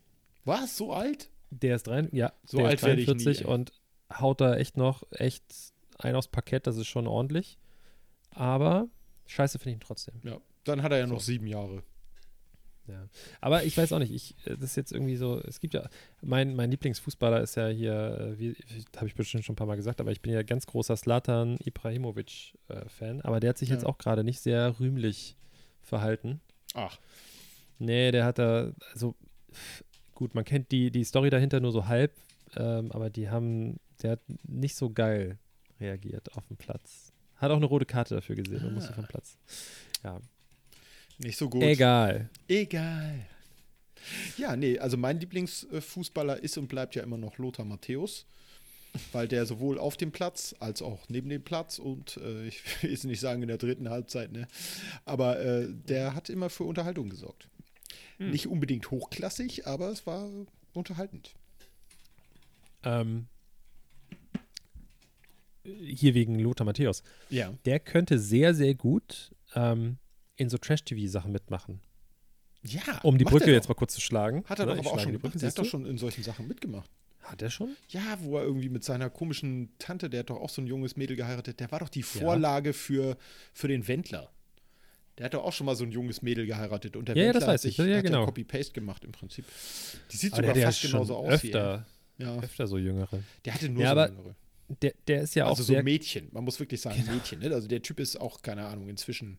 Was? 0.46 0.78
So 0.78 0.94
alt? 0.94 1.30
Der 1.52 1.76
ist, 1.76 1.86
drei, 1.88 2.08
ja, 2.14 2.34
So 2.46 2.64
alt 2.64 2.76
ist 2.76 2.84
werde 2.86 3.02
ich 3.02 3.08
nie, 3.08 3.14
43 3.24 3.46
ey. 3.46 3.54
und 3.54 3.74
haut 4.12 4.42
da 4.42 4.56
echt 4.56 4.78
noch 4.78 5.04
echt 5.12 5.44
ein 6.00 6.16
aufs 6.16 6.30
Parkett, 6.30 6.66
das 6.68 6.78
ist 6.78 6.88
schon 6.88 7.06
ordentlich. 7.06 7.60
Aber 8.32 8.88
scheiße 9.28 9.60
finde 9.60 9.72
ich 9.72 9.76
ihn 9.78 9.86
trotzdem. 9.86 10.16
Dann 10.64 10.82
hat 10.82 10.92
er 10.94 11.00
ja 11.00 11.08
noch 11.08 11.20
sieben 11.20 11.48
Jahre. 11.48 11.84
Ja. 12.88 13.08
Aber 13.42 13.64
ich 13.64 13.76
weiß 13.78 13.92
auch 13.94 14.00
nicht, 14.00 14.12
ich, 14.14 14.36
äh, 14.46 14.52
das 14.58 14.72
ist 14.72 14.76
jetzt 14.76 14.92
irgendwie 14.92 15.16
so, 15.16 15.40
es 15.42 15.60
gibt 15.60 15.74
ja, 15.74 15.90
mein, 16.22 16.56
mein 16.56 16.70
Lieblingsfußballer 16.70 17.42
ist 17.42 17.56
ja 17.56 17.68
hier, 17.68 18.18
äh, 18.20 18.40
wie 18.40 18.56
habe 18.96 19.08
ich 19.08 19.16
bestimmt 19.16 19.44
schon 19.44 19.54
ein 19.54 19.56
paar 19.56 19.66
Mal 19.68 19.76
gesagt, 19.76 20.00
aber 20.00 20.12
ich 20.12 20.22
bin 20.22 20.34
ja 20.34 20.44
ganz 20.44 20.68
großer 20.68 20.96
Slatan 20.96 21.58
Ibrahimovic-Fan, 21.64 23.22
aber 23.22 23.40
der 23.40 23.50
hat 23.52 23.58
sich 23.58 23.70
Ja. 23.70 23.76
jetzt 23.76 23.86
auch 23.86 23.98
gerade 23.98 24.24
nicht 24.24 24.40
sehr 24.40 24.80
rühmlich 24.80 25.36
verhalten. 25.82 26.42
Ach, 26.74 27.00
Nee, 27.78 28.12
der 28.12 28.24
hat 28.24 28.40
da, 28.40 28.72
also 28.94 29.16
gut, 30.14 30.34
man 30.34 30.46
kennt 30.46 30.72
die, 30.72 30.92
die 30.92 31.04
Story 31.04 31.30
dahinter 31.30 31.60
nur 31.60 31.74
so 31.74 31.88
halb, 31.88 32.14
ähm, 32.56 32.90
aber 32.94 33.10
die 33.10 33.30
haben, 33.30 33.82
der 34.02 34.12
hat 34.12 34.22
nicht 34.48 34.76
so 34.78 34.90
geil 34.90 35.38
reagiert 35.82 36.32
auf 36.38 36.48
dem 36.48 36.56
Platz. 36.56 37.12
Hat 37.36 37.52
auch 37.52 37.58
eine 37.58 37.66
rote 37.66 37.86
Karte 37.86 38.16
dafür 38.16 38.36
gesehen 38.38 38.64
und 38.66 38.74
musste 38.76 38.92
Ah. 38.92 38.96
vom 38.96 39.08
Platz. 39.08 39.38
Ja, 40.06 40.22
nicht 41.20 41.38
so 41.38 41.50
gut. 41.50 41.64
egal. 41.64 42.30
Egal. 42.48 43.26
Ja, 44.38 44.56
nee, 44.56 44.78
also 44.78 44.98
mein 44.98 45.20
Lieblingsfußballer 45.20 46.42
ist 46.44 46.58
und 46.58 46.68
bleibt 46.68 46.96
ja 46.96 47.04
immer 47.04 47.18
noch 47.18 47.38
Lothar 47.38 47.66
Matthäus, 47.66 48.26
weil 49.12 49.28
der 49.28 49.46
sowohl 49.46 49.80
auf 49.80 49.98
dem 49.98 50.12
Platz 50.12 50.56
als 50.60 50.82
auch 50.82 51.10
neben 51.10 51.30
dem 51.30 51.44
Platz 51.44 51.80
und 51.80 52.18
äh, 52.18 52.48
ich 52.48 52.62
will 52.84 52.92
jetzt 52.92 53.06
nicht 53.06 53.20
sagen 53.20 53.42
in 53.42 53.48
der 53.48 53.58
dritten 53.58 53.90
Halbzeit, 53.90 54.32
ne, 54.32 54.48
aber 55.06 55.40
äh, 55.40 55.68
der 55.70 56.14
hat 56.16 56.30
immer 56.30 56.50
für 56.50 56.64
Unterhaltung 56.64 57.10
gesorgt. 57.10 57.48
Hm. 58.18 58.32
Nicht 58.32 58.48
unbedingt 58.48 58.92
hochklassig, 58.92 59.68
aber 59.68 59.90
es 59.90 60.06
war 60.06 60.30
unterhaltend. 60.74 61.34
Ähm, 62.84 63.28
hier 65.64 66.14
wegen 66.14 66.38
Lothar 66.40 66.66
Matthäus. 66.66 67.02
Ja. 67.30 67.54
Der 67.66 67.80
könnte 67.80 68.20
sehr, 68.20 68.54
sehr 68.54 68.76
gut 68.76 69.32
ähm, 69.56 69.98
in 70.38 70.50
so 70.50 70.58
Trash-TV-Sachen 70.58 71.32
mitmachen. 71.32 71.82
Ja. 72.64 72.82
Um 73.04 73.18
die 73.18 73.26
Brücke 73.26 73.52
jetzt 73.52 73.68
mal 73.70 73.76
kurz 73.76 73.94
zu 73.94 74.02
schlagen. 74.02 74.44
Hat 74.48 74.60
er 74.60 74.66
Ne, 74.66 74.74
doch 74.76 74.80
aber 74.80 74.94
auch 74.94 75.00
schon 75.00 75.14
gemacht. 75.14 75.40
Der 75.42 75.50
hat 75.50 75.58
doch 75.58 75.66
schon 75.66 75.86
in 75.86 75.98
solchen 75.98 76.24
Sachen 76.24 76.48
mitgemacht. 76.48 76.90
Hat 77.22 77.42
er 77.42 77.50
schon? 77.50 77.76
Ja, 77.90 78.18
wo 78.22 78.38
er 78.38 78.44
irgendwie 78.44 78.70
mit 78.70 78.84
seiner 78.84 79.10
komischen 79.10 79.70
Tante, 79.80 80.10
der 80.10 80.22
hat 80.22 80.30
doch 80.30 80.38
auch 80.40 80.50
so 80.50 80.62
ein 80.62 80.68
junges 80.68 80.96
Mädel 80.96 81.16
geheiratet, 81.16 81.60
der 81.60 81.72
war 81.72 81.80
doch 81.80 81.90
die 81.90 82.04
Vorlage 82.04 82.74
für, 82.74 83.18
für 83.54 83.68
den 83.68 83.88
Wendler. 83.88 84.32
Der 85.18 85.26
hat 85.26 85.34
doch 85.34 85.44
auch 85.44 85.54
schon 85.54 85.66
mal 85.66 85.76
so 85.76 85.84
ein 85.86 85.92
junges 85.92 86.22
Mädel 86.22 86.46
geheiratet 86.46 86.96
und 86.96 87.08
der 87.08 87.16
Ja, 87.16 87.22
ja, 87.24 87.28
Wendler 87.30 87.40
das 87.40 87.48
hat 87.48 87.54
weiß 87.56 87.66
ich. 87.66 87.76
sich 87.78 87.86
Ja, 87.88 87.98
hat 87.98 88.04
genau. 88.04 88.26
Copy-Paste 88.26 88.74
gemacht 88.74 89.04
im 89.06 89.12
Prinzip. 89.12 89.46
Die 90.12 90.18
sieht 90.18 90.34
Aber 90.34 90.42
sogar 90.42 90.50
hat 90.52 90.58
ja 90.62 90.66
fast 90.68 90.82
genauso 90.82 91.16
aus 91.16 91.42
wie 91.44 91.52
er. 91.52 91.64
öfter, 91.74 91.86
Ja, 92.18 92.40
öfter 92.40 92.68
so 92.68 92.78
Jüngere. 92.78 93.24
der 93.46 93.54
hatte 93.54 93.70
nur 93.70 93.82
Ja, 93.84 93.94
so 93.96 94.12
jüngere. 94.14 94.36
Der, 94.82 94.94
der 95.08 95.22
ist 95.22 95.36
ja 95.36 95.46
auch 95.46 95.50
Also 95.52 95.64
so 95.64 95.74
sehr 95.74 95.84
Mädchen, 95.84 96.28
man 96.32 96.44
muss 96.44 96.60
wirklich 96.60 96.82
sagen 96.82 97.04
Mädchen. 97.08 97.40
Ne? 97.40 97.52
Also 97.54 97.68
der 97.68 97.82
Typ 97.82 98.00
ist 98.00 98.20
auch, 98.20 98.42
keine 98.42 98.66
Ahnung, 98.66 98.90
inzwischen, 98.90 99.38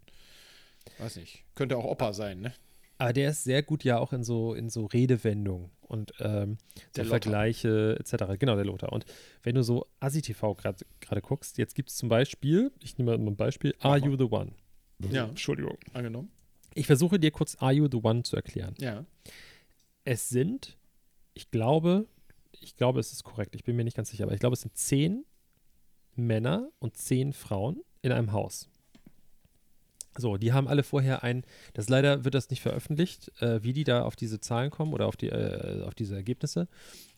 weiß 0.99 1.17
nicht, 1.17 1.45
könnte 1.55 1.77
auch 1.77 1.85
Opa 1.85 2.13
sein, 2.13 2.41
ne? 2.41 2.53
Aber 2.99 3.13
der 3.13 3.31
ist 3.31 3.45
sehr 3.45 3.63
gut 3.63 3.85
ja 3.85 3.99
auch 3.99 4.13
in 4.13 4.25
so, 4.25 4.55
in 4.55 4.71
so 4.71 4.87
Redewendungen 4.87 5.71
und 5.83 6.15
ähm, 6.19 6.57
so. 6.95 7.05
Vergleiche 7.05 7.97
etc. 8.01 8.39
Genau, 8.39 8.57
der 8.57 8.65
Lothar. 8.65 8.93
Und 8.93 9.05
wenn 9.43 9.55
du 9.55 9.63
so 9.63 9.87
ASI-TV 10.01 10.55
gerade 10.55 10.87
gerade 11.01 11.21
guckst, 11.21 11.59
jetzt 11.59 11.75
gibt 11.75 11.91
es 11.91 11.97
zum 11.97 12.09
Beispiel, 12.09 12.73
ich 12.83 12.97
nehme 12.97 13.17
mal 13.19 13.31
ein 13.31 13.37
Beispiel, 13.37 13.75
Are. 13.81 13.99
You 13.99 14.17
the 14.17 14.25
One? 14.25 14.53
Ja. 15.11 15.27
Entschuldigung. 15.27 15.77
Angenommen. 15.93 16.31
Ich 16.75 16.87
versuche 16.87 17.19
dir 17.19 17.31
kurz 17.31 17.57
Are 17.57 17.73
You 17.73 17.89
the 17.91 18.01
One 18.03 18.23
zu 18.23 18.37
erklären. 18.37 18.75
Ja. 18.79 19.05
Es 20.05 20.29
sind, 20.29 20.79
ich 21.35 21.51
glaube, 21.51 22.07
ich 22.53 22.77
glaube, 22.77 23.01
es 23.01 23.13
ist 23.13 23.25
korrekt, 23.25 23.55
ich 23.55 23.65
bin 23.65 23.77
mir 23.77 23.85
nicht 23.85 23.97
ganz 23.97 24.11
sicher, 24.11 24.25
aber 24.25 24.33
ich 24.33 24.41
glaube, 24.41 24.55
es 24.55 24.61
sind 24.61 24.77
zehn 24.77 25.25
Männer 26.15 26.71
und 26.79 26.97
zehn 26.97 27.33
Frauen 27.33 27.83
in 28.03 28.13
einem 28.13 28.33
Haus. 28.33 28.69
So, 30.19 30.37
die 30.37 30.53
haben 30.53 30.69
alle 30.69 30.83
vorher 30.83 31.23
ein, 31.23 31.45
das 31.75 31.89
leider 31.89 32.25
wird 32.25 32.35
das 32.35 32.51
nicht 32.51 32.63
veröffentlicht, 32.63 33.31
äh, 33.41 33.63
wie 33.63 33.73
die 33.73 33.85
da 33.85 34.03
auf 34.03 34.17
diese 34.17 34.41
Zahlen 34.41 34.71
kommen 34.71 34.93
oder 34.93 35.07
auf, 35.07 35.17
die, 35.17 35.29
äh, 35.29 35.83
auf 35.85 35.95
diese 35.95 36.15
Ergebnisse, 36.15 36.69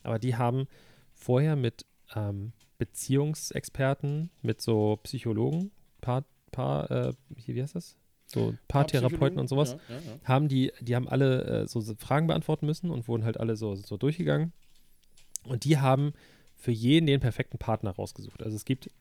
aber 0.03 0.19
die 0.19 0.35
haben 0.35 0.67
vorher 1.13 1.55
mit 1.55 1.85
ähm, 2.15 2.53
Beziehungsexperten, 2.77 4.29
mit 4.41 4.61
so 4.61 4.97
Psychologen, 5.03 5.71
Paar, 6.01 6.25
Paar 6.51 6.89
äh, 6.91 7.13
hier, 7.35 7.55
wie 7.55 7.61
heißt 7.61 7.75
das? 7.75 7.95
So 8.25 8.53
Paartherapeuten 8.67 9.39
und 9.39 9.47
sowas, 9.47 9.75
Ja, 9.89 9.95
ja, 9.95 10.01
ja. 10.01 10.19
haben 10.23 10.47
die, 10.49 10.71
die 10.81 10.95
haben 10.95 11.07
alle 11.07 11.63
äh, 11.63 11.67
so 11.67 11.81
so 11.81 11.95
Fragen 11.95 12.27
beantworten 12.27 12.67
müssen 12.67 12.91
und 12.91 13.07
wurden 13.07 13.23
halt 13.23 13.39
alle 13.39 13.55
so, 13.55 13.75
so 13.75 13.97
durchgegangen. 13.97 14.53
Und 15.43 15.63
die 15.65 15.79
haben 15.79 16.13
für 16.55 16.71
jeden 16.71 17.07
den 17.07 17.19
perfekten 17.21 17.57
Partner 17.57 17.91
rausgesucht. 17.91 18.43
Also 18.43 18.55
es 18.55 18.65
gibt 18.65 18.91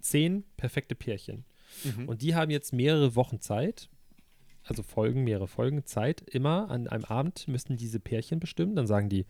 zehn 0.00 0.44
perfekte 0.56 0.94
Pärchen. 0.94 1.44
Mhm. 1.84 2.08
Und 2.08 2.22
die 2.22 2.34
haben 2.34 2.50
jetzt 2.50 2.72
mehrere 2.72 3.14
Wochen 3.16 3.40
Zeit, 3.40 3.88
also 4.64 4.82
Folgen, 4.82 5.24
mehrere 5.24 5.46
Folgen 5.48 5.84
Zeit, 5.86 6.20
immer 6.22 6.70
an 6.70 6.88
einem 6.88 7.04
Abend 7.04 7.46
müssten 7.48 7.76
diese 7.76 8.00
Pärchen 8.00 8.40
bestimmen. 8.40 8.74
Dann 8.76 8.86
sagen 8.86 9.08
die 9.08 9.26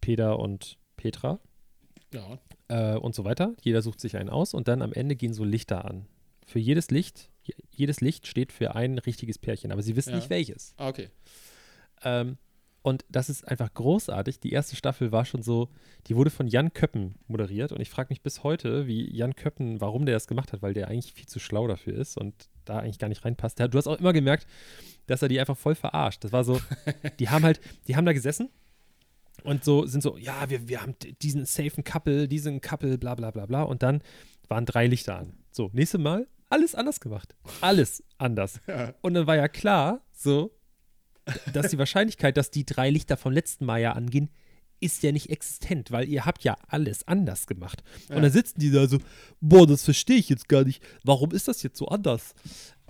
Peter 0.00 0.38
und 0.38 0.78
Petra 0.96 1.38
ja. 2.14 2.38
äh, 2.68 2.96
und 2.96 3.14
so 3.14 3.24
weiter. 3.24 3.54
Jeder 3.62 3.82
sucht 3.82 4.00
sich 4.00 4.16
einen 4.16 4.30
aus 4.30 4.54
und 4.54 4.68
dann 4.68 4.82
am 4.82 4.92
Ende 4.92 5.16
gehen 5.16 5.34
so 5.34 5.44
Lichter 5.44 5.84
an. 5.84 6.06
Für 6.46 6.58
jedes 6.58 6.90
Licht, 6.90 7.30
je- 7.42 7.54
jedes 7.70 8.00
Licht 8.00 8.26
steht 8.26 8.52
für 8.52 8.74
ein 8.74 8.98
richtiges 8.98 9.38
Pärchen, 9.38 9.70
aber 9.70 9.82
sie 9.82 9.96
wissen 9.96 10.10
Ja. 10.10 10.16
nicht 10.16 10.30
welches. 10.30 10.72
Ah, 10.78 10.88
okay. 10.88 11.10
Ähm, 12.02 12.38
und 12.88 13.04
das 13.08 13.28
ist 13.28 13.46
einfach 13.46 13.72
großartig. 13.72 14.40
Die 14.40 14.52
erste 14.52 14.76
Staffel 14.76 15.12
war 15.12 15.24
schon 15.24 15.42
so, 15.42 15.68
die 16.06 16.16
wurde 16.16 16.30
von 16.30 16.48
Jan 16.48 16.72
Köppen 16.72 17.14
moderiert 17.26 17.72
und 17.72 17.80
ich 17.80 17.90
frage 17.90 18.08
mich 18.10 18.22
bis 18.22 18.42
heute, 18.42 18.86
wie 18.86 19.14
Jan 19.14 19.36
Köppen, 19.36 19.80
warum 19.80 20.06
der 20.06 20.14
das 20.14 20.26
gemacht 20.26 20.52
hat, 20.52 20.62
weil 20.62 20.74
der 20.74 20.88
eigentlich 20.88 21.12
viel 21.12 21.26
zu 21.26 21.38
schlau 21.38 21.66
dafür 21.66 21.94
ist 21.94 22.16
und 22.16 22.48
da 22.64 22.78
eigentlich 22.78 22.98
gar 22.98 23.08
nicht 23.08 23.24
reinpasst. 23.24 23.60
Du 23.60 23.78
hast 23.78 23.86
auch 23.86 23.98
immer 23.98 24.12
gemerkt, 24.12 24.46
dass 25.06 25.22
er 25.22 25.28
die 25.28 25.40
einfach 25.40 25.56
voll 25.56 25.74
verarscht. 25.74 26.24
Das 26.24 26.32
war 26.32 26.44
so, 26.44 26.60
die 27.18 27.28
haben 27.28 27.44
halt, 27.44 27.60
die 27.86 27.96
haben 27.96 28.06
da 28.06 28.12
gesessen 28.12 28.50
und 29.44 29.64
so 29.64 29.86
sind 29.86 30.02
so, 30.02 30.16
ja, 30.16 30.50
wir, 30.50 30.68
wir 30.68 30.82
haben 30.82 30.94
diesen 31.22 31.44
safen 31.44 31.84
Couple, 31.84 32.28
diesen 32.28 32.60
Couple, 32.60 32.98
bla 32.98 33.14
bla 33.14 33.30
bla 33.30 33.46
bla 33.46 33.62
und 33.62 33.82
dann 33.82 34.02
waren 34.48 34.66
drei 34.66 34.86
Lichter 34.86 35.18
an. 35.18 35.34
So, 35.50 35.70
nächstes 35.72 36.00
Mal 36.00 36.26
alles 36.50 36.74
anders 36.74 37.00
gemacht. 37.00 37.34
Alles 37.60 38.02
anders. 38.16 38.60
Ja. 38.66 38.94
Und 39.00 39.14
dann 39.14 39.26
war 39.26 39.36
ja 39.36 39.48
klar, 39.48 40.00
so, 40.12 40.50
dass 41.52 41.70
die 41.70 41.78
Wahrscheinlichkeit, 41.78 42.36
dass 42.36 42.50
die 42.50 42.64
drei 42.64 42.90
Lichter 42.90 43.16
vom 43.16 43.32
letzten 43.32 43.64
Mal 43.64 43.80
ja 43.80 43.92
angehen, 43.92 44.30
ist 44.80 45.02
ja 45.02 45.12
nicht 45.12 45.30
existent, 45.30 45.90
weil 45.90 46.08
ihr 46.08 46.24
habt 46.24 46.44
ja 46.44 46.56
alles 46.68 47.06
anders 47.06 47.46
gemacht. 47.46 47.82
Ja. 48.08 48.16
Und 48.16 48.22
dann 48.22 48.32
sitzen 48.32 48.60
die 48.60 48.70
da 48.70 48.86
so, 48.86 48.98
boah, 49.40 49.66
das 49.66 49.84
verstehe 49.84 50.18
ich 50.18 50.28
jetzt 50.28 50.48
gar 50.48 50.64
nicht. 50.64 50.82
Warum 51.04 51.32
ist 51.32 51.48
das 51.48 51.62
jetzt 51.62 51.78
so 51.78 51.88
anders? 51.88 52.34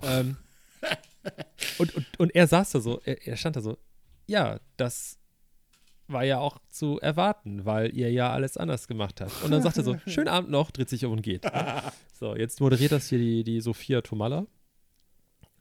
ähm, 0.03 0.37
und, 1.77 1.95
und, 1.95 2.05
und 2.19 2.35
er 2.35 2.47
saß 2.47 2.71
da 2.71 2.79
so, 2.79 3.01
er, 3.03 3.25
er 3.27 3.37
stand 3.37 3.55
da 3.55 3.61
so, 3.61 3.77
ja, 4.27 4.59
das 4.77 5.17
war 6.07 6.23
ja 6.23 6.39
auch 6.39 6.57
zu 6.69 6.99
erwarten, 6.99 7.65
weil 7.65 7.95
ihr 7.95 8.11
ja 8.11 8.31
alles 8.31 8.57
anders 8.57 8.87
gemacht 8.87 9.21
habt. 9.21 9.43
Und 9.43 9.51
dann 9.51 9.61
sagt 9.61 9.77
er 9.77 9.83
so, 9.83 9.97
schönen 10.07 10.27
Abend 10.27 10.49
noch, 10.49 10.71
dreht 10.71 10.89
sich 10.89 11.05
um 11.05 11.13
und 11.13 11.21
geht. 11.21 11.45
So, 12.13 12.35
jetzt 12.35 12.59
moderiert 12.59 12.91
das 12.91 13.07
hier 13.07 13.17
die, 13.17 13.45
die 13.45 13.61
Sophia 13.61 14.01
Tomalla. 14.01 14.45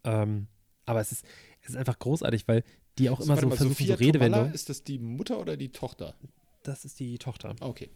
Ähm, 0.02 0.48
aber 0.86 1.00
es 1.00 1.12
ist, 1.12 1.24
es 1.68 1.74
ist 1.74 1.78
einfach 1.78 1.98
großartig, 1.98 2.48
weil 2.48 2.64
die 2.98 3.10
auch 3.10 3.20
immer 3.20 3.36
so 3.36 3.46
mal, 3.48 3.56
versuchen, 3.56 3.68
Sophia 3.74 3.96
so 3.96 4.04
Redewendungen. 4.04 4.32
Tomalla, 4.32 4.54
ist 4.54 4.68
das 4.68 4.82
die 4.84 4.98
Mutter 4.98 5.38
oder 5.38 5.56
die 5.56 5.70
Tochter? 5.70 6.14
Das 6.62 6.84
ist 6.84 6.98
die 6.98 7.18
Tochter. 7.18 7.54
Ah, 7.60 7.66
Okay. 7.66 7.90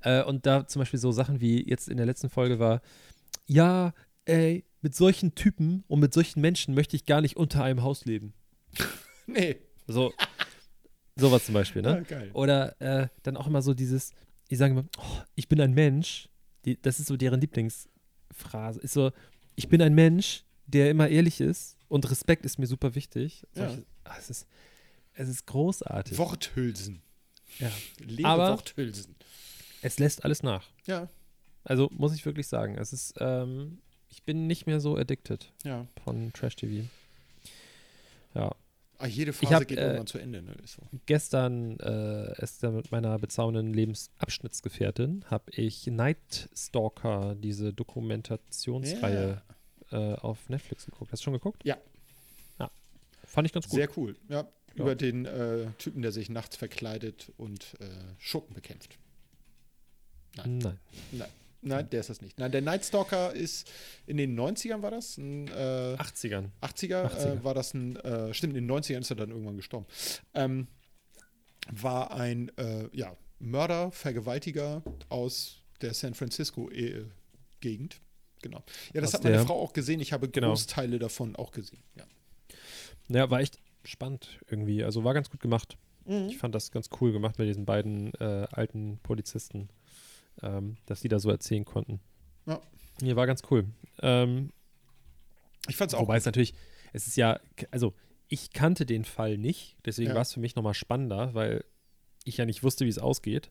Äh, 0.00 0.24
und 0.24 0.46
da 0.46 0.66
zum 0.66 0.80
Beispiel 0.80 0.98
so 0.98 1.12
Sachen 1.12 1.40
wie 1.40 1.66
jetzt 1.68 1.88
in 1.88 1.96
der 1.96 2.06
letzten 2.06 2.28
Folge 2.28 2.58
war, 2.58 2.82
ja, 3.46 3.94
ey, 4.24 4.64
mit 4.80 4.94
solchen 4.96 5.34
Typen 5.36 5.84
und 5.86 6.00
mit 6.00 6.12
solchen 6.12 6.40
Menschen 6.40 6.74
möchte 6.74 6.96
ich 6.96 7.06
gar 7.06 7.20
nicht 7.20 7.36
unter 7.36 7.62
einem 7.62 7.82
Haus 7.82 8.04
leben. 8.04 8.32
Nee. 9.26 9.56
So, 9.86 10.12
sowas 11.16 11.46
zum 11.46 11.54
Beispiel, 11.54 11.82
Ja, 11.82 11.94
ne? 11.94 12.02
geil. 12.02 12.30
Oder 12.34 12.78
äh, 12.80 13.08
dann 13.22 13.36
auch 13.38 13.46
immer 13.46 13.62
so 13.62 13.72
dieses, 13.72 14.12
die 14.50 14.56
sagen 14.56 14.76
immer, 14.76 14.86
oh, 14.98 15.22
ich 15.34 15.48
bin 15.48 15.60
ein 15.62 15.72
Mensch. 15.72 16.28
Die, 16.66 16.80
das 16.80 17.00
ist 17.00 17.06
so 17.06 17.16
deren 17.16 17.40
Lieblingsphrase. 17.40 18.80
Ist 18.80 18.92
so, 18.92 19.12
ich 19.54 19.68
bin 19.68 19.80
ein 19.80 19.94
Mensch, 19.94 20.44
der 20.66 20.90
immer 20.90 21.08
ehrlich 21.08 21.40
ist 21.40 21.78
und 21.94 22.10
Respekt 22.10 22.44
ist 22.44 22.58
mir 22.58 22.66
super 22.66 22.94
wichtig. 22.96 23.46
Ja. 23.54 23.68
Solche, 23.68 23.84
ah, 24.04 24.16
es, 24.18 24.28
ist, 24.30 24.46
es 25.14 25.28
ist 25.28 25.46
großartig. 25.46 26.18
Worthülsen. 26.18 27.02
Ja. 27.60 27.70
Leere 28.00 28.28
Aber- 28.28 28.50
Worthülsen. 28.50 29.14
Es 29.80 29.98
lässt 29.98 30.24
alles 30.24 30.42
nach. 30.42 30.66
Ja, 30.86 31.08
Also 31.62 31.88
muss 31.92 32.14
ich 32.14 32.24
wirklich 32.26 32.48
sagen, 32.48 32.76
es 32.78 32.92
ist, 32.92 33.14
ähm, 33.20 33.78
ich 34.08 34.22
bin 34.24 34.46
nicht 34.46 34.66
mehr 34.66 34.80
so 34.80 34.96
addicted 34.96 35.52
ja. 35.62 35.86
von 36.02 36.32
Trash 36.32 36.56
TV. 36.56 36.86
Ja, 38.34 38.54
Ah, 38.98 39.06
jede 39.06 39.32
Ich 39.32 39.36
Phase 39.36 39.54
hab, 39.56 39.66
geht 39.68 39.76
äh, 39.78 39.82
irgendwann 39.86 40.06
zu 40.06 40.18
Ende, 40.18 40.40
ne? 40.40 40.54
So. 40.66 40.80
gestern 41.06 41.78
äh, 41.80 42.40
ist 42.42 42.62
mit 42.62 42.92
meiner 42.92 43.18
bezaubernden 43.18 43.74
Lebensabschnittsgefährtin 43.74 45.24
habe 45.26 45.50
ich 45.50 45.86
Night 45.88 46.48
Stalker, 46.56 47.34
diese 47.34 47.72
Dokumentationsreihe 47.72 49.42
äh, 49.94 50.14
auf 50.14 50.48
Netflix 50.48 50.86
geguckt. 50.86 51.12
Hast 51.12 51.20
du 51.20 51.24
schon 51.24 51.32
geguckt? 51.34 51.64
Ja. 51.64 51.78
Ja. 52.58 52.70
Fand 53.24 53.46
ich 53.46 53.52
ganz 53.52 53.68
gut. 53.68 53.76
Sehr 53.76 53.88
cool. 53.96 54.16
Ja, 54.28 54.48
über 54.74 54.94
den 54.94 55.24
äh, 55.24 55.66
Typen, 55.78 56.02
der 56.02 56.12
sich 56.12 56.28
nachts 56.28 56.56
verkleidet 56.56 57.32
und 57.36 57.74
äh, 57.80 57.86
Schurken 58.18 58.54
bekämpft. 58.54 58.98
Nein. 60.36 60.58
Nein. 61.12 61.28
Nein, 61.66 61.88
der 61.90 62.00
ist 62.00 62.10
das 62.10 62.20
nicht. 62.20 62.38
Nein, 62.38 62.52
der 62.52 62.60
Night 62.60 62.84
Stalker 62.84 63.32
ist 63.32 63.70
in 64.06 64.18
den 64.18 64.38
90ern 64.38 64.82
war 64.82 64.90
das? 64.90 65.16
Ein, 65.16 65.48
äh, 65.48 65.96
80ern. 65.98 66.50
80er, 66.60 67.06
80er. 67.06 67.38
Äh, 67.38 67.44
war 67.44 67.54
das 67.54 67.72
ein, 67.72 67.96
äh, 67.96 68.34
stimmt, 68.34 68.54
in 68.54 68.68
den 68.68 68.70
90ern 68.70 69.00
ist 69.00 69.10
er 69.10 69.16
dann 69.16 69.30
irgendwann 69.30 69.56
gestorben. 69.56 69.86
Ähm, 70.34 70.66
war 71.70 72.12
ein 72.12 72.50
äh, 72.58 72.88
ja, 72.92 73.16
Mörder, 73.38 73.90
Vergewaltiger 73.92 74.82
aus 75.08 75.62
der 75.80 75.94
San 75.94 76.12
Francisco-Gegend. 76.12 78.00
Genau. 78.44 78.62
Ja, 78.92 79.00
das 79.00 79.08
Aus 79.10 79.14
hat 79.14 79.24
meine 79.24 79.36
der- 79.36 79.46
Frau 79.46 79.58
auch 79.58 79.72
gesehen. 79.72 80.00
Ich 80.00 80.12
habe 80.12 80.28
Genau. 80.28 80.48
Großteile 80.48 80.98
davon 80.98 81.34
auch 81.34 81.50
gesehen. 81.50 81.82
Ja. 81.96 82.04
Ja, 83.08 83.30
war 83.30 83.40
echt 83.40 83.58
spannend 83.84 84.38
irgendwie. 84.50 84.84
Also 84.84 85.02
war 85.02 85.14
ganz 85.14 85.30
gut 85.30 85.40
gemacht. 85.40 85.78
Mhm. 86.04 86.26
Ich 86.28 86.36
fand 86.36 86.54
das 86.54 86.70
ganz 86.70 86.90
cool 87.00 87.10
gemacht 87.12 87.38
mit 87.38 87.48
diesen 87.48 87.64
beiden 87.64 88.12
äh, 88.20 88.46
alten 88.52 88.98
Polizisten, 89.02 89.70
ähm, 90.42 90.76
dass 90.84 91.00
die 91.00 91.08
da 91.08 91.18
so 91.18 91.30
erzählen 91.30 91.64
konnten. 91.64 92.00
Ja. 92.44 92.60
Ja, 93.00 93.16
war 93.16 93.26
ganz 93.26 93.40
cool. 93.50 93.64
Ähm, 94.02 94.52
Ich 95.68 95.76
fand 95.76 95.90
es 95.90 95.94
auch. 95.94 96.02
wobei 96.02 96.18
es 96.18 96.26
natürlich, 96.26 96.52
es 96.92 97.06
ist 97.06 97.16
ja, 97.16 97.40
also 97.70 97.94
ich 98.28 98.52
kannte 98.52 98.84
den 98.84 99.06
Fall 99.06 99.38
nicht, 99.38 99.76
deswegen 99.86 100.10
Ja. 100.10 100.14
war 100.16 100.22
es 100.22 100.34
für 100.34 100.40
mich 100.40 100.54
nochmal 100.54 100.74
spannender, 100.74 101.32
weil 101.32 101.64
ich 102.24 102.36
ja 102.36 102.44
nicht 102.44 102.62
wusste, 102.62 102.84
wie 102.84 102.90
es 102.90 102.98
ausgeht. 102.98 103.50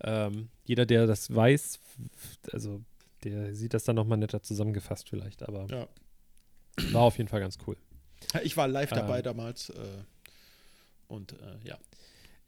Ähm, 0.00 0.48
jeder, 0.64 0.86
der 0.86 1.06
das 1.08 1.34
weiß, 1.34 1.80
also 2.52 2.82
der 3.24 3.54
sieht 3.54 3.74
das 3.74 3.84
dann 3.84 3.96
nochmal 3.96 4.18
netter 4.18 4.42
zusammengefasst 4.42 5.08
vielleicht, 5.08 5.42
aber 5.42 5.66
Ja. 5.70 5.88
war 6.92 7.02
auf 7.02 7.18
jeden 7.18 7.28
Fall 7.28 7.40
ganz 7.40 7.58
cool. 7.66 7.76
Ich 8.42 8.56
war 8.56 8.68
live 8.68 8.90
dabei 8.90 9.18
Ähm. 9.18 9.24
damals. 9.24 9.70
Äh, 9.70 10.04
und 11.08 11.32
äh, 11.32 11.58
ja. 11.64 11.78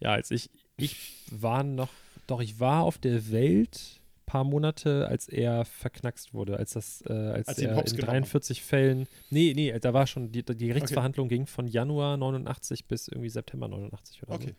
Ja, 0.01 0.13
als 0.13 0.31
ich, 0.31 0.51
ich 0.77 0.97
war 1.31 1.63
noch, 1.63 1.91
doch, 2.27 2.41
ich 2.41 2.59
war 2.61 2.85
auf 2.85 2.99
der 2.99 3.31
Welt 3.31 4.01
paar 4.27 4.45
Monate, 4.45 5.09
als 5.09 5.29
er 5.29 5.65
verknackst 5.65 6.33
wurde, 6.35 6.57
als 6.57 6.73
das, 6.75 7.03
äh, 7.09 7.13
als, 7.13 7.49
Als 7.49 7.59
er 7.59 7.71
in 7.71 7.85
genommen 7.97 7.97
43 7.97 8.63
Fällen, 8.63 9.09
nee, 9.31 9.53
nee, 9.57 9.77
da 9.81 9.93
war 9.93 10.07
schon, 10.07 10.31
die, 10.31 10.45
die 10.45 10.69
Gerichtsverhandlung 10.69 11.29
ging 11.29 11.47
von 11.47 11.67
Januar 11.67 12.17
89 12.17 12.87
bis 12.87 13.09
irgendwie 13.09 13.29
September 13.29 13.67
89 13.67 14.23
oder 14.23 14.35
Okay. 14.35 14.55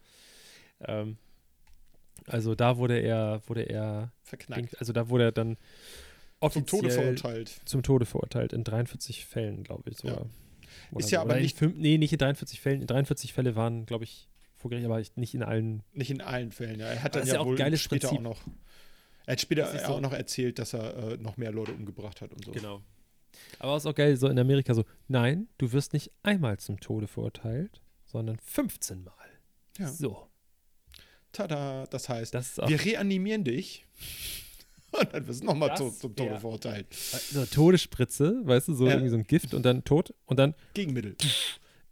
so. 0.79 0.85
Ähm, 0.87 1.17
also 2.27 2.55
da 2.55 2.77
wurde 2.77 2.99
er, 2.99 3.41
wurde 3.47 3.63
er, 3.63 4.11
Verknackt. 4.23 4.79
also 4.79 4.93
da 4.93 5.09
wurde 5.09 5.25
er 5.25 5.31
dann 5.31 5.57
Zum 6.51 6.65
Tode 6.65 6.89
verurteilt. 6.91 7.61
zum 7.65 7.83
Tode 7.83 8.05
verurteilt, 8.05 8.53
in 8.53 8.63
43 8.63 9.25
Fällen, 9.25 9.63
glaube 9.63 9.89
ich 9.89 9.97
sogar. 9.97 10.25
Oder 10.91 10.99
Ist 10.99 11.11
ja 11.11 11.19
so. 11.19 11.21
aber 11.23 11.31
Oder 11.33 11.41
nicht- 11.41 11.57
fünf, 11.57 11.75
nee, 11.77 11.97
nicht 11.97 12.13
in 12.13 12.19
43 12.19 12.59
Fällen, 12.61 12.81
in 12.81 12.87
43 12.87 13.33
Fälle 13.33 13.55
waren, 13.55 13.85
glaube 13.85 14.03
ich, 14.05 14.27
vor 14.55 14.69
Gericht, 14.69 14.85
aber 14.85 14.99
ich- 14.99 15.15
nicht 15.17 15.33
in 15.35 15.43
allen 15.43 15.83
Nicht 15.93 16.11
in 16.11 16.21
allen 16.21 16.51
Fällen. 16.51 16.79
Ja. 16.79 16.87
Er 16.87 17.03
hat 17.03 17.15
dann 17.15 17.27
ja, 17.27 17.35
ja 17.35 17.45
wohl 17.45 17.55
geiles 17.55 17.81
später 17.81 18.07
Prinzip. 18.09 18.19
auch 18.19 18.23
noch. 18.35 18.41
Er 19.25 19.33
hat 19.33 19.41
später 19.41 19.77
so- 19.79 19.85
auch 19.93 20.01
noch 20.01 20.13
erzählt, 20.13 20.57
dass 20.59 20.73
er 20.73 21.13
äh, 21.13 21.17
noch 21.17 21.37
mehr 21.37 21.51
Leute 21.51 21.73
umgebracht 21.73 22.21
hat 22.21 22.31
und 22.33 22.43
so. 22.45 22.51
Genau. 22.51 22.81
Aber 23.59 23.75
es 23.75 23.83
ist 23.83 23.87
auch 23.87 23.95
geil, 23.95 24.17
so 24.17 24.27
in 24.27 24.37
Amerika 24.39 24.73
so, 24.73 24.83
nein, 25.07 25.47
du 25.57 25.71
wirst 25.71 25.93
nicht 25.93 26.11
einmal 26.23 26.57
zum 26.57 26.79
Tode 26.79 27.07
verurteilt, 27.07 27.81
sondern 28.05 28.37
15 28.39 29.03
Mal. 29.03 29.13
Ja. 29.77 29.87
So. 29.87 30.27
Tada, 31.31 31.85
das 31.89 32.09
heißt, 32.09 32.33
Das 32.33 32.57
wir 32.57 32.83
reanimieren 32.83 33.43
dich. 33.43 33.85
Und 34.91 35.13
dann 35.13 35.25
wirst 35.25 35.41
du 35.41 35.45
nochmal 35.45 35.77
zu, 35.77 35.89
zum 35.91 36.13
Tode 36.15 36.31
wär- 36.31 36.39
verurteilt. 36.41 36.87
so 36.93 37.45
Todesspritze, 37.45 38.41
weißt 38.43 38.67
du, 38.67 38.73
so 38.73 38.85
Ja. 38.87 38.91
irgendwie 38.91 39.09
so 39.09 39.15
ein 39.15 39.23
Gift 39.23 39.53
und 39.53 39.63
dann 39.65 39.85
tot 39.85 40.13
und 40.25 40.37
dann 40.37 40.53
Gegenmittel. 40.73 41.15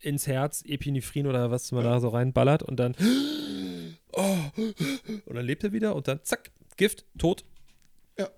ins 0.02 0.28
Herz 0.28 0.63
Epinephrin 0.65 1.25
oder 1.25 1.49
was 1.49 1.71
man 1.71 1.86
da 1.86 2.02
so 2.02 2.10
reinballert 2.10 2.62
und 2.62 2.75
dann 2.78 2.95
oh, 4.12 4.38
und 4.58 5.34
dann 5.34 5.45
lebt 5.45 5.63
er 5.63 5.71
wieder 5.71 5.95
und 5.95 6.10
dann 6.10 6.19
zack, 6.23 6.52
Gift, 6.75 7.06
tot. 7.17 7.45
Ja. 8.17 8.30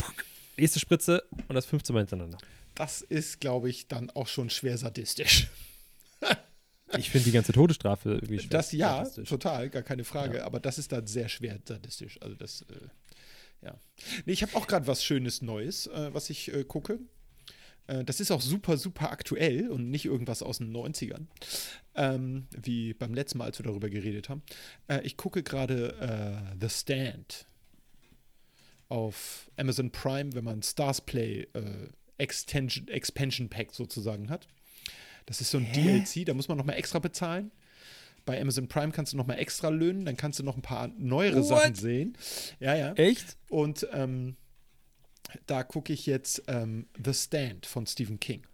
Nächste 0.58 0.80
Spritze 0.80 1.24
und 1.48 1.56
das 1.56 1.66
15 1.66 1.94
Mal 1.96 2.02
hintereinander. 2.02 2.38
Das 2.76 3.02
ist, 3.02 3.40
glaube 3.42 3.68
ich, 3.68 3.88
dann 3.88 4.12
auch 4.12 4.28
schon 4.28 4.52
schwer 4.52 4.78
sadistisch. 4.78 5.48
Ich 6.98 7.10
finde 7.10 7.26
die 7.26 7.32
ganze 7.32 7.54
Todesstrafe 7.54 8.14
irgendwie 8.14 8.40
schwer. 8.40 8.50
Das 8.50 8.72
ja, 8.72 9.04
total, 9.04 9.70
gar 9.70 9.84
keine 9.84 10.04
Frage. 10.04 10.38
Ja. 10.38 10.46
Aber 10.46 10.60
das 10.60 10.78
ist 10.78 10.92
dann 10.92 11.08
sehr 11.08 11.30
schwer 11.30 11.60
sadistisch. 11.64 12.20
Also 12.22 12.36
das, 12.36 12.64
äh, 12.64 13.66
ja. 13.66 13.80
Nee, 14.26 14.34
ich 14.34 14.44
habe 14.44 14.56
auch 14.56 14.68
gerade 14.68 14.88
was 14.88 15.04
Schönes 15.04 15.42
Neues, 15.42 15.88
äh, 15.88 16.14
was 16.14 16.30
ich 16.30 16.54
äh, 16.54 16.64
gucke. 16.64 17.00
Äh, 17.88 18.04
das 18.04 18.20
ist 18.20 18.32
auch 18.32 18.42
super, 18.42 18.78
super 18.78 19.12
aktuell 19.12 19.70
und 19.70 19.90
nicht 19.90 20.06
irgendwas 20.06 20.44
aus 20.44 20.60
den 20.60 20.76
90ern. 20.76 21.28
Ähm, 21.96 22.48
wie 22.52 22.94
beim 22.94 23.14
letzten 23.14 23.40
Mal, 23.40 23.46
als 23.46 23.60
wir 23.60 23.66
darüber 23.66 23.90
geredet 23.90 24.30
haben. 24.30 24.42
Äh, 24.88 25.02
ich 25.02 25.18
gucke 25.18 25.44
gerade 25.44 25.96
äh, 26.00 26.58
The 26.60 26.70
Stand 26.70 27.46
auf 28.90 29.50
Amazon 29.58 29.92
Prime, 29.92 30.34
wenn 30.34 30.44
man 30.44 30.62
Stars 30.64 31.00
Play 31.00 31.48
Extension, 32.18 32.90
Expansion 32.90 33.50
Pack 33.50 33.74
sozusagen 33.74 34.30
hat. 34.30 34.48
Das 35.32 35.40
ist 35.40 35.52
so 35.52 35.60
ein 35.60 35.72
DLC, 35.72 36.26
da 36.26 36.34
muss 36.34 36.50
man 36.50 36.58
nochmal 36.58 36.76
extra 36.76 37.00
bezahlen. 37.00 37.52
Bei 38.26 38.40
Amazon 38.42 38.68
Prime 38.68 38.92
kannst 38.92 39.14
du 39.14 39.18
nochmal 39.18 39.40
extra 39.40 39.70
löhnen, 39.70 40.04
dann 40.04 40.18
kannst 40.18 40.40
du 40.40 40.44
noch 40.44 40.58
ein 40.58 40.62
paar 40.62 40.90
neuere 40.90 41.38
What? 41.40 41.46
Sachen 41.48 41.76
sehen. 41.76 42.18
Ja, 42.60 42.76
ja. 42.76 42.92
Echt? 42.96 43.38
Und 43.50 43.88
ähm, 43.94 44.36
da 45.46 45.64
gucke 45.64 45.94
ich 45.94 46.06
jetzt 46.06 46.44
ähm, 46.48 46.90
The 47.02 47.14
Stand 47.14 47.66
von 47.66 47.88
Stephen 47.88 48.20
King. 48.20 48.46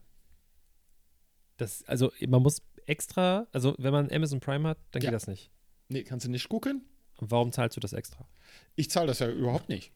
Das, 1.57 1.83
also 1.87 2.11
man 2.27 2.43
muss 2.43 2.61
extra, 2.85 3.47
also 3.51 3.73
wenn 3.79 3.91
man 3.91 4.11
Amazon 4.11 4.39
Prime 4.39 4.69
hat, 4.69 4.77
dann 4.91 5.01
Ja. 5.01 5.09
geht 5.09 5.15
das 5.15 5.25
nicht. 5.25 5.49
Nee, 5.89 6.03
kannst 6.03 6.27
du 6.27 6.29
nicht 6.29 6.47
gucken? 6.47 6.85
Und 7.15 7.31
warum 7.31 7.51
zahlst 7.51 7.75
du 7.75 7.81
das 7.81 7.93
extra? 7.93 8.27
Ich 8.75 8.91
zahle 8.91 9.07
das 9.07 9.17
ja 9.17 9.27
überhaupt 9.31 9.67
nicht. 9.67 9.91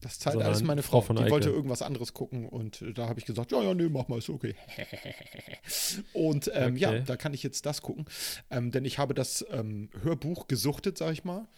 Das 0.00 0.18
zahlt 0.18 0.40
alles 0.40 0.62
meine 0.62 0.82
Frau 0.82 1.00
Frau. 1.00 1.06
von 1.08 1.16
Die 1.16 1.22
Eike. 1.22 1.32
wollte 1.32 1.50
irgendwas 1.50 1.82
anderes 1.82 2.12
gucken 2.14 2.48
und 2.48 2.84
da 2.94 3.08
habe 3.08 3.18
ich 3.18 3.26
gesagt, 3.26 3.50
ja, 3.52 3.62
ja, 3.62 3.74
nee, 3.74 3.88
mach 3.88 4.06
mal, 4.08 4.18
ist 4.18 4.28
okay. 4.28 4.54
und 6.12 6.50
ähm, 6.54 6.76
ja, 6.76 6.90
Okay. 6.90 7.02
da 7.06 7.16
kann 7.16 7.34
ich 7.34 7.42
jetzt 7.42 7.66
das 7.66 7.82
gucken. 7.82 8.04
Ähm, 8.50 8.70
denn 8.70 8.84
ich 8.84 8.98
habe 8.98 9.14
das 9.14 9.44
ähm, 9.50 9.90
Hörbuch 10.02 10.46
gesuchtet, 10.46 10.98
sag 10.98 11.12
ich 11.12 11.24
mal, 11.24 11.48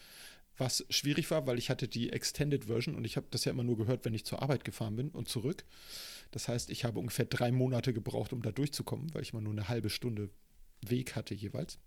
was 0.57 0.85
schwierig 0.89 1.29
war, 1.31 1.47
weil 1.47 1.57
ich 1.57 1.69
hatte 1.69 1.87
die 1.87 2.11
Extended 2.11 2.65
Version 2.65 2.95
und 2.95 3.05
ich 3.05 3.15
habe 3.15 3.27
das 3.31 3.45
ja 3.45 3.51
immer 3.51 3.63
nur 3.63 3.77
gehört, 3.77 4.05
wenn 4.05 4.13
ich 4.13 4.25
zur 4.25 4.41
Arbeit 4.41 4.63
gefahren 4.63 4.95
bin 4.95 5.09
und 5.09 5.29
zurück. 5.29 5.63
Das 6.31 6.47
heißt, 6.47 6.69
ich 6.69 6.83
habe 6.85 6.99
ungefähr 6.99 7.25
drei 7.25 7.51
Monate 7.51 7.93
gebraucht, 7.93 8.33
um 8.33 8.41
da 8.41 8.51
durchzukommen, 8.51 9.13
weil 9.13 9.21
ich 9.21 9.33
mal 9.33 9.41
nur 9.41 9.53
eine 9.53 9.67
halbe 9.69 9.89
Stunde 9.89 10.29
Weg 10.87 11.15
hatte 11.15 11.33
jeweils. 11.35 11.77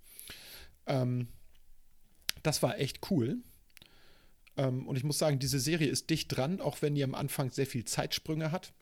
Ähm, 0.86 1.28
das 2.42 2.62
war 2.62 2.78
echt 2.78 3.10
cool. 3.10 3.38
Ähm, 4.56 4.86
und 4.86 4.96
ich 4.96 5.04
muss 5.04 5.18
sagen, 5.18 5.38
diese 5.38 5.60
Serie 5.60 5.88
ist 5.88 6.10
dicht 6.10 6.28
dran, 6.28 6.60
auch 6.60 6.82
wenn 6.82 6.94
die 6.94 7.04
am 7.04 7.14
Anfang 7.14 7.50
sehr 7.50 7.66
viel 7.66 7.84
Zeitsprünge 7.84 8.52
hat. 8.52 8.72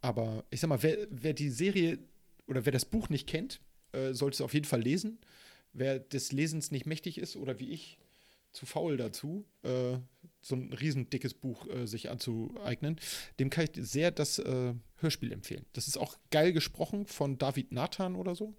Aber 0.00 0.44
ich 0.50 0.60
sag 0.60 0.68
mal, 0.68 0.82
wer, 0.82 1.06
wer 1.10 1.34
die 1.34 1.50
Serie 1.50 1.98
oder 2.46 2.64
wer 2.64 2.72
das 2.72 2.84
Buch 2.84 3.08
nicht 3.08 3.26
kennt, 3.26 3.60
äh, 3.92 4.12
sollte 4.12 4.36
es 4.36 4.40
auf 4.40 4.54
jeden 4.54 4.66
Fall 4.66 4.80
lesen. 4.82 5.18
Wer 5.72 5.98
des 5.98 6.32
Lesens 6.32 6.70
nicht 6.70 6.86
mächtig 6.86 7.18
ist 7.18 7.36
oder 7.36 7.58
wie 7.58 7.70
ich 7.70 7.98
zu 8.52 8.64
faul 8.64 8.96
dazu, 8.96 9.44
äh, 9.62 9.98
so 10.40 10.54
ein 10.56 10.72
riesen 10.72 11.10
dickes 11.10 11.34
Buch 11.34 11.66
äh, 11.68 11.86
sich 11.86 12.10
anzueignen, 12.10 12.98
dem 13.38 13.50
kann 13.50 13.64
ich 13.64 13.70
sehr 13.86 14.10
das 14.10 14.38
äh, 14.38 14.74
Hörspiel 14.96 15.32
empfehlen. 15.32 15.66
Das 15.74 15.88
ist 15.88 15.98
auch 15.98 16.16
geil 16.30 16.52
gesprochen 16.52 17.06
von 17.06 17.38
David 17.38 17.72
Nathan 17.72 18.16
oder 18.16 18.34
so. 18.34 18.54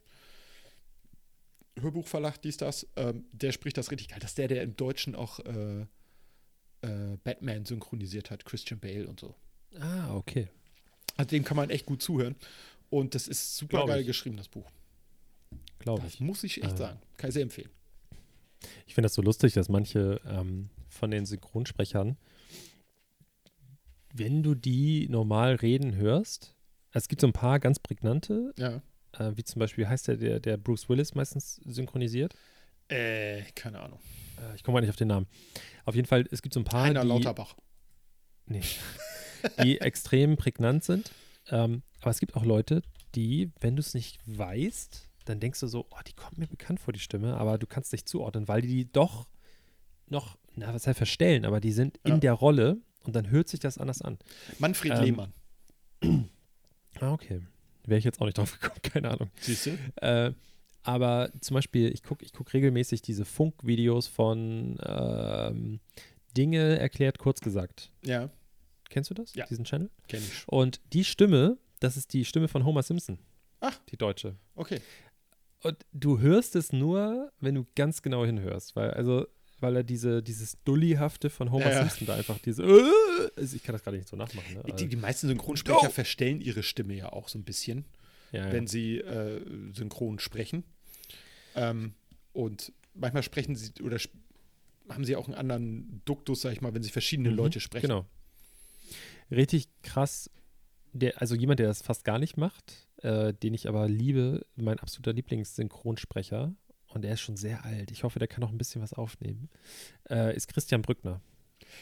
Hörbuchverlag, 1.80 2.42
dies, 2.42 2.58
das. 2.58 2.88
Ähm, 2.96 3.26
der 3.32 3.52
spricht 3.52 3.78
das 3.78 3.90
richtig 3.92 4.10
geil. 4.10 4.20
Das 4.20 4.32
ist 4.32 4.38
der, 4.38 4.50
der 4.50 4.64
im 4.64 4.76
Deutschen 4.76 5.16
auch 5.16 5.40
äh, 6.82 6.88
äh, 7.14 7.18
Batman 7.24 7.66
synchronisiert 7.66 8.32
hat, 8.32 8.46
Christian 8.46 8.80
Bale 8.80 9.08
und 9.08 9.20
so. 9.20 9.36
Ah, 9.80 10.16
okay. 10.16 10.48
Also 11.18 11.30
dem 11.32 11.44
kann 11.44 11.58
man 11.58 11.70
echt 11.70 11.86
gut 11.86 12.02
zuhören. 12.02 12.36
Und 12.90 13.14
das 13.16 13.28
ist 13.28 13.56
super 13.58 13.78
Glaub 13.78 13.88
geil 13.90 14.02
ich. 14.02 14.08
geschrieben, 14.08 14.38
das 14.38 14.48
Buch. 14.48 14.70
Glaube 15.80 16.02
Das 16.04 16.16
ich. 16.16 16.20
muss 16.20 16.44
ich 16.44 16.64
echt 16.64 16.74
Ah. 16.74 16.78
sagen. 16.78 17.00
Kann 17.18 17.30
ich 17.30 17.34
sehr 17.34 17.44
empfehlen. 17.44 17.70
Ich 18.88 18.94
finde 18.96 19.06
das 19.06 19.14
so 19.14 19.22
lustig, 19.22 19.54
dass 19.54 19.70
manche 19.70 20.20
ähm, 20.26 20.70
von 20.90 21.12
den 21.12 21.26
Synchronsprechern, 21.26 22.18
wenn 24.14 24.44
du 24.44 24.56
die 24.56 25.08
normal 25.10 25.56
reden 25.56 25.96
hörst, 25.96 26.56
es 26.92 27.08
gibt 27.08 27.22
so 27.22 27.28
ein 27.28 27.34
paar 27.34 27.60
ganz 27.60 27.80
prägnante, 27.80 28.54
Ja. 28.58 28.82
äh, 29.14 29.32
wie 29.38 29.44
zum 29.44 29.60
Beispiel, 29.60 29.84
wie 29.86 29.88
heißt 29.88 30.08
der, 30.08 30.18
der, 30.18 30.40
der 30.40 30.58
Bruce 30.58 30.90
Willis 30.90 31.14
meistens 31.14 31.56
synchronisiert? 31.66 32.36
Äh, 32.88 33.44
keine 33.54 33.80
Ahnung. 33.80 34.00
Äh, 34.40 34.56
ich 34.56 34.64
komme 34.64 34.74
mal 34.76 34.82
nicht 34.82 34.90
auf 34.90 34.96
den 34.96 35.08
Namen. 35.10 35.28
Auf 35.86 35.96
jeden 35.96 36.08
Fall, 36.08 36.26
es 36.32 36.42
gibt 36.42 36.54
so 36.54 36.60
ein 36.60 36.64
paar, 36.66 36.84
Heiner 36.84 37.02
die, 37.02 37.08
Lauterbach. 37.08 37.56
Nee. 38.46 38.62
die 39.64 39.80
extrem 39.82 40.38
prägnant 40.38 40.84
sind. 40.84 41.12
Ähm, 41.50 41.84
aber 42.02 42.12
es 42.12 42.20
gibt 42.20 42.36
auch 42.36 42.46
Leute, 42.46 42.82
die, 43.16 43.52
wenn 43.60 43.76
du 43.76 43.80
es 43.82 43.94
nicht 43.94 44.20
weißt, 44.26 45.10
dann 45.26 45.40
denkst 45.40 45.60
du 45.60 45.68
so, 45.68 45.86
oh, 45.90 46.00
die 46.08 46.14
kommt 46.14 46.38
mir 46.38 46.48
bekannt 46.48 46.80
vor, 46.80 46.94
die 46.94 47.00
Stimme, 47.00 47.38
aber 47.38 47.58
du 47.58 47.68
kannst 47.68 47.92
nicht 47.92 48.08
zuordnen, 48.08 48.48
weil 48.48 48.62
die 48.62 48.68
die 48.68 48.92
doch 48.92 49.28
noch, 50.08 50.38
na, 50.56 50.74
was 50.74 50.88
heißt 50.88 50.98
verstellen, 50.98 51.46
aber 51.46 51.60
die 51.60 51.72
sind 51.72 51.98
in 52.04 52.14
Ja. 52.14 52.18
der 52.18 52.34
Rolle 52.34 52.78
und 53.04 53.16
dann 53.16 53.30
hört 53.30 53.48
sich 53.48 53.60
das 53.60 53.78
anders 53.78 54.02
an. 54.02 54.18
Manfred 54.58 54.94
Ähm, 54.94 55.04
Lehmann. 55.04 55.34
Ah, 57.02 57.14
okay. 57.14 57.42
Wäre 57.86 57.98
ich 58.00 58.04
jetzt 58.04 58.20
auch 58.20 58.26
nicht 58.26 58.38
drauf 58.38 58.60
gekommen, 58.60 58.80
keine 58.84 59.12
Ahnung. 59.12 59.30
Siehst 59.40 59.68
du? 59.68 59.78
Äh, 60.02 60.34
aber 60.94 61.32
zum 61.42 61.54
Beispiel, 61.56 61.92
ich 61.94 62.04
gucke 62.04 62.26
ich 62.26 62.34
guck 62.34 62.54
regelmäßig 62.54 63.02
diese 63.02 63.24
Funkvideos 63.26 64.08
von 64.08 64.78
ähm, 64.84 65.80
Dinge 66.36 66.80
erklärt, 66.80 67.20
kurz 67.20 67.42
gesagt. 67.42 67.92
Ja, 68.04 68.30
Kennst 68.90 69.12
du 69.12 69.14
das? 69.14 69.36
Ja. 69.36 69.46
Diesen 69.46 69.66
Channel? 69.66 69.92
kenne 70.08 70.24
ich. 70.26 70.48
Und 70.48 70.82
die 70.94 71.04
Stimme, 71.04 71.60
das 71.80 71.96
ist 71.96 72.12
die 72.14 72.26
Stimme 72.26 72.48
von 72.48 72.66
Homer 72.66 72.82
Simpson. 72.82 73.20
Ach. 73.60 73.78
Die 73.90 73.98
deutsche. 73.98 74.36
Okay. 74.56 74.82
Und 75.62 75.78
du 75.94 76.20
hörst 76.20 76.56
es 76.56 76.74
nur, 76.74 77.32
wenn 77.40 77.54
du 77.54 77.68
ganz 77.76 78.02
genau 78.02 78.26
hinhörst, 78.26 78.76
weil 78.76 78.90
also 78.92 79.28
weil 79.60 79.76
er 79.76 79.84
diese 79.84 80.24
dieses 80.24 80.58
Dullihafte 80.64 81.30
von 81.30 81.52
Homer 81.52 81.66
Ja, 81.66 81.72
ja. 81.72 81.78
Simpson 81.82 82.08
da 82.08 82.16
einfach 82.16 82.40
diese 82.40 82.64
also 83.36 83.56
ich 83.56 83.62
kann 83.62 83.74
das 83.74 83.84
gerade 83.84 83.98
nicht 83.98 84.10
so 84.10 84.16
nachmachen. 84.18 84.56
Ne? 84.56 84.64
Die, 84.80 84.88
die 84.88 84.96
meisten 84.96 85.28
Synchronsprecher 85.28 85.88
Oh. 85.90 85.90
verstellen 85.92 86.42
ihre 86.42 86.64
Stimme 86.64 86.96
ja 86.96 87.12
auch 87.14 87.28
so 87.30 87.38
ein 87.38 87.44
bisschen, 87.44 87.86
ja, 88.32 88.48
ja. 88.48 88.52
wenn 88.54 88.66
sie 88.66 88.98
äh, 89.00 89.40
synchron 89.76 90.18
sprechen. 90.18 90.64
Ähm, 91.56 91.94
und 92.34 92.72
manchmal 92.94 93.24
sprechen 93.24 93.56
sie 93.56 93.72
oder 93.82 93.96
sp 94.00 94.14
haben 94.90 95.06
sie 95.06 95.16
auch 95.16 95.28
einen 95.28 95.36
anderen 95.36 96.02
Duktus, 96.06 96.42
sag 96.42 96.52
ich 96.52 96.62
mal, 96.62 96.74
wenn 96.74 96.82
sie 96.82 96.90
verschiedene 96.90 97.30
Mhm, 97.30 97.36
Leute 97.36 97.60
sprechen. 97.60 97.88
Genau. 97.88 98.06
Richtig 99.30 99.68
krass. 99.84 100.32
Der, 100.94 101.22
also 101.22 101.36
jemand, 101.36 101.60
der 101.60 101.68
das 101.68 101.84
fast 101.84 102.04
gar 102.04 102.18
nicht 102.18 102.38
macht, 102.38 102.88
äh, 103.04 103.32
den 103.36 103.54
ich 103.54 103.68
aber 103.68 103.88
liebe, 103.88 104.44
mein 104.56 104.80
absoluter 104.80 105.14
Lieblingssynchronsprecher, 105.14 106.56
und 106.88 107.06
er 107.06 107.14
ist 107.14 107.22
schon 107.22 107.38
sehr 107.38 107.64
alt. 107.66 107.92
Ich 107.92 108.04
hoffe, 108.04 108.18
der 108.18 108.28
kann 108.28 108.42
noch 108.42 108.52
ein 108.52 108.58
bisschen 108.58 108.82
was 108.82 108.94
aufnehmen. 108.94 109.50
Äh, 110.10 110.36
ist 110.36 110.48
Christian 110.52 110.82
Brückner. 110.82 111.22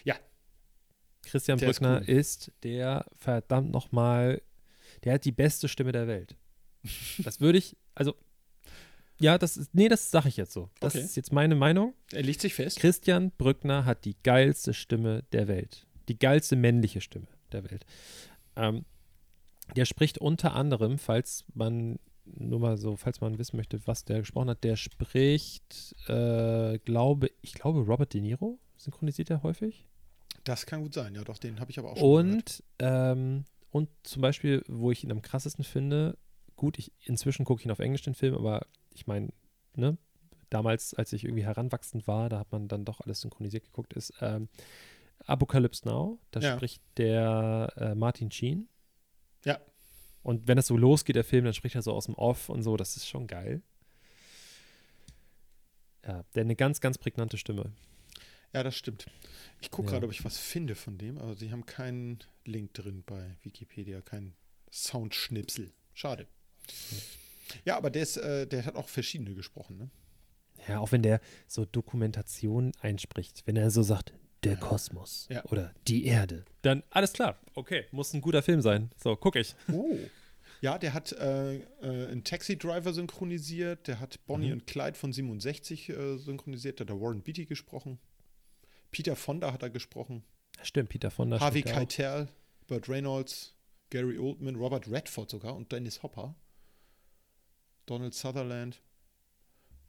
Ja. 0.03 0.17
Christian 1.23 1.57
Der 1.57 1.69
ist 1.69 1.79
Brückner 1.79 2.01
cool. 2.01 2.09
ist, 2.09 2.51
der 2.63 3.05
verdammt 3.17 3.71
nochmal, 3.71 4.41
der 5.05 5.13
hat 5.13 5.23
die 5.23 5.31
beste 5.31 5.69
Stimme 5.69 5.93
der 5.93 6.07
Welt. 6.07 6.35
Das 7.23 7.39
würde 7.39 7.57
ich, 7.57 7.77
also, 7.95 8.15
ja, 9.19 9.37
das 9.37 9.57
ist, 9.57 9.73
nee, 9.73 9.87
das 9.89 10.11
sage 10.11 10.29
ich 10.29 10.37
jetzt 10.37 10.53
so. 10.53 10.69
Das 10.79 10.95
Okay. 10.95 11.03
ist 11.03 11.15
jetzt 11.15 11.31
meine 11.31 11.55
Meinung. 11.55 11.93
Er 12.11 12.23
legt 12.23 12.41
sich 12.41 12.53
fest. 12.53 12.79
Christian 12.79 13.31
Brückner 13.31 13.85
hat 13.85 14.05
die 14.05 14.15
geilste 14.23 14.73
Stimme 14.73 15.23
der 15.31 15.47
Welt. 15.47 15.87
Die 16.07 16.17
geilste 16.17 16.55
männliche 16.55 17.01
Stimme 17.01 17.27
der 17.51 17.69
Welt. 17.69 17.85
Ähm, 18.55 18.85
der 19.75 19.85
spricht 19.85 20.17
unter 20.19 20.53
anderem, 20.53 20.97
falls 20.97 21.43
man 21.53 21.99
nur 22.25 22.59
mal 22.59 22.77
so, 22.77 22.95
falls 22.95 23.21
man 23.21 23.37
wissen 23.37 23.57
möchte, 23.57 23.85
was 23.87 24.03
der 24.05 24.19
gesprochen 24.19 24.49
hat, 24.49 24.63
der 24.63 24.75
spricht, 24.75 25.95
äh, 26.07 26.77
glaube, 26.79 27.31
ich 27.41 27.53
glaube, 27.53 27.79
Robert 27.81 28.13
De 28.13 28.21
Niro 28.21 28.59
synchronisiert 28.77 29.29
er 29.29 29.43
häufig. 29.43 29.87
Das 30.43 30.65
kann 30.65 30.81
gut 30.81 30.93
sein, 30.93 31.15
ja 31.15 31.23
doch, 31.23 31.37
den 31.37 31.59
habe 31.59 31.71
ich 31.71 31.79
aber 31.79 31.91
auch 31.91 31.97
schon 31.97 32.27
gehört. 32.27 32.35
Und, 32.37 32.63
ähm, 32.79 33.45
und 33.71 33.89
zum 34.03 34.21
Beispiel, 34.21 34.63
wo 34.67 34.91
ich 34.91 35.03
ihn 35.03 35.11
am 35.11 35.21
krassesten 35.21 35.63
finde, 35.63 36.17
gut, 36.57 36.77
ich, 36.77 36.91
inzwischen 37.05 37.45
gucke 37.45 37.61
ich 37.61 37.65
ihn 37.65 37.71
auf 37.71 37.79
Englisch, 37.79 38.01
den 38.01 38.15
Film, 38.15 38.35
aber 38.35 38.67
ich 38.93 39.07
meine, 39.07 39.29
ne, 39.75 39.97
damals, 40.49 40.93
als 40.93 41.13
ich 41.13 41.23
irgendwie 41.23 41.45
heranwachsend 41.45 42.07
war, 42.07 42.27
da 42.29 42.39
hat 42.39 42.51
man 42.51 42.67
dann 42.67 42.83
doch 42.83 42.99
alles 43.01 43.21
synchronisiert 43.21 43.63
geguckt, 43.63 43.93
ist 43.93 44.13
ähm, 44.21 44.49
Apocalypse 45.25 45.87
Now, 45.87 46.19
da 46.31 46.41
Ja. 46.41 46.55
spricht 46.55 46.81
der 46.97 47.71
äh, 47.77 47.95
Martin 47.95 48.31
Sheen. 48.31 48.67
Ja. 49.45 49.59
Und 50.23 50.47
wenn 50.47 50.57
das 50.57 50.67
so 50.67 50.75
losgeht, 50.75 51.15
der 51.15 51.23
Film, 51.23 51.45
dann 51.45 51.53
spricht 51.53 51.75
er 51.75 51.81
so 51.81 51.93
aus 51.93 52.05
dem 52.05 52.15
Off 52.15 52.49
und 52.49 52.61
so, 52.63 52.75
das 52.75 52.97
ist 52.97 53.07
schon 53.07 53.27
geil. 53.27 53.61
Ja, 56.05 56.23
der 56.35 56.41
eine 56.41 56.55
ganz, 56.55 56.79
ganz 56.81 56.97
prägnante 56.97 57.37
Stimme. 57.37 57.71
Ja, 58.53 58.63
das 58.63 58.75
stimmt. 58.75 59.07
Ich 59.59 59.71
gucke 59.71 59.87
Ja. 59.87 59.93
gerade, 59.93 60.05
ob 60.05 60.11
ich 60.11 60.23
was 60.23 60.37
finde 60.37 60.75
von 60.75 60.97
dem, 60.97 61.17
aber 61.17 61.35
sie 61.35 61.51
haben 61.51 61.65
keinen 61.65 62.19
Link 62.45 62.73
drin 62.73 63.03
bei 63.05 63.35
Wikipedia, 63.43 64.01
keinen 64.01 64.35
Soundschnipsel. 64.71 65.73
Schade. 65.93 66.27
Ja, 67.65 67.77
aber 67.77 67.89
der, 67.89 68.03
ist, 68.03 68.17
äh, 68.17 68.45
der 68.47 68.65
hat 68.65 68.75
auch 68.75 68.89
verschiedene 68.89 69.33
gesprochen, 69.33 69.77
ne? 69.77 69.89
Ja, 70.67 70.79
auch 70.79 70.91
wenn 70.91 71.01
der 71.03 71.21
so 71.47 71.65
Dokumentation 71.65 72.73
einspricht, 72.81 73.43
wenn 73.45 73.55
er 73.55 73.71
so 73.71 73.83
sagt, 73.83 74.13
der 74.43 74.53
Ja. 74.53 74.59
Kosmos 74.59 75.27
Ja. 75.29 75.43
oder 75.45 75.73
die 75.87 76.05
Erde. 76.05 76.43
Dann 76.61 76.83
alles 76.89 77.13
klar, 77.13 77.39
okay, 77.55 77.85
muss 77.91 78.13
ein 78.13 78.21
guter 78.21 78.41
Film 78.41 78.61
sein. 78.61 78.89
So, 78.97 79.15
guck 79.15 79.35
ich. 79.37 79.55
Oh. 79.71 79.97
Ja, 80.59 80.77
der 80.77 80.93
hat 80.93 81.11
äh, 81.13 81.55
äh, 81.57 81.61
einen 81.81 82.23
Taxi 82.23 82.57
Driver 82.57 82.91
synchronisiert, 82.91 83.87
der 83.87 83.99
hat 83.99 84.25
Bonnie 84.25 84.47
Mhm. 84.47 84.53
und 84.53 84.67
Clyde 84.67 84.97
von 84.97 85.13
67 85.13 85.89
äh, 85.89 86.17
synchronisiert, 86.17 86.79
da 86.79 86.83
hat 86.83 86.89
der 86.89 86.99
Warren 86.99 87.21
Beatty 87.21 87.45
gesprochen. 87.45 87.99
Peter 88.91 89.15
Fonda 89.15 89.53
hat 89.53 89.61
er 89.63 89.69
gesprochen. 89.69 90.23
Stimmt, 90.63 90.89
Peter 90.89 91.11
Fonda 91.11 91.39
Harvey. 91.39 91.61
Keitel, 91.61 92.27
Burt 92.67 92.89
Reynolds, 92.89 93.53
Gary 93.91 94.17
Oldman, 94.17 94.55
Robert 94.55 94.89
Redford 94.89 95.29
sogar 95.29 95.55
und 95.55 95.71
Dennis 95.71 96.01
Hopper. 96.03 96.35
Donald 97.87 98.13
Sutherland. 98.13 98.79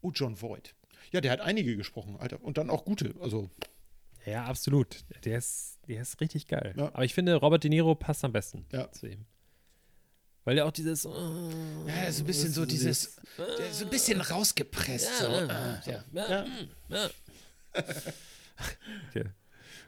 Oh, 0.01 0.11
John 0.11 0.35
Voight. 0.41 0.73
Ja, 1.11 1.21
der 1.21 1.31
hat 1.31 1.41
einige 1.41 1.75
gesprochen, 1.77 2.17
Alter. 2.17 2.41
Und 2.43 2.57
dann 2.57 2.69
auch 2.71 2.83
gute. 2.85 3.13
Also, 3.21 3.49
Ja, 4.25 4.45
absolut. 4.45 5.03
Der 5.25 5.37
ist, 5.37 5.77
der 5.87 6.01
ist 6.01 6.19
richtig 6.19 6.47
geil. 6.47 6.73
Ja. 6.77 6.87
Aber 6.87 7.03
ich 7.05 7.13
finde, 7.13 7.35
Robert 7.35 7.63
De 7.63 7.69
Niro 7.69 7.95
passt 7.95 8.23
am 8.25 8.31
besten 8.33 8.65
Ja. 8.71 8.91
zu 8.91 9.07
ihm. 9.07 9.25
Weil 10.45 10.55
der 10.55 10.65
auch 10.65 10.71
dieses. 10.71 11.05
äh, 11.05 11.09
Ja, 11.09 12.11
so 12.11 12.23
ein 12.23 12.25
bisschen 12.27 12.51
so 12.51 12.65
dieses- 12.65 13.05
ist 13.05 13.21
so 13.73 13.83
ein 13.85 13.89
bisschen 13.89 14.19
rausgepresst. 14.21 15.19
So. 15.19 15.27
Ah, 15.27 15.81
ja. 15.85 16.03
Ja. 16.13 17.09
Okay. 19.09 19.25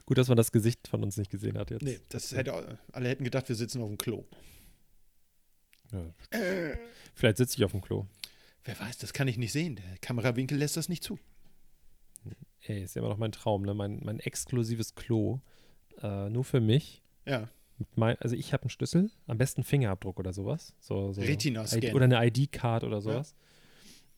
Gut, 0.06 0.18
dass 0.18 0.28
man 0.28 0.36
das 0.36 0.50
Gesicht 0.52 0.88
von 0.88 1.02
uns 1.02 1.16
nicht 1.16 1.30
gesehen 1.30 1.56
hat 1.58 1.70
jetzt. 1.70 1.82
Nee, 1.82 2.00
das 2.08 2.32
hätte, 2.32 2.78
alle 2.92 3.08
hätten 3.08 3.24
gedacht, 3.24 3.48
wir 3.48 3.56
sitzen 3.56 3.80
auf 3.82 3.88
dem 3.88 3.98
Klo. 3.98 4.24
Ja. 5.92 6.14
Vielleicht 7.14 7.36
sitze 7.36 7.56
ich 7.58 7.64
auf 7.64 7.72
dem 7.72 7.80
Klo. 7.80 8.06
Wer 8.64 8.78
weiß, 8.78 8.98
das 8.98 9.12
kann 9.12 9.28
ich 9.28 9.38
nicht 9.38 9.52
sehen. 9.52 9.76
Der 9.76 9.98
Kamerawinkel 10.00 10.56
lässt 10.56 10.76
das 10.76 10.88
nicht 10.88 11.02
zu. 11.02 11.18
Ey, 12.62 12.82
ist 12.82 12.94
ja 12.94 13.02
immer 13.02 13.08
noch 13.08 13.18
mein 13.18 13.32
Traum, 13.32 13.62
ne? 13.62 13.74
Mein, 13.74 14.00
mein 14.04 14.20
exklusives 14.20 14.94
Klo. 14.94 15.40
Äh, 16.00 16.30
nur 16.30 16.44
für 16.44 16.60
mich. 16.60 17.02
Ja, 17.26 17.48
mein, 17.94 18.16
also 18.20 18.36
ich 18.36 18.52
habe 18.52 18.64
einen 18.64 18.70
Schlüssel, 18.70 19.10
am 19.26 19.38
besten 19.38 19.64
Fingerabdruck 19.64 20.18
oder 20.18 20.32
sowas. 20.32 20.74
So, 20.80 21.12
so 21.12 21.20
Retina-Scan. 21.20 21.92
Oder 21.94 22.04
eine 22.04 22.26
ID-Card 22.26 22.84
oder 22.84 23.00
sowas. 23.00 23.34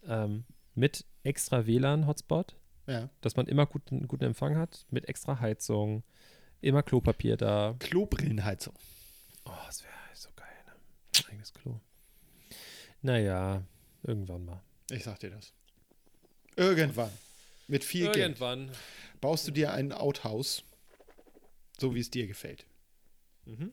Ähm, 0.07 0.45
mit 0.75 1.05
extra 1.23 1.67
WLAN-Hotspot, 1.67 2.57
ja. 2.87 3.09
dass 3.21 3.37
man 3.37 3.47
immer 3.47 3.67
guten, 3.67 4.07
guten 4.09 4.25
Empfang 4.25 4.57
hat, 4.57 4.87
mit 4.91 5.09
extra 5.09 5.41
Heizung, 5.41 6.03
immer 6.61 6.83
Klopapier 6.83 7.37
da. 7.37 7.77
Klobrillenheizung. 7.79 8.75
Oh, 9.45 9.53
das 9.67 9.83
wäre 9.83 9.93
so 10.15 10.29
geil, 10.37 10.49
ne? 10.67 10.73
Ein 11.24 11.24
eigenes 11.35 11.53
Klo. 11.53 11.81
Naja, 13.03 13.63
irgendwann 14.03 14.45
mal. 14.45 14.63
Ich 14.91 15.05
sag 15.05 15.19
dir 15.21 15.31
das. 15.31 15.53
Irgendwann. 16.57 17.11
Mit 17.69 17.85
viel 17.85 18.05
Geld. 18.05 18.17
irgendwann. 18.17 18.71
Baust 19.21 19.47
du 19.47 19.51
dir 19.51 19.73
ein 19.73 19.93
Outhouse, 19.93 20.63
so 21.79 21.95
wie 21.95 22.01
es 22.01 22.11
dir 22.11 22.27
gefällt. 22.27 22.67
Mhm. 23.45 23.73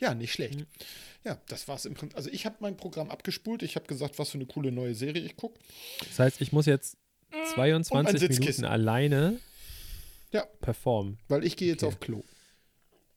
Ja, 0.00 0.14
nicht 0.14 0.32
schlecht. 0.32 0.58
Mhm. 0.58 0.66
Ja, 1.24 1.40
das 1.48 1.66
war's 1.66 1.86
im 1.86 1.94
Prinzip. 1.94 2.14
Also 2.16 2.28
ich 2.30 2.44
habe 2.44 2.56
mein 2.60 2.76
Programm 2.76 3.08
abgespult. 3.10 3.62
Ich 3.62 3.74
habe 3.76 3.86
gesagt, 3.86 4.18
was 4.18 4.28
für 4.30 4.34
eine 4.36 4.44
coole 4.46 4.70
neue 4.70 4.94
Serie 4.94 5.22
ich 5.22 5.36
gucke. 5.36 5.58
Das 6.00 6.18
heißt, 6.18 6.40
ich 6.42 6.52
muss 6.52 6.66
jetzt 6.66 6.98
Und 7.30 7.38
ein 7.38 7.46
22 7.54 8.20
Sitzkissen. 8.20 8.62
Minuten 8.62 8.64
alleine 8.72 9.40
Ja. 10.32 10.44
performen. 10.60 11.18
Weil 11.28 11.44
ich 11.44 11.56
gehe 11.56 11.68
jetzt 11.68 11.82
Okay. 11.82 11.94
auf 11.94 12.00
Klo. 12.00 12.24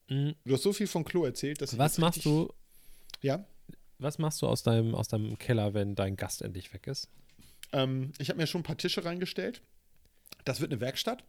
Mhm. 0.08 0.36
Du 0.46 0.54
hast 0.54 0.64
so 0.64 0.72
viel 0.72 0.88
von 0.88 1.04
Klo 1.04 1.26
erzählt, 1.26 1.60
dass 1.62 1.78
Was 1.78 1.98
machst 1.98 2.24
du, 2.24 2.54
Ja, 3.26 3.44
was 3.98 4.20
machst 4.20 4.42
du 4.42 4.48
aus 4.48 4.62
deinem, 4.62 4.94
aus 4.94 5.08
deinem 5.08 5.38
Keller, 5.40 5.74
wenn 5.74 5.96
dein 5.96 6.16
Gast 6.16 6.42
endlich 6.44 6.72
weg 6.74 6.86
ist? 6.88 7.10
ähm, 7.72 8.12
ich 8.20 8.30
habe 8.30 8.38
mir 8.40 8.46
schon 8.46 8.62
ein 8.62 8.66
paar 8.66 8.78
Tische 8.78 9.04
reingestellt. 9.04 9.62
Das 10.44 10.62
wird 10.62 10.72
eine 10.72 10.80
Werkstatt. 10.80 11.24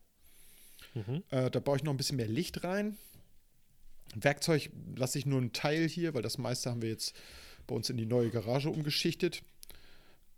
Mhm. 0.94 1.22
Äh, 1.30 1.50
da 1.50 1.58
baue 1.60 1.76
ich 1.78 1.82
noch 1.82 1.92
ein 1.94 1.96
bisschen 1.96 2.16
mehr 2.18 2.28
Licht 2.28 2.62
rein. 2.64 2.98
Werkzeug 4.14 4.70
lasse 4.94 5.18
ich 5.18 5.24
nur 5.26 5.40
einen 5.40 5.52
Teil 5.54 5.88
hier, 5.88 6.12
weil 6.12 6.22
das 6.22 6.36
meiste 6.38 6.70
haben 6.70 6.82
wir 6.82 6.90
jetzt 6.90 7.16
bei 7.66 7.74
uns 7.74 7.88
in 7.88 7.96
die 7.96 8.04
neue 8.06 8.30
Garage 8.30 8.68
umgeschichtet. 8.68 9.42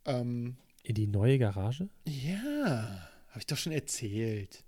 Ähm, 0.05 0.57
In 0.85 0.95
die 0.95 1.07
neue 1.09 1.39
Garage? 1.39 1.89
ja, 2.07 3.09
habe 3.31 3.41
ich 3.41 3.47
doch 3.47 3.57
schon 3.59 3.73
erzählt. 3.73 4.63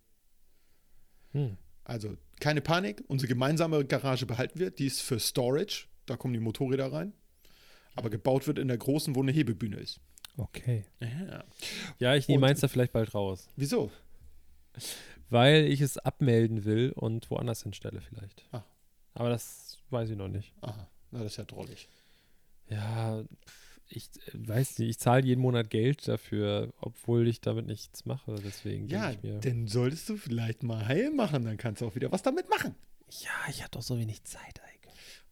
Hm. 1.33 1.57
Also 1.85 2.17
keine 2.41 2.61
Panik, 2.61 3.05
unsere 3.07 3.29
gemeinsame 3.29 3.85
Garage 3.85 4.27
behalten 4.27 4.59
wir. 4.59 4.71
Die 4.71 4.87
ist 4.87 5.01
für 5.03 5.21
Storage. 5.21 5.87
Da 6.11 6.17
kommen 6.17 6.35
die 6.35 6.41
Motorräder 6.41 6.93
rein. 6.93 7.13
Aber 7.95 8.11
gebaut 8.11 8.49
wird 8.49 8.59
in 8.59 8.67
der 8.67 8.79
großen, 8.79 9.15
wo 9.15 9.23
eine 9.23 9.31
Hebebühne 9.31 9.77
ist. 9.77 10.01
Okay. 10.37 10.85
Ja. 10.99 11.45
Ja, 12.01 12.17
ich 12.17 12.27
nehme 12.27 12.41
meins 12.41 12.59
da 12.59 12.67
vielleicht 12.67 12.93
bald 12.93 13.15
raus. 13.15 13.49
Wieso? 13.55 13.93
Weil 15.29 15.67
ich 15.67 15.81
es 15.81 15.99
abmelden 15.99 16.65
will 16.65 16.91
und 16.97 17.31
woanders 17.31 17.63
hinstelle 17.63 18.01
vielleicht. 18.01 18.45
Ah. 18.51 18.65
Aber 19.15 19.29
das 19.29 19.79
weiß 19.91 20.11
ich 20.11 20.17
noch 20.17 20.27
nicht. 20.27 20.53
Aha, 20.63 20.89
na, 21.13 21.21
das 21.21 21.33
ist 21.33 21.37
ja 21.39 21.45
drollig. 21.45 21.89
Ja, 22.69 23.23
ich 23.89 24.09
äh, 24.27 24.49
weiß 24.49 24.81
nicht, 24.81 24.89
ich 24.91 24.99
zahle 24.99 25.25
jeden 25.25 25.41
Monat 25.43 25.71
Geld 25.71 26.09
dafür, 26.09 26.73
obwohl 26.81 27.29
ich 27.29 27.41
damit 27.41 27.67
nichts 27.67 28.05
mache. 28.05 28.35
Deswegen 28.45 28.89
Ja, 28.89 29.13
ich 29.13 29.23
mir. 29.23 29.39
dann 29.39 29.69
solltest 29.69 30.09
du 30.09 30.17
vielleicht 30.17 30.65
mal 30.65 30.89
heil 30.89 31.13
machen, 31.13 31.45
dann 31.45 31.57
kannst 31.57 31.83
du 31.83 31.87
auch 31.87 31.95
wieder 31.95 32.11
was 32.11 32.23
damit 32.23 32.51
machen. 32.51 32.75
Ja, 33.11 33.31
ich 33.49 33.61
habe 33.63 33.71
doch 33.71 33.83
so 33.83 33.97
wenig 33.97 34.25
Zeit. 34.25 34.61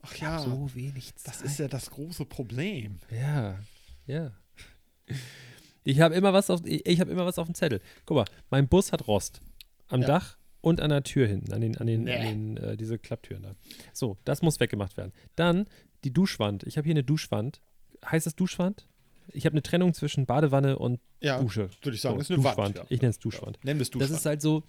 Ach 0.08 0.14
Ich 0.14 0.20
ja, 0.20 0.38
so 0.40 0.70
wenig 0.74 1.14
Zeit. 1.16 1.34
das 1.34 1.42
ist 1.42 1.58
ja 1.58 1.68
das 1.68 1.90
große 1.90 2.24
Problem. 2.24 2.98
Ja, 3.10 3.58
ja. 4.06 4.32
Ich 5.84 6.00
habe 6.00 6.14
immer 6.14 6.32
was 6.32 6.50
auf, 6.50 6.60
ich, 6.64 6.84
ich 6.86 7.00
habe 7.00 7.10
immer 7.10 7.24
was 7.26 7.38
auf 7.38 7.46
dem 7.46 7.54
Zettel. 7.54 7.80
Guck 8.04 8.16
mal, 8.16 8.24
mein 8.50 8.68
Bus 8.68 8.92
hat 8.92 9.06
Rost. 9.06 9.40
am 9.88 10.02
Ja. 10.02 10.06
Dach 10.08 10.36
und 10.60 10.80
an 10.80 10.90
der 10.90 11.02
Tür 11.02 11.26
hinten, 11.26 11.52
an 11.52 11.60
den, 11.60 11.78
an 11.78 11.86
den, 11.86 12.04
Nee. 12.04 12.14
an 12.16 12.22
den 12.26 12.56
äh, 12.58 12.76
diese 12.76 12.98
Klapptüren 12.98 13.42
da. 13.42 13.54
So, 13.92 14.18
das 14.24 14.42
muss 14.42 14.60
weggemacht 14.60 14.96
werden. 14.96 15.12
Dann 15.36 15.66
die 16.04 16.12
Duschwand. 16.12 16.64
Ich 16.64 16.76
habe 16.76 16.84
hier 16.84 16.92
eine 16.94 17.04
Duschwand. 17.04 17.60
Heißt 18.04 18.26
das 18.26 18.36
Duschwand? 18.36 18.86
Ich 19.32 19.44
habe 19.46 19.54
eine 19.54 19.62
Trennung 19.62 19.94
zwischen 19.94 20.26
Badewanne 20.26 20.78
und 20.78 21.00
Ja, 21.20 21.40
Dusche. 21.40 21.70
würde 21.82 21.94
ich 21.94 22.00
sagen, 22.00 22.16
So, 22.16 22.20
ist 22.20 22.30
eine 22.30 22.36
Duschwand. 22.36 22.58
Wand. 22.58 22.76
Ja. 22.76 22.84
Ich 22.88 23.00
nenne 23.00 23.10
es 23.10 23.18
Duschwand. 23.18 23.58
Nennen 23.64 23.78
wir 23.78 23.82
es 23.82 23.90
Das 23.90 23.98
Duschwand. 24.00 24.18
ist 24.18 24.26
halt 24.26 24.42
so, 24.42 24.64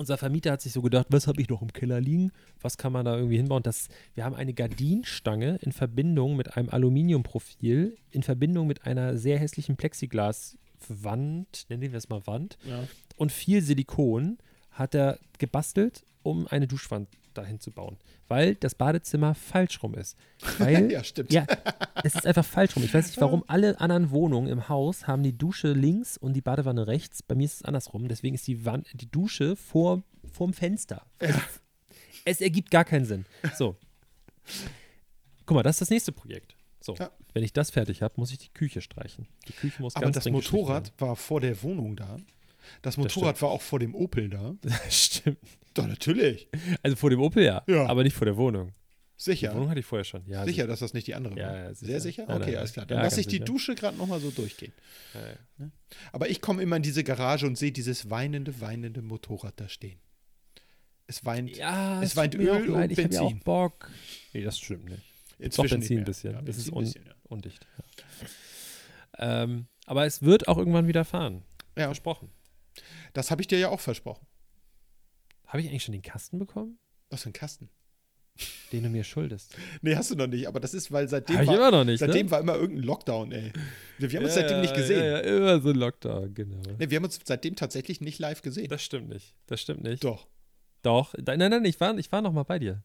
unser 0.00 0.16
Vermieter 0.16 0.52
hat 0.52 0.62
sich 0.62 0.72
so 0.72 0.80
gedacht, 0.80 1.06
was 1.10 1.26
habe 1.26 1.42
ich 1.42 1.50
noch 1.50 1.60
im 1.60 1.74
Keller 1.74 2.00
liegen? 2.00 2.32
Was 2.62 2.78
kann 2.78 2.90
man 2.90 3.04
da 3.04 3.16
irgendwie 3.16 3.36
hinbauen? 3.36 3.62
Das, 3.62 3.88
wir 4.14 4.24
haben 4.24 4.34
eine 4.34 4.54
Gardinstange 4.54 5.58
in 5.60 5.72
Verbindung 5.72 6.36
mit 6.36 6.56
einem 6.56 6.70
Aluminiumprofil, 6.70 7.98
in 8.10 8.22
Verbindung 8.22 8.66
mit 8.66 8.86
einer 8.86 9.18
sehr 9.18 9.38
hässlichen 9.38 9.76
Plexiglaswand, 9.76 11.66
nennen 11.68 11.92
wir 11.92 11.98
es 11.98 12.08
mal 12.08 12.26
Wand, 12.26 12.56
ja. 12.64 12.82
und 13.16 13.30
viel 13.30 13.60
Silikon 13.60 14.38
hat 14.70 14.94
er 14.94 15.18
gebastelt, 15.36 16.06
um 16.22 16.46
eine 16.46 16.66
Duschwand 16.66 17.08
dahin 17.34 17.60
zu 17.60 17.70
bauen. 17.70 17.96
Weil 18.28 18.54
das 18.54 18.74
Badezimmer 18.74 19.34
falsch 19.34 19.82
rum 19.82 19.94
ist. 19.94 20.16
Weil 20.58 20.90
ja, 20.92 21.02
stimmt. 21.04 21.32
ja, 21.32 21.46
es 22.04 22.14
ist 22.14 22.26
einfach 22.26 22.44
falsch 22.44 22.76
rum. 22.76 22.84
Ich 22.84 22.92
weiß 22.94 23.06
nicht, 23.06 23.20
warum 23.20 23.44
alle 23.46 23.80
anderen 23.80 24.10
Wohnungen 24.10 24.48
im 24.48 24.68
Haus 24.68 25.06
haben 25.06 25.22
die 25.22 25.36
Dusche 25.36 25.72
links 25.72 26.16
und 26.16 26.34
die 26.34 26.40
Badewanne 26.40 26.86
rechts. 26.86 27.22
Bei 27.22 27.34
mir 27.34 27.44
ist 27.44 27.54
es 27.54 27.62
andersrum. 27.64 28.08
Deswegen 28.08 28.34
ist 28.34 28.46
die, 28.46 28.64
Wand, 28.64 28.86
die 28.94 29.10
Dusche 29.10 29.56
vor, 29.56 30.02
vorm 30.32 30.52
Fenster. 30.52 31.04
Es, 31.18 31.34
es 32.24 32.40
ergibt 32.40 32.70
gar 32.70 32.84
keinen 32.84 33.04
Sinn. 33.04 33.24
So. 33.56 33.76
Guck 35.46 35.54
mal, 35.56 35.62
das 35.62 35.76
ist 35.76 35.80
das 35.82 35.90
nächste 35.90 36.12
Projekt. 36.12 36.54
So, 36.80 36.94
Ja. 36.94 37.10
wenn 37.34 37.42
ich 37.42 37.52
das 37.52 37.70
fertig 37.70 38.02
habe, 38.02 38.14
muss 38.16 38.30
ich 38.32 38.38
die 38.38 38.48
Küche 38.54 38.80
streichen. 38.80 39.26
Die 39.48 39.52
Küche 39.52 39.82
muss 39.82 39.96
Aber 39.96 40.04
ganz 40.04 40.14
das 40.14 40.28
Motorrad 40.30 40.92
war 40.98 41.14
vor 41.16 41.40
der 41.40 41.62
Wohnung 41.62 41.96
da. 41.96 42.16
Das 42.82 42.96
Motorrad 42.96 43.40
war 43.42 43.50
auch 43.50 43.62
vor 43.62 43.78
dem 43.78 43.94
Opel 43.94 44.28
da. 44.28 44.42
werden. 44.42 44.60
Stimmt. 44.90 45.38
Doch, 45.74 45.86
natürlich. 45.86 46.48
Also 46.82 46.96
vor 46.96 47.10
dem 47.10 47.20
Opel 47.20 47.42
ja, 47.44 47.62
Ja. 47.68 47.86
aber 47.86 48.02
nicht 48.02 48.14
vor 48.16 48.24
der 48.24 48.36
Wohnung. 48.36 48.68
Die 49.18 49.22
Sicher. 49.24 49.54
Wohnung 49.54 49.68
hatte 49.68 49.80
ich 49.80 49.86
vorher 49.86 50.04
schon. 50.04 50.24
Ja, 50.26 50.44
Sicher, 50.46 50.66
dass 50.66 50.80
das 50.80 50.94
nicht 50.94 51.06
die 51.06 51.14
andere 51.14 51.38
Ja, 51.38 51.48
war. 51.48 51.56
ja, 51.56 51.74
sicher. 51.74 51.86
Sehr 51.92 52.00
sicher? 52.00 52.22
Okay, 52.24 52.38
nein, 52.38 52.56
alles 52.56 52.70
nein. 52.70 52.72
klar. 52.72 52.86
Dann 52.86 52.98
Ja, 52.98 53.04
lasse 53.04 53.20
ich 53.20 53.26
die 53.26 53.32
sicher. 53.36 53.44
Dusche 53.44 53.74
gerade 53.74 53.96
nochmal 53.98 54.18
so 54.18 54.30
durchgehen. 54.30 54.72
Ja, 55.12 55.20
ja. 55.66 55.70
Aber 56.12 56.30
ich 56.30 56.40
komme 56.40 56.62
immer 56.62 56.76
in 56.76 56.82
diese 56.82 57.04
Garage 57.04 57.46
und 57.46 57.58
sehe 57.58 57.70
dieses 57.70 58.08
weinende, 58.08 58.60
weinende 58.62 59.02
Motorrad 59.02 59.54
da 59.60 59.68
stehen. 59.68 60.00
Es 61.06 61.24
weint 61.24 61.54
Ja, 61.56 62.02
Es 62.02 62.16
weint 62.16 62.34
Öl 62.34 62.70
und 62.70 62.90
ich 62.90 62.98
habe 62.98 63.12
ja 63.14 63.20
auch 63.20 63.26
Benzin. 63.28 63.40
Bock. 63.44 63.90
Nee, 64.32 64.42
das 64.42 64.58
stimmt 64.58 64.86
nicht. 64.88 65.02
Doch 65.02 65.44
inzwischen 65.44 65.80
Benzin 65.80 65.98
ein 65.98 66.04
bisschen. 66.04 66.32
Ja, 66.32 66.42
das 66.42 66.56
ist 66.56 66.64
Benzin 66.70 66.76
un 66.78 66.84
bisschen, 66.84 67.04
ja. 67.06 67.14
undicht. 67.28 67.66
Ja. 69.18 69.42
Ähm, 69.42 69.66
aber 69.86 70.06
es 70.06 70.22
wird 70.22 70.48
auch 70.48 70.56
irgendwann 70.56 70.86
wieder 70.86 71.04
fahren. 71.04 71.42
Ja, 71.76 71.84
Versprochen. 71.86 72.30
Das 73.12 73.30
habe 73.30 73.40
ich 73.42 73.48
dir 73.48 73.58
ja 73.58 73.68
auch 73.68 73.80
versprochen. 73.80 74.26
Habe 75.46 75.62
ich 75.62 75.68
eigentlich 75.68 75.84
schon 75.84 75.92
den 75.92 76.02
Kasten 76.02 76.38
bekommen, 76.38 76.78
Was 77.08 77.22
für 77.22 77.30
ein 77.30 77.32
Kasten? 77.32 77.70
den 78.72 78.84
du 78.84 78.88
mir 78.88 79.04
schuldest? 79.04 79.56
Nee, 79.82 79.96
hast 79.96 80.10
du 80.10 80.14
noch 80.14 80.28
nicht, 80.28 80.46
aber 80.46 80.60
das 80.60 80.74
ist, 80.74 80.92
weil 80.92 81.08
seitdem, 81.08 81.40
ich 81.40 81.46
war, 81.48 81.54
immer 81.56 81.70
noch 81.70 81.84
nicht. 81.84 81.98
seitdem 81.98 82.26
ne? 82.26 82.30
war 82.32 82.40
immer 82.40 82.54
irgendein 82.54 82.84
Lockdown, 82.84 83.32
ey. 83.32 83.52
Wir, 83.98 84.10
wir 84.12 84.18
haben 84.18 84.24
uns 84.26 84.34
Ja, 84.36 84.42
seitdem 84.42 84.60
nicht 84.60 84.74
gesehen. 84.74 85.04
Ja, 85.04 85.10
ja, 85.10 85.18
immer 85.18 85.60
so 85.60 85.70
ein 85.70 85.76
Lockdown, 85.76 86.34
genau. 86.34 86.62
Nee, 86.78 86.90
wir 86.90 86.96
haben 86.96 87.04
uns 87.04 87.18
seitdem 87.24 87.56
tatsächlich 87.56 88.00
nicht 88.00 88.18
live 88.18 88.42
gesehen. 88.42 88.68
Das 88.68 88.82
stimmt 88.82 89.08
nicht. 89.08 89.34
Das 89.46 89.60
stimmt 89.60 89.82
nicht. 89.82 90.04
Doch. 90.04 90.28
Doch. 90.82 91.14
Nein, 91.14 91.38
nein, 91.38 91.50
nein, 91.50 91.64
ich 91.64 91.78
war, 91.80 91.96
ich 91.98 92.10
war 92.12 92.22
noch 92.22 92.32
mal 92.32 92.44
bei 92.44 92.58
dir. 92.58 92.82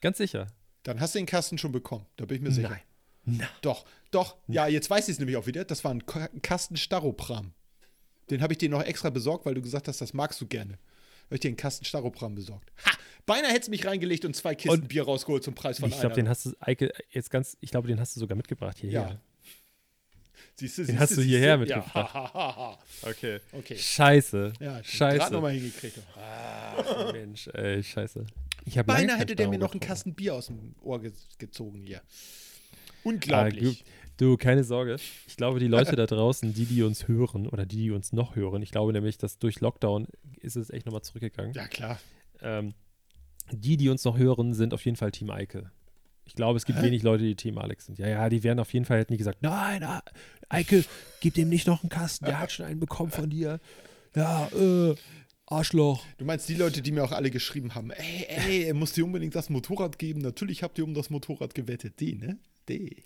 Ganz 0.00 0.18
sicher. 0.18 0.48
Dann 0.82 1.00
hast 1.00 1.14
du 1.14 1.18
den 1.18 1.26
Kasten 1.26 1.58
schon 1.58 1.72
bekommen. 1.72 2.06
Da 2.16 2.24
bin 2.24 2.36
ich 2.36 2.42
mir 2.42 2.50
sicher. 2.52 2.70
Nein. 2.70 2.80
Na. 3.24 3.48
Doch, 3.62 3.84
doch. 4.10 4.36
Ja, 4.46 4.66
jetzt 4.68 4.88
weiß 4.88 5.08
ich 5.08 5.14
es 5.14 5.18
nämlich 5.18 5.36
auch 5.36 5.46
wieder. 5.46 5.64
Das 5.64 5.84
war 5.84 5.92
ein 5.92 6.06
Ka- 6.06 6.30
Kasten 6.42 6.76
Staropram. 6.76 7.52
Den 8.30 8.42
habe 8.42 8.52
ich 8.52 8.58
dir 8.58 8.68
noch 8.68 8.82
extra 8.82 9.10
besorgt, 9.10 9.46
weil 9.46 9.54
du 9.54 9.62
gesagt 9.62 9.88
hast, 9.88 10.00
das 10.00 10.12
magst 10.14 10.40
du 10.40 10.46
gerne. 10.46 10.74
Habe 11.26 11.34
ich 11.34 11.40
dir 11.40 11.48
einen 11.48 11.56
Kasten 11.56 11.84
Staropram 11.84 12.34
besorgt. 12.34 12.70
Ha! 12.86 12.92
Beinahe 13.26 13.50
hättest 13.50 13.68
du 13.68 13.70
mich 13.72 13.84
reingelegt 13.84 14.24
und 14.24 14.34
zwei 14.34 14.54
Kisten 14.54 14.70
Und- 14.82 14.88
Bier 14.88 15.02
rausgeholt 15.04 15.44
zum 15.44 15.54
Preis 15.54 15.78
von 15.80 15.88
Ich 15.90 15.94
glaube, 15.96 16.06
einer. 16.14 16.14
den 16.14 16.28
hast 16.28 16.46
du, 16.46 16.52
Eike, 16.60 16.92
jetzt 17.10 17.30
ganz, 17.30 17.56
ich 17.60 17.70
glaube, 17.70 17.88
den 17.88 18.00
hast 18.00 18.16
du 18.16 18.20
sogar 18.20 18.36
mitgebracht 18.36 18.78
hierher. 18.78 19.00
Ja. 19.00 19.20
Siehst 20.56 20.78
du, 20.78 20.82
Den 20.82 20.86
siehst 20.86 20.98
hast 21.00 21.16
du 21.16 21.22
hierher 21.22 21.48
Ja, 21.50 21.56
mitgebracht. 21.58 21.94
ha, 21.94 22.14
ha, 22.14 22.34
ha, 22.34 22.56
ha. 22.56 22.78
Okay. 23.02 23.38
Okay. 23.52 23.76
Scheiße. 23.76 24.52
Ja, 24.60 24.82
Scheiße. 24.82 25.18
gerade 25.18 25.32
nochmal 25.34 25.52
hingekriegt. 25.52 25.98
Ach, 26.16 27.12
Mensch, 27.12 27.46
ey, 27.48 27.82
scheiße. 27.82 28.26
Ich 28.64 28.74
Beinahe 28.82 29.18
hätte 29.18 29.36
der 29.36 29.48
mir 29.48 29.58
noch 29.58 29.72
einen. 29.72 29.80
Kasten 29.80 30.14
Bier 30.14 30.34
aus 30.34 30.46
dem 30.46 30.74
Ohr 30.82 31.00
ge 31.00 31.12
gezogen 31.38 31.82
hier. 31.84 31.98
Ah, 32.00 33.00
Unglaublich. 33.04 33.84
du, 33.84 33.90
du, 34.18 34.36
keine 34.36 34.64
Sorge. 34.64 34.96
Ich 35.26 35.36
glaube, 35.36 35.58
die 35.58 35.66
Leute 35.66 35.96
da 35.96 36.06
draußen, 36.06 36.52
die, 36.52 36.66
die 36.66 36.82
uns 36.82 37.08
hören 37.08 37.46
oder 37.46 37.64
die, 37.64 37.76
die 37.76 37.90
uns 37.90 38.12
noch 38.12 38.36
hören, 38.36 38.62
ich 38.62 38.70
glaube 38.70 38.92
nämlich, 38.92 39.18
dass 39.18 39.38
durch 39.38 39.60
Lockdown 39.60 40.06
ist 40.40 40.56
es 40.56 40.70
echt 40.70 40.86
nochmal 40.86 41.02
zurückgegangen. 41.02 41.54
ja, 41.54 41.66
klar. 41.66 41.98
Ähm, 42.40 42.74
die, 43.50 43.76
die 43.76 43.88
uns 43.88 44.04
noch 44.04 44.18
hören, 44.18 44.52
sind 44.54 44.74
auf 44.74 44.84
jeden 44.84 44.96
Fall 44.96 45.10
Team 45.10 45.30
Eike. 45.30 45.70
Ich 46.24 46.34
glaube, 46.34 46.58
es 46.58 46.66
gibt 46.66 46.78
Hä? 46.80 46.84
wenig 46.84 47.02
Leute, 47.02 47.24
die 47.24 47.36
Team 47.36 47.56
Alex 47.56 47.86
sind. 47.86 47.98
Ja, 47.98 48.06
ja, 48.06 48.28
die 48.28 48.44
werden 48.44 48.60
auf 48.60 48.72
jeden 48.74 48.84
Fall 48.84 48.98
hätten 48.98 49.14
nie 49.14 49.18
gesagt, 49.18 49.42
nein, 49.42 49.82
ah, 49.82 50.02
Eike, 50.50 50.84
gib 51.20 51.34
dem 51.34 51.48
nicht 51.48 51.66
noch 51.66 51.82
einen 51.82 51.88
Kasten, 51.88 52.26
der 52.26 52.38
hat 52.38 52.52
schon 52.52 52.66
einen 52.66 52.80
bekommen 52.80 53.10
von 53.10 53.30
dir. 53.30 53.60
Ja, 54.14 54.46
äh, 54.48 54.94
Arschloch. 55.46 56.04
Du 56.18 56.26
meinst 56.26 56.46
die 56.48 56.54
Leute, 56.54 56.82
die 56.82 56.92
mir 56.92 57.02
auch 57.02 57.12
alle 57.12 57.30
geschrieben 57.30 57.74
haben, 57.74 57.90
ey, 57.90 58.26
ey, 58.28 58.64
er 58.64 58.74
muss 58.74 58.92
dir 58.92 59.04
unbedingt 59.06 59.34
das 59.34 59.48
Motorrad 59.48 59.98
geben. 59.98 60.20
Natürlich 60.20 60.62
habt 60.62 60.76
ihr 60.76 60.84
um 60.84 60.92
das 60.92 61.08
Motorrad 61.08 61.54
gewettet. 61.54 61.98
Die, 62.00 62.14
ne? 62.14 62.38
Die. 62.68 63.02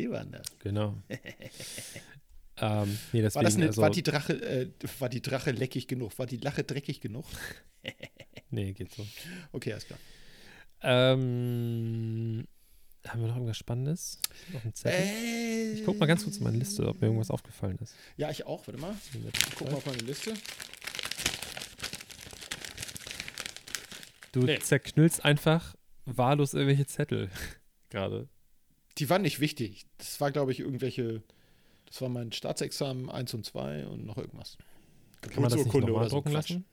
Die 0.00 0.10
waren 0.10 0.30
das. 0.32 0.46
Genau. 0.60 0.96
ähm, 2.56 2.98
nee, 3.12 3.20
deswegen, 3.20 3.34
War, 3.34 3.42
das 3.42 3.56
eine, 3.56 3.66
also, 3.66 3.82
war, 3.82 3.90
die 3.90 4.02
Drache, 4.02 4.32
äh, 4.32 4.70
war 4.98 5.10
die 5.10 5.20
Drache 5.20 5.50
leckig 5.50 5.88
genug? 5.88 6.18
War 6.18 6.24
die 6.26 6.38
Lache 6.38 6.64
dreckig 6.64 7.02
genug? 7.02 7.26
nee, 8.50 8.72
geht 8.72 8.94
so. 8.94 9.06
Okay, 9.52 9.72
alles 9.72 9.86
klar. 9.86 9.98
Ähm, 10.82 12.46
haben 13.06 13.20
wir 13.20 13.28
noch 13.28 13.34
irgendwas 13.36 13.58
Spannendes? 13.58 14.18
Noch 14.54 14.64
ein 14.64 14.72
Zettel? 14.74 15.00
Äh, 15.00 15.72
Ich 15.74 15.84
guck 15.84 15.98
mal 15.98 16.06
ganz 16.06 16.24
kurz 16.24 16.38
in 16.38 16.44
meine 16.44 16.56
Liste, 16.56 16.88
ob 16.88 16.98
mir 17.02 17.08
irgendwas 17.08 17.30
aufgefallen 17.30 17.76
ist. 17.82 17.94
Ja, 18.16 18.30
ich 18.30 18.46
auch. 18.46 18.66
Warte 18.66 18.80
mal. 18.80 18.96
Guck 19.56 19.68
mal 19.70 19.76
auf 19.76 19.84
meine 19.84 19.98
Liste. 19.98 20.32
Du 24.32 24.40
Nee. 24.40 24.60
zerknüllst 24.60 25.24
einfach 25.24 25.74
wahllos 26.06 26.54
irgendwelche 26.54 26.86
Zettel 26.86 27.30
gerade. 27.90 28.28
Die 28.98 29.08
waren 29.08 29.22
nicht 29.22 29.40
wichtig. 29.40 29.86
Das 29.98 30.20
war, 30.20 30.30
glaube 30.30 30.52
ich, 30.52 30.60
irgendwelche. 30.60 31.22
Das 31.86 32.00
war 32.02 32.08
mein 32.08 32.32
Staatsexamen 32.32 33.10
1 33.10 33.34
und 33.34 33.44
2 33.44 33.86
und 33.86 34.06
noch 34.06 34.16
irgendwas. 34.16 34.56
Geburtsurkunde 35.22 35.92
oder 35.92 36.08
so 36.08 36.22
lassen? 36.26 36.64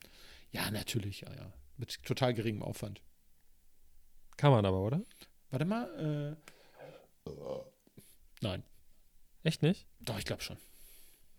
Ja, 0.51 0.69
natürlich, 0.71 1.21
ja, 1.21 1.33
ja. 1.33 1.53
Mit 1.77 2.03
total 2.03 2.33
geringem 2.33 2.63
Aufwand. 2.63 3.01
Kann 4.37 4.51
man 4.51 4.65
aber, 4.65 4.79
oder? 4.79 5.01
Warte 5.49 5.65
mal. 5.65 6.37
Äh, 7.25 7.31
nein. 8.41 8.63
Echt 9.43 9.63
nicht? 9.63 9.85
Doch, 10.01 10.17
ich 10.19 10.25
glaube 10.25 10.43
schon. 10.43 10.57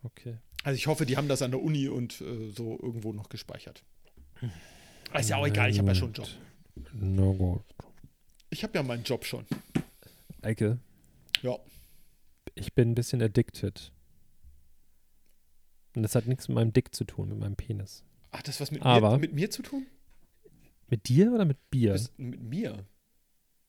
Okay. 0.03 0.39
Also 0.65 0.77
ich 0.77 0.87
hoffe, 0.87 1.07
die 1.07 1.17
haben 1.17 1.29
das 1.29 1.43
an 1.43 1.51
der 1.51 1.63
Uni 1.63 1.89
und 1.89 2.21
äh, 2.21 2.51
so 2.51 2.79
irgendwo 2.81 3.13
noch 3.13 3.29
gespeichert. 3.29 3.85
Ist 5.15 5.31
ja 5.31 5.37
auch 5.37 5.47
egal, 5.47 5.71
ich 5.71 5.79
habe 5.79 5.89
ja 5.89 5.95
schon 5.95 6.09
einen 6.09 6.15
Job. 6.15 6.29
No 6.93 7.33
gut. 7.35 7.63
Ich 8.51 8.63
habe 8.63 8.75
ja 8.75 8.83
meinen 8.83 9.05
Job 9.05 9.25
schon. 9.25 9.47
Eike, 10.43 10.79
Ja. 11.43 11.59
ich 12.55 12.75
bin 12.75 12.91
ein 12.91 12.95
bisschen 12.95 13.23
addicted. 13.23 13.93
Und 15.97 16.03
das 16.03 16.15
hat 16.15 16.27
nichts 16.27 16.49
mit 16.49 16.55
meinem 16.57 16.73
Dick 16.73 16.95
zu 16.95 17.05
tun, 17.05 17.31
mit 17.31 17.39
meinem 17.39 17.57
Penis. 17.57 18.05
Hat 18.31 18.47
das 18.47 18.61
was 18.61 18.71
mit, 18.71 18.83
Aber- 18.83 19.13
mir, 19.13 19.19
mit 19.19 19.33
mir 19.33 19.51
zu 19.51 19.63
tun? 19.63 19.87
Mit 20.89 21.09
dir 21.09 21.33
oder 21.33 21.45
mit 21.45 21.59
Bier? 21.71 21.95
Was, 21.95 22.13
mit 22.17 22.41
mir? 22.41 22.87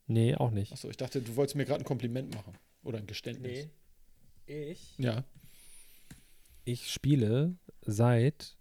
nee, 0.08 0.36
auch 0.36 0.52
nicht. 0.52 0.72
Achso, 0.72 0.90
ich 0.90 0.98
dachte, 0.98 1.22
du 1.22 1.36
wolltest 1.36 1.56
mir 1.56 1.66
gerade 1.66 1.82
ein 1.84 1.86
Kompliment 1.86 2.34
machen. 2.34 2.54
Oder 2.84 2.98
ein 3.00 3.08
Geständnis. 3.08 3.68
Ich? 4.46 4.98
Ja. 4.98 5.24
Ich 6.66 6.92
spiele 6.92 7.56
seit 7.82 8.58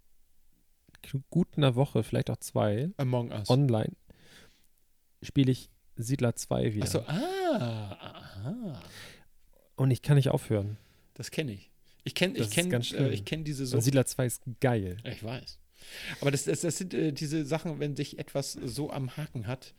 gut 1.31 1.57
einer 1.57 1.75
Woche, 1.75 2.03
vielleicht 2.03 2.29
auch 2.31 2.37
zwei, 2.39 2.91
Among 2.97 3.31
Us. 3.31 3.49
online, 3.49 3.93
spiele 5.23 5.53
ich 5.53 5.71
Siedler 5.97 6.35
2 6.37 6.75
wieder. 6.75 6.85
Achso, 6.85 6.99
ah, 7.07 7.23
aha. 7.61 8.83
Und 9.77 9.91
ich 9.91 10.03
kann 10.03 10.17
nicht 10.17 10.29
aufhören. 10.31 10.77
Das 11.15 11.31
kenne 11.31 11.53
ich. 11.53 11.71
Ich 12.05 12.15
kenne 12.15 12.35
Das 12.39 12.49
ich 12.49 12.55
kenn, 12.55 12.73
äh, 12.73 13.11
ich 13.11 13.25
kenn 13.25 13.45
diese 13.45 13.67
Sucht. 13.67 13.83
Siedler 13.83 14.07
2 14.07 14.27
ist 14.27 14.43
geil. 14.61 14.97
Ich 15.05 15.23
weiß. 15.23 15.59
Aber 16.21 16.31
das, 16.31 16.45
das, 16.45 16.63
das 16.63 16.79
sind 16.79 16.95
äh, 16.95 17.13
diese 17.13 17.45
Sachen, 17.45 17.79
wenn 17.81 17.97
sich 17.97 18.19
etwas 18.19 18.53
so 18.53 18.91
am 18.91 19.17
Haken 19.17 19.47
hat 19.47 19.75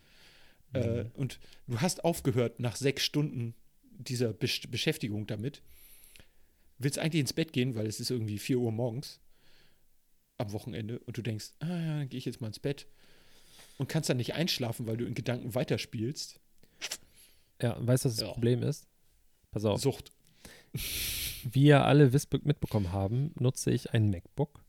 äh, 0.74 1.04
Mhm. 1.04 1.12
und 1.16 1.40
du 1.68 1.82
hast 1.82 2.04
aufgehört 2.06 2.60
nach 2.60 2.76
sechs 2.76 3.04
Stunden 3.04 3.56
dieser 3.92 4.32
Besch 4.34 4.62
Beschäftigung 4.70 5.26
damit, 5.28 5.62
willst 6.78 7.00
eigentlich 7.00 7.22
ins 7.22 7.34
Bett 7.34 7.52
gehen, 7.54 7.76
weil 7.76 7.88
es 7.88 8.00
ist 8.00 8.12
irgendwie 8.12 8.38
4 8.38 8.60
Uhr 8.60 8.72
morgens 8.72 9.20
am 10.38 10.52
Wochenende 10.54 11.00
und 11.00 11.18
du 11.18 11.22
denkst, 11.22 11.48
ah 11.60 11.68
ja, 11.68 11.98
dann 12.00 12.10
gehe 12.10 12.18
ich 12.20 12.26
jetzt 12.26 12.40
mal 12.40 12.48
ins 12.48 12.60
Bett 12.60 12.88
und 13.78 13.90
kannst 13.90 14.10
dann 14.10 14.18
nicht 14.18 14.36
einschlafen, 14.36 14.88
weil 14.88 14.96
du 14.98 15.06
in 15.06 15.16
Gedanken 15.16 15.54
weiterspielst. 15.56 16.40
Ja, 17.62 17.76
weißt 17.80 18.06
du, 18.06 18.10
was 18.10 18.16
das 18.16 18.28
Ja. 18.28 18.34
Problem 18.34 18.64
ist? 18.64 18.88
Pass 19.52 19.66
auf. 19.66 19.82
Sucht. 19.82 20.12
Wie 21.52 21.64
ihr 21.66 21.86
alle 21.86 22.12
mitbekommen 22.44 22.92
haben, 22.92 23.34
nutze 23.40 23.72
ich 23.72 23.94
ein 23.94 24.10
MacBook. 24.10 24.62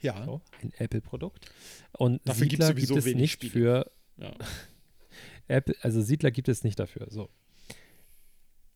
Ja. 0.00 0.24
So, 0.24 0.40
ein 0.62 0.72
Apple-Produkt. 0.78 1.46
Und 1.92 2.20
Dafür 2.26 2.48
Siedler 2.48 2.74
gibt 2.74 2.90
es 2.90 3.04
nicht 3.06 3.32
Spiele. 3.32 3.50
für 3.52 3.90
ja. 4.16 4.32
Apple, 5.48 5.74
also 5.80 6.00
Siedler 6.02 6.30
gibt 6.30 6.48
es 6.48 6.62
nicht 6.62 6.78
dafür. 6.78 7.06
So. 7.10 7.28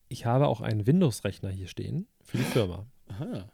Ich 0.09 0.25
habe 0.27 0.49
auch 0.49 0.61
einen 0.61 0.87
Windows-Rechner 0.87 1.51
hier 1.51 1.69
stehen 1.69 2.09
für 2.23 2.39
die 2.39 2.45
Firma. 2.45 2.87
Aha. 3.07 3.51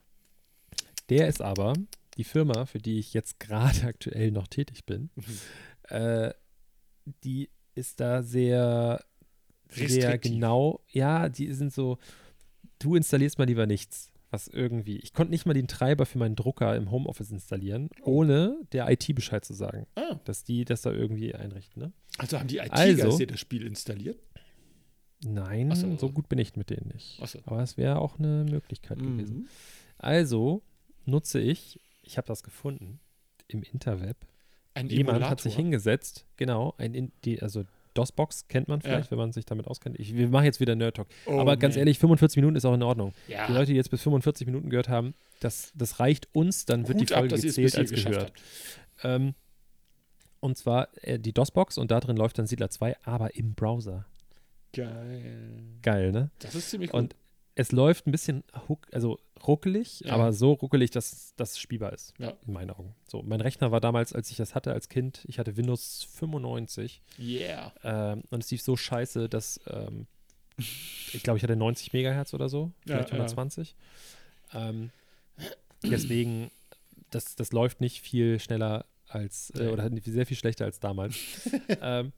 Der 1.08 1.28
ist 1.28 1.40
aber 1.42 1.74
die 2.16 2.24
Firma, 2.24 2.66
für 2.66 2.78
die 2.78 2.98
ich 2.98 3.14
jetzt 3.14 3.38
gerade 3.40 3.82
aktuell 3.86 4.30
noch 4.30 4.48
tätig 4.48 4.84
bin, 4.86 5.10
äh, 5.88 6.32
die 7.24 7.50
ist 7.74 8.00
da 8.00 8.22
sehr, 8.22 9.04
sehr 9.70 9.86
Restriktiv. 9.88 10.32
genau. 10.32 10.80
Ja, 10.90 11.28
die 11.28 11.52
sind 11.52 11.72
so, 11.72 11.98
du 12.78 12.94
installierst 12.96 13.38
mal 13.38 13.44
lieber 13.46 13.66
nichts. 13.66 14.10
Was 14.30 14.46
irgendwie. 14.46 14.98
Ich 14.98 15.14
konnte 15.14 15.30
nicht 15.30 15.46
mal 15.46 15.54
den 15.54 15.68
Treiber 15.68 16.04
für 16.04 16.18
meinen 16.18 16.36
Drucker 16.36 16.76
im 16.76 16.90
Homeoffice 16.90 17.30
installieren, 17.30 17.88
ohne 18.02 18.58
der 18.72 18.86
IT 18.90 19.14
Bescheid 19.14 19.42
zu 19.42 19.54
sagen, 19.54 19.86
Ah, 19.94 20.16
dass 20.24 20.44
die 20.44 20.66
das 20.66 20.82
da 20.82 20.92
irgendwie 20.92 21.34
einrichten. 21.34 21.82
Ne? 21.82 21.92
also 22.18 22.38
haben 22.38 22.46
die 22.46 22.58
it 22.58 22.70
Also- 22.70 23.16
dir 23.16 23.26
das 23.26 23.40
Spiel 23.40 23.66
installiert? 23.66 24.18
Nein, 25.24 25.74
so. 25.74 25.96
so 25.96 26.10
gut 26.10 26.28
bin 26.28 26.38
ich 26.38 26.56
mit 26.56 26.70
denen 26.70 26.90
nicht. 26.92 27.20
So. 27.26 27.38
Aber 27.46 27.62
es 27.62 27.76
wäre 27.78 27.98
auch 28.00 28.18
eine 28.18 28.44
Möglichkeit 28.44 28.98
gewesen. 28.98 29.36
Mhm. 29.38 29.48
Also 29.96 30.62
nutze 31.06 31.40
ich, 31.40 31.80
ich 32.02 32.18
habe 32.18 32.26
das 32.28 32.42
gefunden 32.42 33.00
im 33.48 33.62
Interweb. 33.62 34.16
Ein 34.74 34.88
Jemand 34.90 35.08
Emulator. 35.16 35.30
hat 35.30 35.40
sich 35.40 35.56
hingesetzt, 35.56 36.24
genau, 36.36 36.74
ein 36.78 36.94
in, 36.94 37.12
die, 37.24 37.42
also 37.42 37.64
DOS-Box 37.98 38.48
kennt 38.48 38.68
man 38.68 38.80
vielleicht, 38.80 39.06
Ja. 39.06 39.10
wenn 39.10 39.18
man 39.18 39.32
sich 39.32 39.44
damit 39.44 39.66
auskennt. 39.66 39.98
Ich, 39.98 40.14
wir 40.14 40.28
machen 40.28 40.44
jetzt 40.44 40.60
wieder 40.60 40.74
Nerd 40.76 40.96
Talk. 40.96 41.08
Oh, 41.26 41.38
Aber 41.40 41.56
ganz 41.56 41.74
man. 41.74 41.80
ehrlich, 41.80 41.98
45 41.98 42.36
Minuten 42.36 42.56
ist 42.56 42.64
auch 42.64 42.74
in 42.74 42.82
Ordnung. 42.82 43.12
ja. 43.28 43.46
Die 43.46 43.52
Leute, 43.52 43.72
die 43.72 43.76
jetzt 43.76 43.90
bis 43.90 44.02
45 44.02 44.46
Minuten 44.46 44.70
gehört 44.70 44.88
haben, 44.88 45.14
das, 45.40 45.72
das 45.74 46.00
reicht 46.00 46.28
uns, 46.34 46.64
dann 46.64 46.88
wird 46.88 46.98
Hut 47.00 47.10
die 47.10 47.14
ab, 47.14 47.20
Folge 47.20 47.34
es 47.34 47.42
gezählt 47.42 47.76
als 47.76 47.90
gehört. 47.90 48.32
Ähm, 49.02 49.34
und 50.40 50.56
zwar 50.56 50.88
äh, 51.02 51.18
die 51.18 51.32
DOS-Box 51.32 51.78
und 51.78 51.90
da 51.90 52.00
drin 52.00 52.16
läuft 52.16 52.38
dann 52.38 52.46
Siedler 52.46 52.70
2, 52.70 52.96
aber 53.04 53.34
im 53.36 53.54
Browser. 53.54 54.06
Geil. 54.72 55.62
Geil, 55.82 56.12
ne? 56.12 56.30
Das 56.38 56.54
ist 56.54 56.70
ziemlich 56.70 56.92
Und 56.94 57.14
gut. 57.14 57.20
Es 57.58 57.72
läuft 57.72 58.06
ein 58.06 58.12
bisschen 58.12 58.44
huck, 58.68 58.86
also 58.92 59.18
ruckelig, 59.46 60.00
Ja. 60.04 60.14
aber 60.14 60.32
so 60.32 60.52
ruckelig, 60.52 60.92
dass 60.92 61.34
das 61.36 61.58
spielbar 61.58 61.92
ist. 61.92 62.14
Ja. 62.18 62.34
In 62.46 62.52
meinen 62.52 62.70
Augen. 62.70 62.94
So, 63.08 63.20
mein 63.22 63.40
Rechner 63.40 63.72
war 63.72 63.80
damals, 63.80 64.12
als 64.12 64.30
ich 64.30 64.36
das 64.36 64.54
hatte 64.54 64.72
als 64.72 64.88
Kind, 64.88 65.24
ich 65.26 65.40
hatte 65.40 65.56
Windows 65.56 66.06
95 66.14 67.02
Yeah. 67.18 67.72
ähm, 67.82 68.22
und 68.30 68.44
es 68.44 68.50
lief 68.52 68.62
so 68.62 68.76
scheiße, 68.76 69.28
dass 69.28 69.60
ähm, 69.66 70.06
ich 70.56 71.22
glaube, 71.24 71.36
ich 71.38 71.42
hatte 71.42 71.56
90 71.56 71.92
Megahertz 71.92 72.32
oder 72.32 72.48
so, 72.48 72.70
vielleicht 72.84 73.10
Ja, 73.10 73.16
ja. 73.16 73.22
120. 73.24 73.74
Ähm, 74.54 74.90
deswegen, 75.82 76.52
das, 77.10 77.34
das 77.34 77.50
läuft 77.50 77.80
nicht 77.80 78.00
viel 78.00 78.38
schneller 78.38 78.84
als, 79.08 79.52
äh, 79.56 79.66
oder 79.68 79.90
sehr 80.04 80.26
viel 80.26 80.36
schlechter 80.36 80.64
als 80.64 80.78
damals. 80.78 81.16
ähm, 81.80 82.12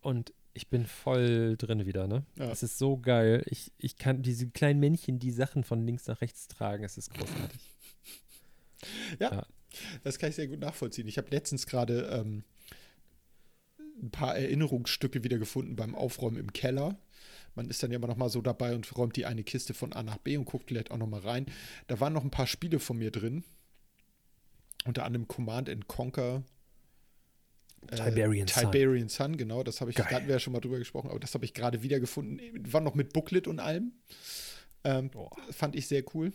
und 0.00 0.32
ich 0.52 0.68
bin 0.68 0.86
voll 0.86 1.56
drin 1.56 1.86
wieder, 1.86 2.06
ne? 2.06 2.24
Ja. 2.36 2.50
Es 2.50 2.62
ist 2.62 2.78
so 2.78 2.98
geil. 2.98 3.42
Ich, 3.46 3.72
ich 3.78 3.96
kann 3.96 4.22
diese 4.22 4.48
kleinen 4.48 4.80
Männchen, 4.80 5.18
die 5.18 5.30
Sachen 5.30 5.64
von 5.64 5.86
links 5.86 6.06
nach 6.06 6.20
rechts 6.20 6.48
tragen. 6.48 6.84
Es 6.84 6.98
ist 6.98 7.12
großartig. 7.14 7.60
Das 10.02 10.18
kann 10.18 10.30
ich 10.30 10.36
sehr 10.36 10.48
gut 10.48 10.60
nachvollziehen. 10.60 11.06
Ich 11.06 11.18
habe 11.18 11.30
letztens 11.30 11.66
gerade 11.66 12.08
ähm, 12.12 12.44
ein 14.02 14.10
paar 14.10 14.36
Erinnerungsstücke 14.36 15.22
wieder 15.22 15.38
gefunden 15.38 15.76
beim 15.76 15.94
Aufräumen 15.94 16.38
im 16.38 16.52
Keller. 16.52 16.98
Man 17.54 17.68
ist 17.68 17.82
dann 17.82 17.90
ja 17.90 17.96
immer 17.96 18.06
noch 18.06 18.16
mal 18.16 18.30
so 18.30 18.40
dabei 18.40 18.74
und 18.74 18.96
räumt 18.96 19.16
die 19.16 19.26
eine 19.26 19.44
Kiste 19.44 19.74
von 19.74 19.92
A 19.92 20.02
nach 20.02 20.18
B 20.18 20.36
und 20.36 20.44
guckt 20.44 20.68
vielleicht 20.68 20.90
auch 20.90 20.96
noch 20.96 21.08
mal 21.08 21.20
rein. 21.20 21.46
Da 21.88 22.00
waren 22.00 22.12
noch 22.12 22.24
ein 22.24 22.30
paar 22.30 22.46
Spiele 22.46 22.78
von 22.78 22.98
mir 22.98 23.10
drin. 23.10 23.44
Unter 24.84 25.04
anderem 25.04 25.28
Command 25.28 25.68
and 25.68 25.86
Conquer. 25.88 26.42
Äh, 27.88 27.96
Tiberian 27.96 28.48
Sun. 28.48 28.62
Tiberian 28.64 29.08
Sun, 29.08 29.36
genau. 29.36 29.62
Das 29.62 29.80
habe 29.80 29.90
ich, 29.90 29.96
da 29.96 30.04
hatten 30.06 30.26
wir 30.26 30.34
ja 30.34 30.38
schon 30.40 30.52
mal 30.52 30.60
drüber 30.60 30.78
gesprochen, 30.78 31.10
aber 31.10 31.20
das 31.20 31.34
habe 31.34 31.44
ich 31.44 31.54
gerade 31.54 31.82
wieder 31.82 32.00
gefunden. 32.00 32.40
War 32.72 32.80
noch 32.80 32.94
mit 32.94 33.12
Booklet 33.12 33.48
und 33.48 33.60
allem. 33.60 33.92
Ähm, 34.84 35.10
Boah. 35.10 35.30
fand 35.50 35.76
ich 35.76 35.86
sehr 35.86 36.04
cool. 36.14 36.32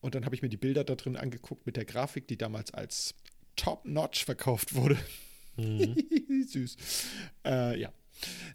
Und 0.00 0.14
dann 0.14 0.24
habe 0.24 0.34
ich 0.34 0.42
mir 0.42 0.48
die 0.48 0.56
Bilder 0.56 0.84
da 0.84 0.94
drin 0.94 1.16
angeguckt 1.16 1.66
mit 1.66 1.76
der 1.76 1.84
Grafik, 1.84 2.28
die 2.28 2.36
damals 2.36 2.72
als 2.72 3.14
Top-Notch 3.56 4.24
verkauft 4.24 4.74
wurde. 4.74 4.98
Mhm. 5.56 5.96
Süß. 6.48 6.76
Äh, 7.44 7.80
ja. 7.80 7.92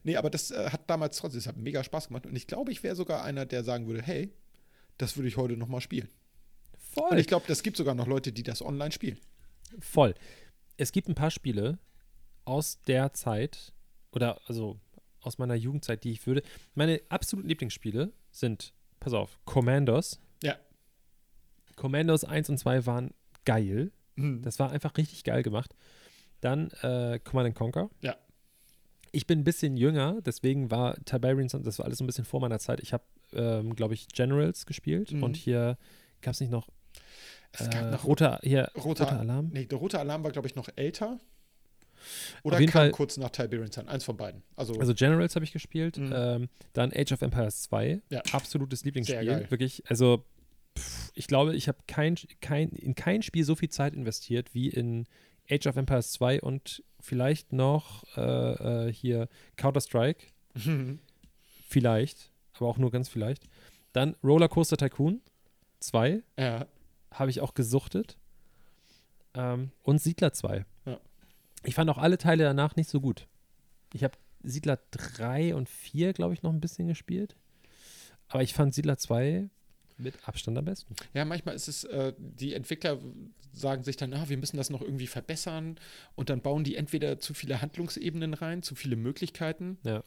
Nee, 0.04 0.16
aber 0.16 0.30
das 0.30 0.52
äh, 0.52 0.70
hat 0.70 0.90
damals 0.90 1.18
trotzdem, 1.18 1.40
es 1.40 1.48
hat 1.48 1.58
mega 1.58 1.84
Spaß 1.84 2.08
gemacht. 2.08 2.26
Und 2.26 2.36
ich 2.36 2.48
glaube, 2.48 2.72
ich 2.72 2.84
wäre 2.84 2.96
sogar 2.96 3.24
einer, 3.24 3.46
der 3.46 3.64
sagen 3.64 3.88
würde, 3.88 4.02
hey, 4.02 4.32
das 4.98 5.18
würde 5.18 5.28
ich 5.28 5.38
heute 5.38 5.58
noch 5.58 5.68
mal 5.68 5.82
spielen. 5.82 6.10
Und 6.96 7.10
Voll. 7.10 7.20
ich 7.20 7.28
glaube, 7.28 7.46
das 7.48 7.64
gibt 7.64 7.78
sogar 7.78 7.96
noch 7.96 8.08
Leute, 8.08 8.32
die 8.32 8.44
das 8.44 8.62
online 8.62 8.92
spielen. 8.92 9.18
Voll. 9.80 10.14
Es 10.78 10.92
gibt 10.92 11.08
ein 11.10 11.16
paar 11.16 11.32
Spiele 11.32 11.80
aus 12.46 12.82
der 12.84 13.14
Zeit 13.14 13.74
oder 14.12 14.40
also 14.48 14.80
aus 15.22 15.38
meiner 15.38 15.56
Jugendzeit, 15.56 16.04
die 16.04 16.12
ich 16.12 16.26
würde. 16.26 16.42
Meine 16.74 17.00
absoluten 17.10 17.48
Lieblingsspiele 17.48 18.12
sind, 18.32 18.74
pass 19.00 19.14
auf, 19.14 19.40
Commandos. 19.46 20.20
Ja. 20.44 20.58
Commandos 21.76 22.24
1 22.24 22.50
und 22.50 22.58
2 22.58 22.86
waren 22.86 23.12
geil. 23.46 23.92
Mhm. 24.16 24.42
Das 24.42 24.60
war 24.60 24.72
einfach 24.72 24.98
richtig 24.98 25.24
geil 25.24 25.44
gemacht. 25.44 25.76
Dann 26.42 26.72
äh, 26.82 27.20
Command 27.24 27.48
and 27.48 27.56
Conquer. 27.56 27.90
Ja. 28.02 28.16
Ich 29.12 29.28
bin 29.28 29.40
ein 29.40 29.44
bisschen 29.44 29.76
jünger, 29.78 30.22
deswegen 30.22 30.72
war 30.72 30.96
Tiberian 31.06 31.48
das 31.48 31.80
war 31.80 31.86
alles 31.86 31.98
so 31.98 32.04
ein 32.04 32.08
bisschen 32.08 32.26
vor 32.26 32.40
meiner 32.40 32.60
Zeit. 32.60 32.80
Ich 32.80 32.94
habe, 32.94 33.04
ähm, 33.34 33.76
glaube 33.76 33.94
ich, 33.94 34.08
Generals 34.08 34.66
gespielt 34.66 35.12
Mhm. 35.12 35.24
und 35.24 35.36
hier 35.38 35.78
gab 36.22 36.34
es 36.34 36.40
nicht 36.40 36.52
noch 36.52 36.70
Es 37.52 37.68
äh, 37.68 37.70
gab 37.70 37.92
noch 37.92 38.06
roter, 38.06 38.40
hier, 38.42 38.72
roter, 38.76 39.04
roter 39.06 39.20
Alarm. 39.20 39.50
Nee, 39.52 39.66
der 39.66 39.78
rote 39.80 40.00
Alarm 40.00 40.24
war, 40.24 40.32
glaube 40.32 40.48
ich, 40.48 40.56
noch 40.56 40.70
älter. 40.78 41.20
Oder 42.44 42.58
kam 42.58 42.68
Fall- 42.70 42.92
kurz 42.92 43.18
nach 43.18 43.30
Tiberian 43.30 43.72
Sun. 43.72 43.88
Eins 43.88 44.04
von 44.04 44.18
beiden. 44.18 44.44
Also, 44.56 44.74
Also 44.80 44.94
Generals 44.94 45.36
habe 45.36 45.46
ich 45.46 45.52
gespielt, 45.52 45.98
Mhm. 45.98 46.14
ähm, 46.16 46.50
dann 46.74 46.92
Age 46.94 47.12
of 47.14 47.22
Empires 47.22 47.62
2, 47.64 48.02
Ja. 48.10 48.22
absolutes 48.32 48.84
Lieblingsspiel, 48.84 49.46
wirklich, 49.50 49.84
also 49.90 50.26
pff, 50.78 51.12
ich 51.16 51.28
glaube, 51.28 51.56
ich 51.56 51.68
habe 51.68 51.78
kein, 51.88 52.16
kein, 52.42 52.70
in 52.70 52.96
kein 52.96 53.22
Spiel 53.22 53.44
so 53.44 53.56
viel 53.56 53.70
Zeit 53.70 53.94
investiert 53.94 54.54
wie 54.54 54.70
in 54.70 55.06
Age 55.50 55.68
of 55.68 55.76
Empires 55.76 56.12
2 56.14 56.42
und 56.42 56.84
vielleicht 57.00 57.52
noch 57.52 58.06
äh, 58.18 58.88
äh, 58.88 58.94
hier 58.94 59.28
Counter-Strike, 59.58 60.26
vielleicht, 61.68 62.32
aber 62.54 62.68
auch 62.68 62.78
nur 62.78 62.92
ganz 62.92 63.10
vielleicht. 63.10 63.44
Dann 63.94 64.16
Rollercoaster 64.24 64.78
Tycoon 64.78 65.22
2, 65.80 66.24
ja. 66.38 66.66
habe 67.12 67.30
ich 67.30 67.42
auch 67.42 67.54
gesuchtet. 67.54 68.18
Ähm, 69.34 69.72
und 69.84 70.00
Siedler 70.02 70.34
2. 70.34 70.66
Ich 71.64 71.76
fand 71.76 71.90
auch 71.90 71.98
alle 71.98 72.18
Teile 72.18 72.44
danach 72.44 72.76
nicht 72.76 72.90
so 72.90 73.00
gut. 73.02 73.28
Ich 73.94 74.04
habe 74.04 74.18
Siedler 74.44 74.80
3 74.92 75.54
und 75.56 75.70
4, 75.70 76.14
glaube 76.14 76.34
ich, 76.34 76.42
noch 76.44 76.52
ein 76.52 76.62
bisschen 76.62 76.88
gespielt. 76.88 77.36
Aber 78.28 78.42
ich 78.44 78.54
fand 78.54 78.74
Siedler 78.74 78.98
2 78.98 79.50
mit 79.98 80.28
Abstand 80.28 80.58
am 80.58 80.66
besten. 80.66 80.96
Ja, 81.14 81.26
manchmal 81.26 81.54
ist 81.54 81.68
es, 81.68 81.84
äh, 81.84 82.14
die 82.18 82.54
Entwickler 82.56 82.98
sagen 83.54 83.84
sich 83.84 83.98
dann, 83.98 84.14
ah, 84.14 84.30
wir 84.30 84.38
müssen 84.38 84.58
das 84.58 84.70
noch 84.70 84.82
irgendwie 84.82 85.06
verbessern 85.08 85.78
und 86.16 86.30
dann 86.30 86.42
bauen 86.42 86.64
die 86.64 86.76
entweder 86.76 87.20
zu 87.20 87.34
viele 87.34 87.62
Handlungsebenen 87.62 88.34
rein, 88.34 88.64
zu 88.64 88.74
viele 88.76 88.96
Möglichkeiten 88.96 89.78
Ja. 89.84 90.04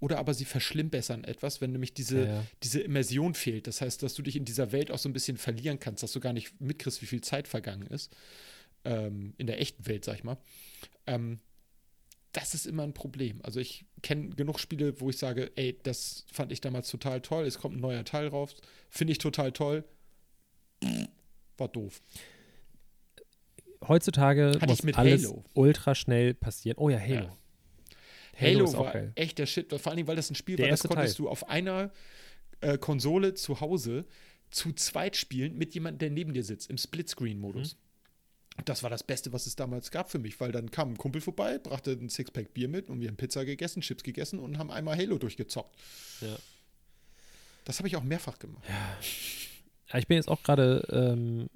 oder 0.00 0.18
aber 0.18 0.32
sie 0.34 0.46
verschlimmbessern 0.46 1.22
etwas, 1.24 1.60
wenn 1.60 1.70
nämlich 1.70 1.92
diese, 1.92 2.20
Ja, 2.20 2.26
ja. 2.26 2.44
diese 2.64 2.80
Immersion 2.80 3.34
fehlt. 3.34 3.66
Das 3.68 3.80
heißt, 3.82 4.02
dass 4.02 4.14
du 4.14 4.22
dich 4.22 4.34
in 4.36 4.44
dieser 4.46 4.72
Welt 4.72 4.90
auch 4.90 4.98
so 4.98 5.08
ein 5.08 5.12
bisschen 5.12 5.36
verlieren 5.36 5.78
kannst, 5.78 6.02
dass 6.02 6.12
du 6.12 6.18
gar 6.20 6.32
nicht 6.32 6.60
mitkriegst, 6.60 7.02
wie 7.02 7.06
viel 7.06 7.20
Zeit 7.20 7.46
vergangen 7.46 7.86
ist. 7.86 8.16
Ähm, 8.84 9.34
in 9.36 9.46
der 9.46 9.60
echten 9.60 9.86
Welt, 9.86 10.04
sag 10.04 10.16
ich 10.16 10.24
mal. 10.24 10.38
Ähm, 11.06 11.40
das 12.32 12.54
ist 12.54 12.66
immer 12.66 12.82
ein 12.82 12.92
Problem. 12.94 13.40
Also 13.42 13.58
ich 13.60 13.84
kenne 14.02 14.30
genug 14.30 14.60
Spiele, 14.60 15.00
wo 15.00 15.10
ich 15.10 15.18
sage, 15.18 15.50
ey, 15.56 15.78
das 15.82 16.24
fand 16.32 16.52
ich 16.52 16.60
damals 16.60 16.90
total 16.90 17.20
toll, 17.20 17.46
es 17.46 17.58
kommt 17.58 17.76
ein 17.76 17.80
neuer 17.80 18.04
Teil 18.04 18.28
raus, 18.28 18.54
finde 18.90 19.12
ich 19.12 19.18
total 19.18 19.52
toll. 19.52 19.84
War 21.56 21.68
doof. 21.68 22.00
Heutzutage 23.86 24.52
Hatte 24.54 24.66
muss 24.66 24.78
ich 24.80 24.84
mit 24.84 24.98
alles 24.98 25.24
Halo. 25.24 25.44
ultra 25.54 25.94
schnell 25.94 26.34
passieren. 26.34 26.78
Oh 26.78 26.90
ja, 26.90 26.98
Halo. 26.98 27.14
Ja. 27.14 27.36
Halo, 28.40 28.66
Halo, 28.68 28.72
war 28.84 28.92
geil. 28.92 29.12
echt 29.16 29.38
der 29.38 29.46
Shit, 29.46 29.72
vor 29.72 29.86
allen 29.90 29.96
Dingen, 29.96 30.08
weil 30.08 30.16
das 30.16 30.30
ein 30.30 30.34
Spiel 30.34 30.56
Der 30.56 30.66
war, 30.66 30.70
das 30.70 30.82
konntest 30.82 31.16
Teil. 31.16 31.24
du 31.24 31.28
auf 31.30 31.48
einer 31.48 31.90
äh, 32.60 32.78
Konsole 32.78 33.34
zu 33.34 33.60
Hause 33.60 34.06
zu 34.50 34.72
zweit 34.72 35.16
spielen 35.16 35.56
mit 35.56 35.74
jemandem, 35.74 35.98
der 35.98 36.10
neben 36.10 36.32
dir 36.32 36.44
sitzt, 36.44 36.70
im 36.70 36.78
Splitscreen-Modus. 36.78 37.74
Mhm. 37.74 37.78
Das 38.64 38.82
war 38.82 38.90
das 38.90 39.02
Beste, 39.02 39.32
was 39.32 39.46
es 39.46 39.56
damals 39.56 39.90
gab 39.90 40.10
für 40.10 40.18
mich, 40.18 40.40
weil 40.40 40.52
dann 40.52 40.70
kam 40.70 40.90
ein 40.90 40.98
Kumpel 40.98 41.20
vorbei, 41.20 41.58
brachte 41.58 41.92
ein 41.92 42.08
Sixpack 42.08 42.52
Bier 42.54 42.68
mit 42.68 42.90
und 42.90 43.00
wir 43.00 43.08
haben 43.08 43.16
Pizza 43.16 43.44
gegessen, 43.44 43.82
Chips 43.82 44.02
gegessen 44.02 44.38
und 44.38 44.58
haben 44.58 44.70
einmal 44.70 44.96
Halo 44.96 45.18
durchgezockt. 45.18 45.74
Ja. 46.20 46.36
Das 47.64 47.78
habe 47.78 47.88
ich 47.88 47.96
auch 47.96 48.02
mehrfach 48.02 48.38
gemacht. 48.38 48.64
Ja, 49.92 49.98
ich 49.98 50.06
bin 50.06 50.16
jetzt 50.16 50.28
auch 50.28 50.42
gerade 50.42 50.86
ähm, 50.90 51.48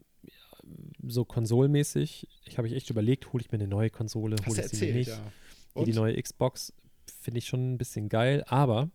so 1.06 1.24
konsolmäßig. 1.24 2.28
Ich 2.44 2.58
habe 2.58 2.68
mich 2.68 2.76
echt 2.76 2.90
überlegt, 2.90 3.32
hole 3.32 3.42
ich 3.42 3.50
mir 3.50 3.58
eine 3.58 3.68
neue 3.68 3.90
Konsole, 3.90 4.36
hole 4.46 4.60
ich 4.60 4.68
sie 4.68 4.92
nicht. 4.92 5.08
ja. 5.08 5.84
Die 5.84 5.92
neue 5.92 6.20
Xbox 6.20 6.72
finde 7.20 7.38
ich 7.38 7.46
schon 7.46 7.72
ein 7.72 7.78
bisschen 7.78 8.08
geil, 8.08 8.44
aber 8.46 8.90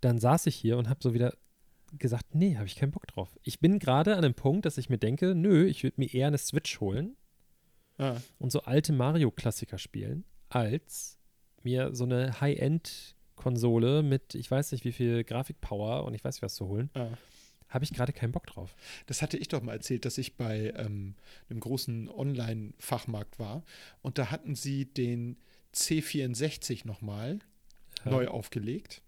dann 0.00 0.18
saß 0.18 0.46
ich 0.46 0.56
hier 0.56 0.76
und 0.76 0.88
habe 0.88 1.00
so 1.02 1.14
wieder 1.14 1.34
gesagt, 1.98 2.34
nee, 2.34 2.56
habe 2.56 2.66
ich 2.66 2.76
keinen 2.76 2.90
Bock 2.92 3.06
drauf. 3.06 3.38
Ich 3.42 3.60
bin 3.60 3.78
gerade 3.78 4.16
an 4.16 4.22
dem 4.22 4.34
Punkt, 4.34 4.64
dass 4.66 4.78
ich 4.78 4.88
mir 4.88 4.98
denke, 4.98 5.34
nö, 5.34 5.64
ich 5.66 5.82
würde 5.82 5.94
mir 6.00 6.12
eher 6.12 6.26
eine 6.28 6.38
Switch 6.38 6.80
holen 6.80 7.16
Ah, 7.98 8.16
und 8.38 8.50
so 8.50 8.62
alte 8.62 8.92
Mario-Klassiker 8.92 9.78
spielen, 9.78 10.24
als 10.48 11.18
mir 11.62 11.94
so 11.94 12.04
eine 12.04 12.40
High-End-Konsole 12.40 14.02
mit, 14.02 14.34
ich 14.34 14.50
weiß 14.50 14.72
nicht 14.72 14.84
wie 14.84 14.92
viel 14.92 15.24
Grafikpower 15.24 16.04
und 16.04 16.14
ich 16.14 16.24
weiß 16.24 16.36
nicht 16.36 16.42
was 16.42 16.54
zu 16.54 16.66
holen. 16.68 16.90
ah. 16.94 17.08
Habe 17.68 17.84
ich 17.84 17.92
gerade 17.92 18.12
keinen 18.12 18.30
Bock 18.30 18.46
drauf. 18.46 18.76
Das 19.06 19.20
hatte 19.20 19.36
ich 19.36 19.48
doch 19.48 19.60
mal 19.62 19.72
erzählt, 19.72 20.04
dass 20.04 20.16
ich 20.18 20.36
bei 20.36 20.72
ähm, 20.76 21.16
einem 21.50 21.58
großen 21.58 22.08
Online-Fachmarkt 22.08 23.38
war 23.40 23.64
und 24.00 24.18
da 24.18 24.30
hatten 24.30 24.54
sie 24.54 24.84
den 24.84 25.38
C64 25.74 26.86
nochmal 26.86 27.40
Ja. 28.04 28.10
neu 28.12 28.28
aufgelegt. 28.28 29.02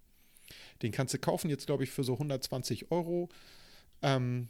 Den 0.83 0.93
kannst 0.93 1.15
du 1.15 1.19
kaufen, 1.19 1.51
jetzt 1.51 1.67
glaube 1.67 1.85
ich 1.85 1.91
für 1.91 2.05
so 2.05 2.15
120 2.15 2.91
Euro. 2.91 3.29
Ähm, 4.03 4.49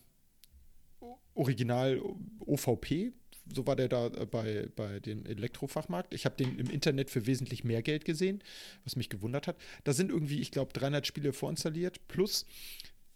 Original 1.35 2.01
OVP, 2.41 3.13
so 3.55 3.67
war 3.67 3.77
der 3.77 3.89
da 3.89 4.07
äh, 4.09 4.27
bei, 4.27 4.69
bei 4.75 5.01
dem 5.01 5.25
Elektrofachmarkt. 5.25 6.15
Ich 6.15 6.25
habe 6.25 6.37
den 6.37 6.59
im 6.59 6.71
Internet 6.71 7.11
für 7.11 7.27
wesentlich 7.27 7.65
mehr 7.65 7.83
Geld 7.83 8.05
gesehen, 8.05 8.43
was 8.85 8.97
mich 8.97 9.09
gewundert 9.09 9.47
hat. 9.47 9.57
Da 9.85 9.93
sind 9.93 10.11
irgendwie, 10.11 10.41
ich 10.41 10.51
glaube, 10.51 10.73
300 10.73 11.07
Spiele 11.07 11.33
vorinstalliert. 11.33 12.09
Plus 12.09 12.47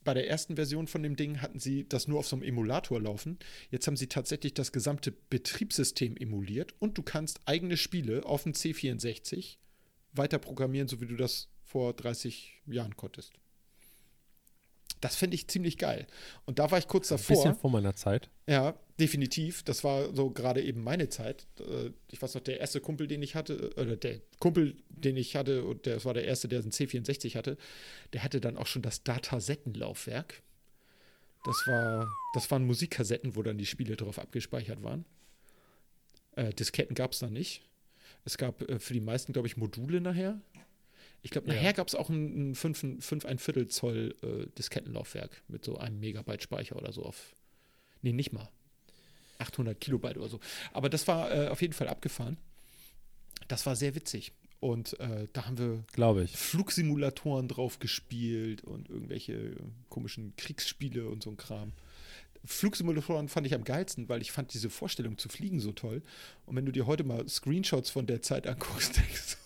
bei 0.03 0.15
der 0.15 0.29
ersten 0.29 0.57
Version 0.57 0.87
von 0.87 1.03
dem 1.03 1.17
Ding 1.17 1.43
hatten 1.43 1.59
sie 1.59 1.87
das 1.89 2.09
nur 2.09 2.19
auf 2.19 2.27
so 2.27 2.37
einem 2.37 2.43
Emulator 2.43 3.01
laufen. 3.01 3.39
Jetzt 3.71 3.87
haben 3.87 3.97
sie 3.97 4.07
tatsächlich 4.07 4.55
das 4.55 4.73
gesamte 4.73 5.13
Betriebssystem 5.13 6.17
emuliert 6.17 6.75
und 6.79 6.97
du 6.97 7.03
kannst 7.03 7.41
eigene 7.45 7.77
Spiele 7.77 8.25
auf 8.25 8.45
dem 8.45 8.53
C64 8.53 9.57
weiter 10.13 10.39
programmieren, 10.39 10.89
so 10.89 11.01
wie 11.01 11.07
du 11.07 11.17
das 11.17 11.49
vor 11.71 11.93
30 11.95 12.63
Jahren 12.67 12.97
konntest. 12.97 13.33
Das 15.01 15.17
finde 15.17 15.35
ich 15.37 15.49
ziemlich 15.49 15.79
geil. 15.79 16.07
Und 16.45 16.59
da 16.59 16.71
war 16.71 16.79
ich 16.79 16.87
kurz 16.87 17.11
Ein 17.11 17.17
davor. 17.17 17.37
bisschen 17.37 17.55
vor 17.57 17.71
meiner 17.71 17.95
Zeit. 17.95 18.29
Ja, 18.47 18.75
definitiv. 18.99 19.63
Das 19.63 19.83
war 19.83 20.15
so 20.15 20.31
gerade 20.31 20.63
eben 20.63 20.83
meine 20.83 21.09
Zeit. 21.09 21.47
Äh, 21.61 21.91
Ich 22.11 22.21
weiß 22.21 22.35
noch, 22.35 22.43
der 22.43 22.61
erste 22.61 22.81
Kumpel, 22.81 23.07
den 23.07 23.23
ich 23.23 23.35
hatte, 23.35 23.73
äh, 23.77 23.81
oder 23.81 23.97
der 23.97 24.21
Kumpel, 24.41 24.77
den 24.91 25.17
ich 25.17 25.37
hatte, 25.37 25.65
und 25.65 25.87
das 25.87 26.05
war 26.05 26.13
der 26.13 26.25
erste, 26.25 26.49
der 26.49 26.61
einen 26.61 26.73
C64 26.73 27.35
hatte, 27.35 27.57
der 28.13 28.23
hatte 28.25 28.41
dann 28.43 28.59
auch 28.59 28.67
schon 28.67 28.83
das 28.83 29.03
Datasettenlaufwerk. 29.05 30.43
Das 31.45 31.57
war, 31.67 32.07
das 32.35 32.51
waren 32.51 32.67
Musikkassetten, 32.67 33.37
wo 33.37 33.43
dann 33.43 33.57
die 33.57 33.65
Spiele 33.67 33.97
drauf 33.97 34.19
abgespeichert 34.19 34.83
waren. 34.83 35.07
Äh, 36.37 36.53
Disketten 36.53 36.95
gab 36.95 37.13
es 37.13 37.21
da 37.21 37.31
nicht. 37.31 37.63
Es 38.27 38.37
gab 38.37 38.69
äh, 38.69 38.79
für 38.79 38.93
die 38.93 39.01
meisten, 39.01 39.33
glaube 39.33 39.49
ich, 39.49 39.57
Module 39.57 40.03
nachher. 40.03 40.39
Ich 41.23 41.31
glaube, 41.31 41.49
Ja. 41.49 41.55
nachher 41.55 41.73
gab 41.75 41.89
es 41.89 41.95
auch 41.95 42.09
ein, 42.09 42.51
ein 42.51 42.55
5, 42.55 42.83
ein 42.83 43.01
5 43.01 43.25
ein 43.27 43.39
Viertel 43.39 43.69
Zoll 43.69 44.15
äh, 44.23 44.47
Diskettenlaufwerk 44.57 45.43
mit 45.49 45.65
so 45.65 45.77
einem 45.79 46.01
Megabyte 46.01 46.43
Speicher 46.43 46.77
oder 46.77 46.93
so 46.93 47.03
auf. 47.05 47.35
Nee, 48.03 48.13
nicht 48.13 48.33
mal. 48.33 48.49
800 49.39 49.79
Kilobyte 49.81 50.17
oder 50.19 50.29
so. 50.29 50.41
Aber 50.73 50.89
das 50.89 51.07
war 51.09 51.31
äh, 51.35 51.49
auf 51.49 51.61
jeden 51.63 51.73
Fall 51.75 51.89
abgefahren. 51.89 52.37
Das 53.49 53.67
war 53.67 53.77
sehr 53.77 53.95
witzig. 53.95 54.33
Und 54.61 54.99
äh, 55.01 55.27
da 55.33 55.47
haben 55.47 55.57
wir 55.59 55.85
Glaube 55.93 56.25
ich. 56.25 56.37
Flugsimulatoren 56.37 57.49
drauf 57.49 57.79
gespielt 57.79 58.63
und 58.63 58.91
irgendwelche 58.91 59.57
komischen 59.89 60.35
Kriegsspiele 60.37 61.09
und 61.09 61.23
so 61.23 61.31
ein 61.31 61.37
Kram. 61.39 61.73
Flugsimulatoren 62.45 63.29
fand 63.29 63.47
ich 63.47 63.55
am 63.55 63.65
geilsten, 63.65 64.09
weil 64.09 64.23
ich 64.23 64.33
fand 64.33 64.53
diese 64.55 64.71
Vorstellung 64.71 65.19
zu 65.19 65.29
fliegen 65.29 65.61
so 65.61 65.73
toll. 65.73 66.03
Und 66.47 66.57
wenn 66.57 66.67
du 66.67 66.73
dir 66.73 66.87
heute 66.87 67.05
mal 67.05 67.27
Screenshots 67.29 67.91
von 67.91 68.07
der 68.07 68.23
Zeit 68.23 68.47
anguckst, 68.47 68.97
denkst 68.99 69.33
du, 69.33 69.37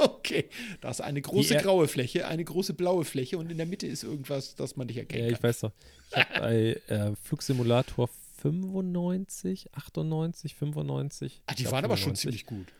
okay, 0.04 0.48
da 0.80 0.90
ist 0.90 1.00
eine 1.00 1.20
große 1.22 1.54
er- 1.54 1.62
graue 1.62 1.88
Fläche, 1.88 2.26
eine 2.26 2.44
große 2.44 2.74
blaue 2.74 3.04
Fläche 3.04 3.38
und 3.38 3.50
in 3.50 3.56
der 3.56 3.66
Mitte 3.66 3.86
ist 3.86 4.02
irgendwas, 4.04 4.54
das 4.54 4.76
man 4.76 4.86
nicht 4.86 4.96
erkennen 4.96 5.24
Ja, 5.24 5.30
ich 5.30 5.34
kann. 5.40 5.48
weiß 5.48 5.60
doch. 5.60 5.72
Ich 6.10 6.16
habe 6.16 6.40
bei 6.40 6.80
äh, 6.94 7.12
Flugsimulator 7.22 8.08
95, 8.42 9.68
98, 9.74 10.54
95. 10.54 11.42
Ah, 11.46 11.52
ich 11.52 11.56
die 11.56 11.64
waren 11.70 11.84
aber 11.84 11.96
schon 11.96 12.14
95. 12.16 12.20
ziemlich 12.20 12.46
gut. 12.46 12.72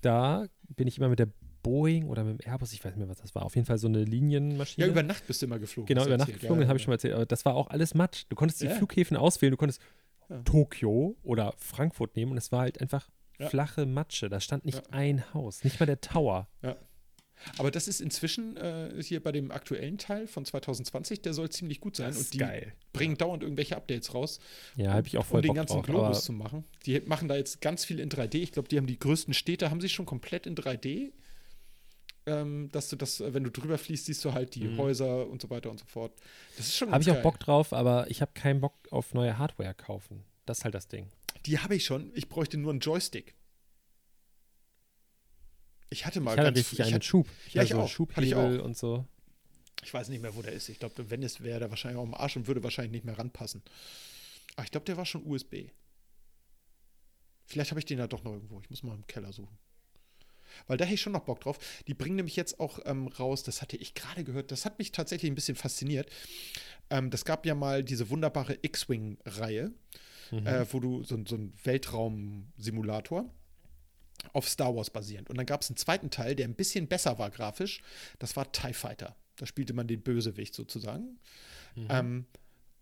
Da 0.00 0.46
bin 0.68 0.86
ich 0.86 0.98
immer 0.98 1.08
mit 1.08 1.18
der 1.18 1.28
Boeing 1.62 2.08
oder 2.08 2.24
mit 2.24 2.40
dem 2.42 2.46
Airbus, 2.50 2.72
ich 2.74 2.84
weiß 2.84 2.92
nicht 2.92 2.98
mehr, 2.98 3.08
was 3.08 3.18
das 3.22 3.34
war. 3.34 3.44
Auf 3.44 3.54
jeden 3.54 3.66
Fall 3.66 3.78
so 3.78 3.86
eine 3.88 4.04
Linienmaschine. 4.04 4.86
Ja, 4.86 4.90
über 4.92 5.02
Nacht 5.02 5.26
bist 5.26 5.40
du 5.40 5.46
immer 5.46 5.58
geflogen. 5.58 5.86
Genau, 5.86 6.04
über 6.04 6.18
Nacht 6.18 6.32
geflogen, 6.32 6.62
Ja, 6.62 6.68
habe 6.68 6.76
ich 6.76 6.82
schon 6.82 6.90
mal 6.90 6.96
erzählt. 6.96 7.14
Aber 7.14 7.24
das 7.26 7.44
war 7.46 7.54
auch 7.54 7.68
alles 7.68 7.94
Matsch. 7.94 8.24
Du 8.28 8.36
konntest 8.36 8.60
die 8.60 8.66
Ja. 8.66 8.74
Flughäfen 8.74 9.16
auswählen. 9.16 9.52
Du 9.52 9.56
konntest 9.56 9.80
Ja. 10.28 10.42
Tokio 10.42 11.16
oder 11.22 11.54
Frankfurt 11.58 12.16
nehmen 12.16 12.32
und 12.32 12.38
es 12.38 12.50
war 12.52 12.60
halt 12.60 12.80
einfach 12.80 13.08
Ja. 13.38 13.48
flache 13.48 13.84
Matsche. 13.86 14.28
Da 14.28 14.40
stand 14.40 14.64
nicht 14.64 14.78
Ja. 14.78 14.92
ein 14.92 15.34
Haus, 15.34 15.64
nicht 15.64 15.80
mal 15.80 15.86
der 15.86 16.00
Tower. 16.00 16.48
Aber 17.58 17.70
das 17.72 17.88
ist 17.88 18.00
inzwischen 18.00 18.56
äh, 18.56 18.94
hier 19.02 19.20
bei 19.22 19.32
dem 19.32 19.50
aktuellen 19.50 19.98
Teil 19.98 20.26
von 20.28 20.44
2020, 20.44 21.20
der 21.20 21.34
soll 21.34 21.50
ziemlich 21.50 21.80
gut 21.80 21.96
sein. 21.96 22.06
Das 22.06 22.16
und 22.16 22.22
ist 22.22 22.34
die 22.34 22.38
geil. 22.38 22.72
bringen 22.92 23.18
dauernd 23.18 23.42
irgendwelche 23.42 23.76
Updates 23.76 24.14
raus. 24.14 24.38
Ja, 24.76 24.92
habe 24.94 25.06
ich 25.08 25.18
auch 25.18 25.26
voll 25.26 25.38
Um 25.38 25.42
den 25.42 25.48
Bock 25.48 25.56
ganzen 25.56 25.76
drauf. 25.78 25.84
Globus 25.84 26.24
zu 26.24 26.32
machen. 26.32 26.64
Die 26.86 27.00
machen 27.00 27.26
da 27.28 27.34
jetzt 27.36 27.60
ganz 27.60 27.84
viel 27.84 27.98
in 27.98 28.08
3D. 28.08 28.36
Ich 28.36 28.52
glaube, 28.52 28.68
die 28.68 28.76
haben 28.78 28.86
die 28.86 28.98
größten 28.98 29.34
Städte, 29.34 29.70
haben 29.70 29.80
sie 29.80 29.88
schon 29.88 30.06
komplett 30.06 30.46
in 30.46 30.54
3D. 30.54 31.12
Ähm, 32.26 32.70
dass 32.72 32.88
du 32.88 32.96
das, 32.96 33.20
äh, 33.20 33.34
wenn 33.34 33.44
du 33.44 33.50
drüber 33.50 33.76
fließt, 33.76 34.06
siehst 34.06 34.24
du 34.24 34.32
halt 34.32 34.54
die 34.54 34.64
Mhm. 34.68 34.78
Häuser 34.78 35.26
und 35.28 35.42
so 35.42 35.50
weiter 35.50 35.70
und 35.70 35.78
so 35.78 35.84
fort. 35.84 36.12
Das 36.56 36.66
ist 36.68 36.76
schon 36.76 36.90
Habe 36.90 37.02
ich 37.02 37.10
auch 37.10 37.14
geil. 37.14 37.22
Bock 37.22 37.38
drauf, 37.38 37.74
aber 37.74 38.08
ich 38.10 38.22
habe 38.22 38.32
keinen 38.32 38.60
Bock 38.62 38.74
auf 38.90 39.12
neue 39.12 39.36
Hardware 39.36 39.74
kaufen. 39.74 40.24
Das 40.46 40.58
ist 40.58 40.64
halt 40.64 40.74
das 40.74 40.88
Ding. 40.88 41.08
Die 41.46 41.58
habe 41.58 41.74
ich 41.76 41.84
schon. 41.84 42.10
Ich 42.14 42.28
bräuchte 42.28 42.56
nur 42.56 42.70
einen 42.70 42.80
Joystick. 42.80 43.34
Ich 45.90 46.06
hatte 46.06 46.20
mal 46.20 46.32
ich 46.32 46.38
hatte 46.38 46.46
ganz 46.48 46.58
richtig 46.58 46.78
ich 46.78 46.84
einen 46.86 46.94
hatte- 46.94 47.06
Schub. 47.06 47.28
Ja, 47.52 47.62
ich 47.62 47.70
hatte 47.70 47.80
so 47.80 47.84
auch. 47.84 47.88
Schubhebel 47.88 48.56
ich 48.56 48.60
und 48.62 48.76
so. 48.76 49.06
Ich 49.82 49.92
weiß 49.92 50.08
nicht 50.08 50.22
mehr, 50.22 50.34
wo 50.34 50.42
der 50.42 50.52
ist. 50.52 50.68
Ich 50.68 50.78
glaube, 50.78 51.10
wenn 51.10 51.22
es 51.22 51.42
wäre, 51.42 51.58
der 51.60 51.70
wahrscheinlich 51.70 51.98
auch 51.98 52.04
im 52.04 52.14
Arsch 52.14 52.36
und 52.36 52.46
würde 52.46 52.62
wahrscheinlich 52.62 52.92
nicht 52.92 53.04
mehr 53.04 53.18
ranpassen. 53.18 53.62
Aber 54.56 54.64
ich 54.64 54.70
glaube, 54.70 54.86
der 54.86 54.96
war 54.96 55.04
schon 55.04 55.26
USB. 55.26 55.70
Vielleicht 57.44 57.70
habe 57.70 57.80
ich 57.80 57.84
den 57.84 57.98
ja 57.98 58.06
doch 58.06 58.24
noch 58.24 58.32
irgendwo. 58.32 58.60
Ich 58.60 58.70
muss 58.70 58.82
mal 58.82 58.94
im 58.94 59.06
Keller 59.06 59.32
suchen. 59.32 59.58
Weil 60.66 60.78
da 60.78 60.84
hätte 60.84 60.94
ich 60.94 61.00
schon 61.00 61.12
noch 61.12 61.24
Bock 61.24 61.40
drauf. 61.40 61.58
Die 61.86 61.94
bringen 61.94 62.16
nämlich 62.16 62.36
jetzt 62.36 62.60
auch 62.60 62.78
ähm, 62.86 63.08
raus, 63.08 63.42
das 63.42 63.60
hatte 63.60 63.76
ich 63.76 63.94
gerade 63.94 64.24
gehört, 64.24 64.52
das 64.52 64.64
hat 64.64 64.78
mich 64.78 64.92
tatsächlich 64.92 65.30
ein 65.30 65.34
bisschen 65.34 65.56
fasziniert. 65.56 66.08
Ähm, 66.90 67.10
das 67.10 67.24
gab 67.24 67.44
ja 67.44 67.54
mal 67.54 67.82
diese 67.82 68.08
wunderbare 68.08 68.58
X-Wing-Reihe, 68.62 69.72
Mhm. 70.30 70.46
äh, 70.46 70.72
wo 70.72 70.80
du 70.80 71.02
so, 71.04 71.18
so 71.26 71.36
ein 71.36 71.52
Weltraum-Simulator 71.62 73.30
auf 74.32 74.48
Star 74.48 74.74
Wars 74.74 74.90
basierend. 74.90 75.28
Und 75.30 75.36
dann 75.36 75.46
gab 75.46 75.62
es 75.62 75.70
einen 75.70 75.76
zweiten 75.76 76.10
Teil, 76.10 76.34
der 76.34 76.46
ein 76.46 76.54
bisschen 76.54 76.86
besser 76.86 77.18
war 77.18 77.30
grafisch. 77.30 77.82
Das 78.18 78.36
war 78.36 78.50
TIE 78.50 78.72
Fighter. 78.72 79.16
Da 79.36 79.46
spielte 79.46 79.74
man 79.74 79.86
den 79.86 80.02
Bösewicht 80.02 80.54
sozusagen. 80.54 81.18
Mhm. 81.74 81.86
Ähm, 81.90 82.26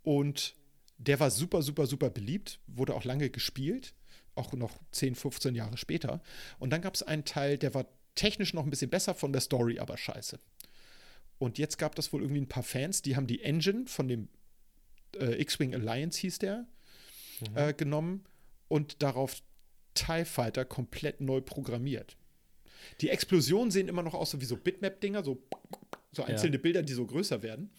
und 0.03 0.55
der 0.99 1.19
war 1.21 1.31
super, 1.31 1.63
super, 1.63 1.87
super 1.87 2.11
beliebt, 2.11 2.61
wurde 2.67 2.95
auch 2.95 3.05
lange 3.05 3.31
gespielt, 3.31 3.95
auch 4.35 4.53
noch 4.53 4.79
10, 4.93 5.15
15 5.15 5.55
Jahre 5.55 5.77
später. 5.77 6.23
Und 6.59 6.71
dann 6.71 6.83
gab 6.83 6.95
es 6.95 7.03
einen 7.03 7.25
Teil, 7.25 7.59
der 7.59 7.75
war 7.75 7.87
technisch 8.15 8.55
noch 8.55 8.65
ein 8.65 8.71
bisschen 8.71 8.91
besser, 8.91 9.15
von 9.15 9.33
der 9.33 9.41
Story 9.41 9.79
aber 9.79 9.97
scheiße. 9.97 10.39
Und 11.39 11.59
jetzt 11.59 11.79
gab 11.79 11.95
das 11.97 12.13
wohl 12.13 12.23
irgendwie 12.23 12.41
ein 12.41 12.49
paar 12.49 12.63
Fans, 12.63 13.03
die 13.03 13.17
haben 13.17 13.27
die 13.27 13.43
Engine 13.43 13.87
von 13.87 14.07
dem 14.07 14.29
äh, 15.17 15.41
X-Wing 15.41 15.75
Alliance 15.75 16.21
hieß 16.21 16.39
der, 16.39 16.67
Mhm. 17.51 17.57
äh, 17.57 17.73
genommen 17.73 18.25
und 18.69 19.03
darauf 19.03 19.43
TIE 19.95 20.25
Fighter 20.25 20.65
komplett 20.65 21.21
neu 21.21 21.41
programmiert. 21.41 22.17
Die 23.01 23.11
Explosionen 23.11 23.71
sehen 23.71 23.89
immer 23.89 24.03
noch 24.03 24.15
aus 24.15 24.31
so 24.31 24.41
wie 24.41 24.45
so 24.45 24.57
Bitmap-Dinger, 24.57 25.23
so, 25.23 25.43
so 26.11 26.25
einzelne 26.25 26.59
Bilder, 26.59 26.83
die 26.83 26.93
so 26.93 27.07
größer 27.07 27.43
werden. 27.43 27.71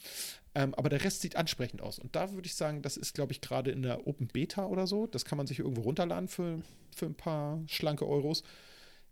Ähm, 0.55 0.73
aber 0.75 0.89
der 0.89 1.03
Rest 1.03 1.21
sieht 1.21 1.35
ansprechend 1.35 1.81
aus. 1.81 1.99
Und 1.99 2.15
da 2.15 2.31
würde 2.31 2.45
ich 2.45 2.55
sagen, 2.55 2.81
das 2.81 2.95
ist, 2.95 3.13
glaube 3.13 3.31
ich, 3.31 3.41
gerade 3.41 3.71
in 3.71 3.81
der 3.81 4.07
Open 4.07 4.27
Beta 4.27 4.65
oder 4.67 4.87
so. 4.87 5.07
Das 5.07 5.25
kann 5.25 5.37
man 5.37 5.47
sich 5.47 5.59
irgendwo 5.59 5.81
runterladen 5.81 6.27
für, 6.27 6.61
für 6.95 7.07
ein 7.07 7.15
paar 7.15 7.61
schlanke 7.67 8.07
Euros. 8.07 8.43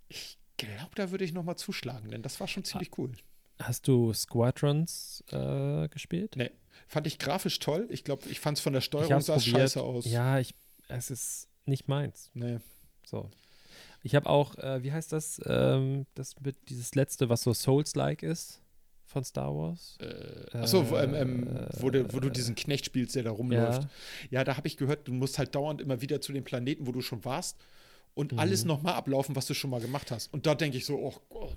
Ich 0.08 0.38
glaube, 0.58 0.92
da 0.96 1.12
würde 1.12 1.26
ich 1.26 1.34
noch 1.34 1.44
mal 1.44 1.58
zuschlagen, 1.58 2.10
denn 2.10 2.22
das 2.22 2.40
war 2.40 2.48
schon 2.48 2.64
ziemlich 2.64 2.98
cool. 2.98 3.12
Hast 3.60 3.88
du 3.88 4.14
Squadrons 4.14 5.24
äh, 5.32 5.88
gespielt? 5.90 6.36
Nee, 6.36 6.52
fand 6.92 7.08
ich 7.08 7.18
grafisch 7.20 7.60
toll. 7.60 7.88
Ich 7.90 8.04
glaube, 8.04 8.28
ich 8.30 8.40
fand 8.40 8.58
es 8.58 8.64
von 8.64 8.74
der 8.74 8.82
Steuerung 8.82 9.22
sah 9.22 9.36
probiert. 9.36 9.56
scheiße 9.58 9.82
aus. 9.82 10.06
Ja, 10.06 10.40
ich, 10.40 10.54
es 10.90 11.10
ist 11.10 11.48
nicht 11.66 11.88
meins. 11.88 12.30
Nee. 12.34 12.60
So. 13.06 13.30
Ich 14.04 14.16
habe 14.16 14.30
auch, 14.30 14.58
äh, 14.58 14.84
wie 14.84 14.92
heißt 14.92 15.12
das? 15.14 15.40
Ähm, 15.46 16.06
das 16.16 16.36
mit 16.42 16.56
dieses 16.70 16.94
letzte, 16.96 17.30
was 17.30 17.44
so 17.44 17.54
Souls-like 17.54 18.24
ist 18.24 18.60
von 19.06 19.24
Star 19.24 19.56
Wars. 19.56 19.98
Äh, 20.02 20.58
achso, 20.58 20.90
wo, 20.90 20.98
ähm, 20.98 21.14
ähm, 21.16 21.68
wo, 21.80 21.90
du, 21.90 22.12
wo 22.14 22.20
du 22.20 22.30
diesen 22.30 22.56
Knecht 22.56 22.86
spielst, 22.86 23.16
der 23.16 23.24
da 23.24 23.32
rumläuft. 23.32 23.84
Ja. 23.84 23.90
Ja, 24.40 24.44
da 24.44 24.58
habe 24.58 24.68
ich 24.68 24.76
gehört, 24.78 25.08
du 25.08 25.14
musst 25.14 25.38
halt 25.38 25.54
dauernd 25.56 25.82
immer 25.82 26.02
wieder 26.02 26.20
zu 26.22 26.34
den 26.34 26.44
Planeten, 26.44 26.88
wo 26.88 26.92
du 26.92 27.02
schon 27.02 27.24
warst 27.26 27.58
und 28.16 28.32
Mhm. 28.34 28.40
alles 28.40 28.66
nochmal 28.66 28.96
ablaufen, 28.96 29.36
was 29.36 29.46
du 29.46 29.54
schon 29.54 29.70
mal 29.70 29.80
gemacht 29.82 30.12
hast. 30.12 30.34
Und 30.34 30.46
da 30.46 30.56
denke 30.56 30.78
ich 30.78 30.86
so, 30.86 30.96
oh 30.98 31.14
Gott, 31.30 31.56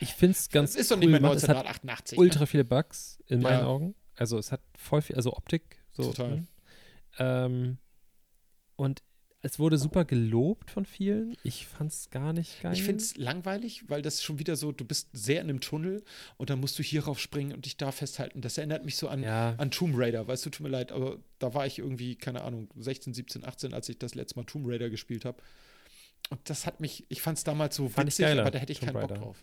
Ich 0.00 0.12
finde 0.14 0.36
es 0.36 0.48
ganz 0.50 0.72
das 0.72 0.82
ist 0.82 0.90
doch 0.90 0.96
nicht 0.98 1.08
mehr 1.08 1.18
gemacht. 1.20 1.36
Es 1.36 1.44
hat 1.44 1.56
1988. 1.56 2.18
ultra 2.18 2.44
viele 2.46 2.64
Bugs 2.64 3.18
in 3.26 3.40
meinen 3.40 3.60
Ja. 3.60 3.66
Augen. 3.66 3.94
Also 4.20 4.38
es 4.38 4.52
hat 4.52 4.60
voll 4.76 5.00
viel, 5.02 5.16
also 5.16 5.32
Optik, 5.32 5.78
so. 5.92 6.04
Total. 6.12 6.30
ne? 6.36 6.46
Ähm, 7.18 7.78
und 8.76 9.02
es 9.42 9.58
wurde 9.58 9.78
super 9.78 10.04
gelobt 10.04 10.70
von 10.70 10.84
vielen. 10.84 11.34
Ich 11.42 11.66
fand 11.66 11.90
es 11.90 12.10
gar 12.10 12.34
nicht 12.34 12.60
geil. 12.60 12.74
Ich 12.74 12.82
finde 12.82 13.02
es 13.02 13.16
langweilig, 13.16 13.88
weil 13.88 14.02
das 14.02 14.22
schon 14.22 14.38
wieder 14.38 14.54
so, 14.56 14.70
du 14.72 14.84
bist 14.84 15.08
sehr 15.14 15.40
in 15.40 15.48
einem 15.48 15.60
Tunnel 15.60 16.04
und 16.36 16.50
dann 16.50 16.60
musst 16.60 16.78
du 16.78 16.82
hierauf 16.82 17.18
springen 17.18 17.54
und 17.54 17.64
dich 17.64 17.78
da 17.78 17.90
festhalten. 17.92 18.42
Das 18.42 18.58
erinnert 18.58 18.84
mich 18.84 18.96
so 18.96 19.08
an, 19.08 19.22
Ja. 19.22 19.54
an 19.56 19.70
Tomb 19.70 19.94
Raider, 19.96 20.28
weißt 20.28 20.44
du, 20.44 20.50
tut 20.50 20.64
mir 20.64 20.68
leid, 20.68 20.92
aber 20.92 21.16
da 21.38 21.54
war 21.54 21.66
ich 21.66 21.78
irgendwie, 21.78 22.16
keine 22.16 22.42
Ahnung, 22.44 22.68
16, 22.76 23.14
17, 23.14 23.44
18, 23.46 23.72
als 23.72 23.88
ich 23.88 23.98
das 23.98 24.14
letzte 24.14 24.38
Mal 24.38 24.44
Tomb 24.44 24.66
Raider 24.68 24.90
gespielt 24.90 25.24
habe. 25.24 25.42
Und 26.28 26.40
das 26.50 26.66
hat 26.66 26.80
mich, 26.80 27.06
ich 27.08 27.22
fand 27.22 27.38
es 27.38 27.44
damals 27.44 27.76
so 27.76 27.88
Fand 27.88 28.10
ich 28.10 28.18
witzig, 28.18 28.38
aber 28.38 28.50
da 28.50 28.58
hätte 28.58 28.72
ich 28.72 28.80
Tomb 28.80 28.92
keinen 28.92 29.00
Bock 29.00 29.10
Raider. 29.10 29.22
drauf. 29.22 29.42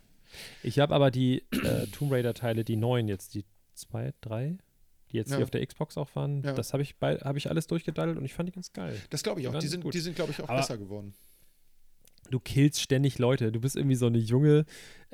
Ich 0.62 0.78
habe 0.78 0.94
aber 0.94 1.10
die 1.10 1.44
äh, 1.64 1.88
Tomb 1.88 2.12
Raider-Teile, 2.12 2.64
die 2.64 2.76
neuen 2.76 3.08
jetzt, 3.08 3.34
die 3.34 3.46
zwei, 3.74 4.14
drei, 4.22 4.58
die 5.12 5.18
jetzt 5.18 5.32
Ja. 5.32 5.38
hier 5.38 5.44
auf 5.44 5.52
der 5.52 5.66
Xbox 5.66 5.98
auch 5.98 6.16
waren, 6.16 6.42
Ja. 6.44 6.54
das 6.54 6.74
habe 6.74 6.84
ich, 6.84 6.96
bei- 6.98 7.18
hab 7.18 7.36
ich 7.38 7.50
alles 7.50 7.68
durchgedaddelt 7.68 8.18
und 8.18 8.26
ich 8.26 8.34
fand 8.34 8.50
die 8.50 8.54
ganz 8.54 8.74
geil. 8.74 8.96
Das 9.10 9.24
glaube 9.24 9.42
ich 9.42 9.48
auch. 9.48 9.58
Die 9.60 9.68
sind, 9.68 9.84
gut. 9.84 9.94
die 9.94 10.00
sind 10.00 10.16
glaube 10.16 10.32
ich, 10.32 10.42
auch 10.42 10.50
Aber- 10.50 10.60
besser 10.60 10.78
geworden. 10.78 11.14
Du 12.30 12.42
killst 12.42 12.82
ständig 12.82 13.20
Leute. 13.20 13.54
Du 13.54 13.62
bist 13.62 13.78
irgendwie 13.78 13.96
so 13.96 14.08
eine 14.08 14.18
junge 14.18 14.66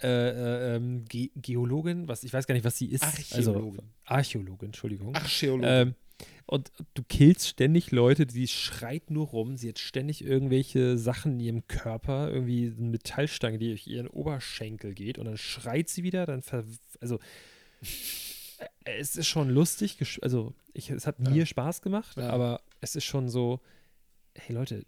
äh, 0.01 0.07
äh, 0.07 0.75
ähm, 0.77 1.05
Ge 1.05 1.29
Geologin, 1.35 2.07
was 2.07 2.23
ich 2.23 2.33
weiß 2.33 2.47
gar 2.47 2.55
nicht, 2.55 2.63
was 2.65 2.75
sie 2.77 2.87
ist. 2.87 3.03
Archäologin. 3.03 3.79
Also, 3.79 3.83
Archäologin, 4.05 4.65
Entschuldigung. 4.69 5.13
Archäologen. 5.15 5.63
Ähm, 5.69 5.95
und 6.47 6.71
du 6.95 7.03
killst 7.07 7.47
ständig 7.47 7.91
Leute, 7.91 8.25
die 8.25 8.47
schreit 8.47 9.11
nur 9.11 9.27
rum. 9.27 9.57
Sie 9.57 9.69
hat 9.69 9.77
ständig 9.77 10.23
irgendwelche 10.25 10.97
Sachen 10.97 11.33
in 11.33 11.39
ihrem 11.39 11.67
Körper, 11.67 12.31
irgendwie 12.31 12.73
eine 12.75 12.89
Metallstange, 12.89 13.59
die 13.59 13.69
durch 13.69 13.85
ihren 13.85 14.07
Oberschenkel 14.07 14.95
geht 14.95 15.19
und 15.19 15.25
dann 15.25 15.37
schreit 15.37 15.89
sie 15.89 16.01
wieder, 16.01 16.25
dann 16.25 16.41
ver 16.41 16.63
also 16.99 17.19
es 18.85 19.15
ist 19.15 19.27
schon 19.27 19.49
lustig, 19.49 19.97
also 20.21 20.53
ich, 20.73 20.89
es 20.89 21.05
hat 21.07 21.17
Ja. 21.19 21.29
mir 21.29 21.45
Spaß 21.45 21.81
gemacht, 21.81 22.17
Ja. 22.17 22.29
aber 22.29 22.61
es 22.81 22.95
ist 22.95 23.05
schon 23.05 23.29
so, 23.29 23.61
hey 24.35 24.55
Leute, 24.55 24.85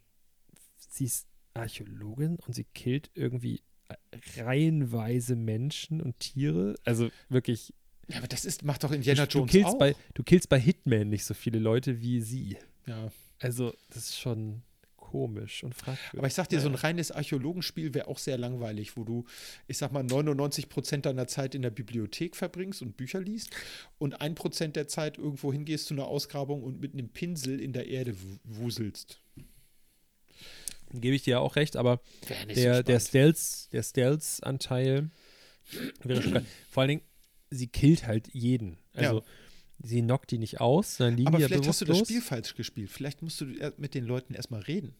sie 0.90 1.06
ist 1.06 1.28
Archäologin 1.54 2.38
und 2.46 2.54
sie 2.54 2.66
killt 2.74 3.10
irgendwie 3.16 3.62
äh, 3.90 3.96
reihenweise 4.42 5.36
Menschen 5.36 6.02
und 6.02 6.20
Tiere, 6.20 6.76
also 6.84 7.10
wirklich 7.30 7.74
ja, 8.08 8.18
aber 8.20 8.28
das 8.28 8.46
ist, 8.46 8.64
macht 8.64 8.84
doch 8.84 8.92
Indiana 8.92 9.26
du, 9.26 9.40
Jones 9.40 9.52
killst 9.52 9.68
auch. 9.68 9.80
Bei, 9.80 9.96
du 10.14 10.22
killst 10.24 10.48
bei 10.50 10.60
Hitman 10.60 11.10
nicht 11.10 11.26
so 11.26 11.34
viele 11.34 11.58
Leute 11.58 12.02
wie 12.02 12.22
sie. 12.22 12.58
ja. 12.86 13.10
Also, 13.40 13.74
das 13.90 13.98
ist 14.10 14.18
schon 14.20 14.62
komisch 15.10 15.64
und 15.64 15.74
fragwürdig. 15.76 16.18
Aber 16.20 16.28
ich 16.28 16.34
sag 16.34 16.50
dir, 16.50 16.60
so 16.60 16.68
ein 16.70 16.76
reines 16.76 17.12
Archäologenspiel 17.12 17.94
wäre 17.94 18.08
auch 18.08 18.18
sehr 18.18 18.38
langweilig, 18.38 18.98
wo 18.98 19.04
du, 19.04 19.26
ich 19.68 19.78
sag 19.78 19.92
mal, 19.92 20.04
99 20.04 20.68
Prozent 20.70 21.06
deiner 21.06 21.28
Zeit 21.28 21.56
in 21.56 21.62
der 21.62 21.70
Bibliothek 21.70 22.36
verbringst 22.36 22.82
und 22.82 22.98
Bücher 22.98 23.20
liest 23.22 23.52
und 23.98 24.22
ein 24.22 24.36
Prozent 24.36 24.76
der 24.76 24.88
Zeit 24.88 25.18
irgendwo 25.18 25.54
hingehst 25.54 25.88
zu 25.88 25.94
einer 25.94 26.06
Ausgrabung 26.08 26.64
und 26.64 26.80
mit 26.82 26.94
einem 26.94 27.10
Pinsel 27.10 27.60
in 27.62 27.72
der 27.74 27.88
Erde 27.88 28.16
wu- 28.22 28.40
wuselst. 28.44 29.22
Gebe 30.92 31.16
ich 31.16 31.24
dir 31.24 31.42
auch 31.42 31.56
recht, 31.56 31.76
aber 31.76 32.00
der, 32.56 32.76
so 32.78 32.84
der 32.84 33.00
spannend. 33.00 33.02
Stealth, 33.02 33.74
der 33.74 33.84
Stealth-Anteil 33.84 35.10
wäre 36.04 36.22
schon 36.22 36.34
geil. 36.34 36.46
Vor 36.70 36.82
allen 36.82 36.90
Dingen, 36.90 37.02
sie 37.50 37.68
killt 37.68 38.06
halt 38.08 38.28
jeden. 38.34 38.78
Also, 38.94 39.24
sie 39.82 40.02
knockt 40.02 40.32
die 40.32 40.38
nicht 40.38 40.62
aus, 40.62 40.98
dann 40.98 41.16
liegen 41.16 41.28
Aber 41.28 41.38
die 41.38 41.44
ja 41.44 41.48
vielleicht 41.48 41.68
hast 41.68 41.82
du 41.82 41.86
das. 41.86 42.00
Spiel 42.00 42.22
falsch 42.22 42.56
gespielt. 42.56 42.90
Vielleicht 42.90 43.22
musst 43.22 43.42
du 43.42 43.46
mit 43.78 43.94
den 43.94 44.06
Leuten 44.06 44.34
erstmal 44.34 44.62
reden. 44.62 44.96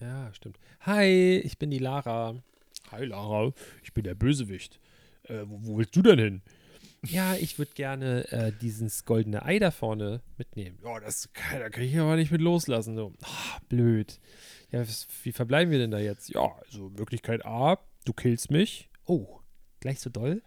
Ja, 0.00 0.32
stimmt. 0.32 0.58
Hi, 0.80 1.38
ich 1.44 1.58
bin 1.58 1.70
die 1.70 1.78
Lara. 1.78 2.42
Hi, 2.90 3.04
Lara. 3.04 3.52
Ich 3.82 3.92
bin 3.92 4.04
der 4.04 4.14
Bösewicht. 4.14 4.80
Äh, 5.24 5.42
wo, 5.46 5.58
wo 5.62 5.78
willst 5.78 5.94
du 5.94 6.02
denn 6.02 6.18
hin? 6.18 6.42
Ja, 7.06 7.34
ich 7.34 7.58
würde 7.58 7.72
gerne 7.72 8.30
äh, 8.30 8.52
dieses 8.60 9.04
goldene 9.04 9.42
Ei 9.44 9.58
da 9.58 9.70
vorne 9.70 10.20
mitnehmen. 10.36 10.78
Ja, 10.84 11.00
das 11.00 11.32
kann, 11.32 11.60
da 11.60 11.70
kann 11.70 11.84
ich 11.84 11.98
aber 11.98 12.16
nicht 12.16 12.30
mit 12.30 12.40
loslassen. 12.42 12.94
So, 12.96 13.12
Ah, 13.22 13.58
blöd. 13.68 14.20
Ja, 14.70 14.80
was, 14.80 15.06
wie 15.22 15.32
verbleiben 15.32 15.70
wir 15.70 15.78
denn 15.78 15.90
da 15.90 15.98
jetzt? 15.98 16.28
Ja, 16.30 16.54
also 16.66 16.90
Möglichkeit 16.90 17.44
A, 17.46 17.78
du 18.04 18.12
killst 18.12 18.50
mich. 18.50 18.88
Oh, 19.06 19.39
gleich 19.80 20.00
so 20.00 20.10
doll. 20.10 20.42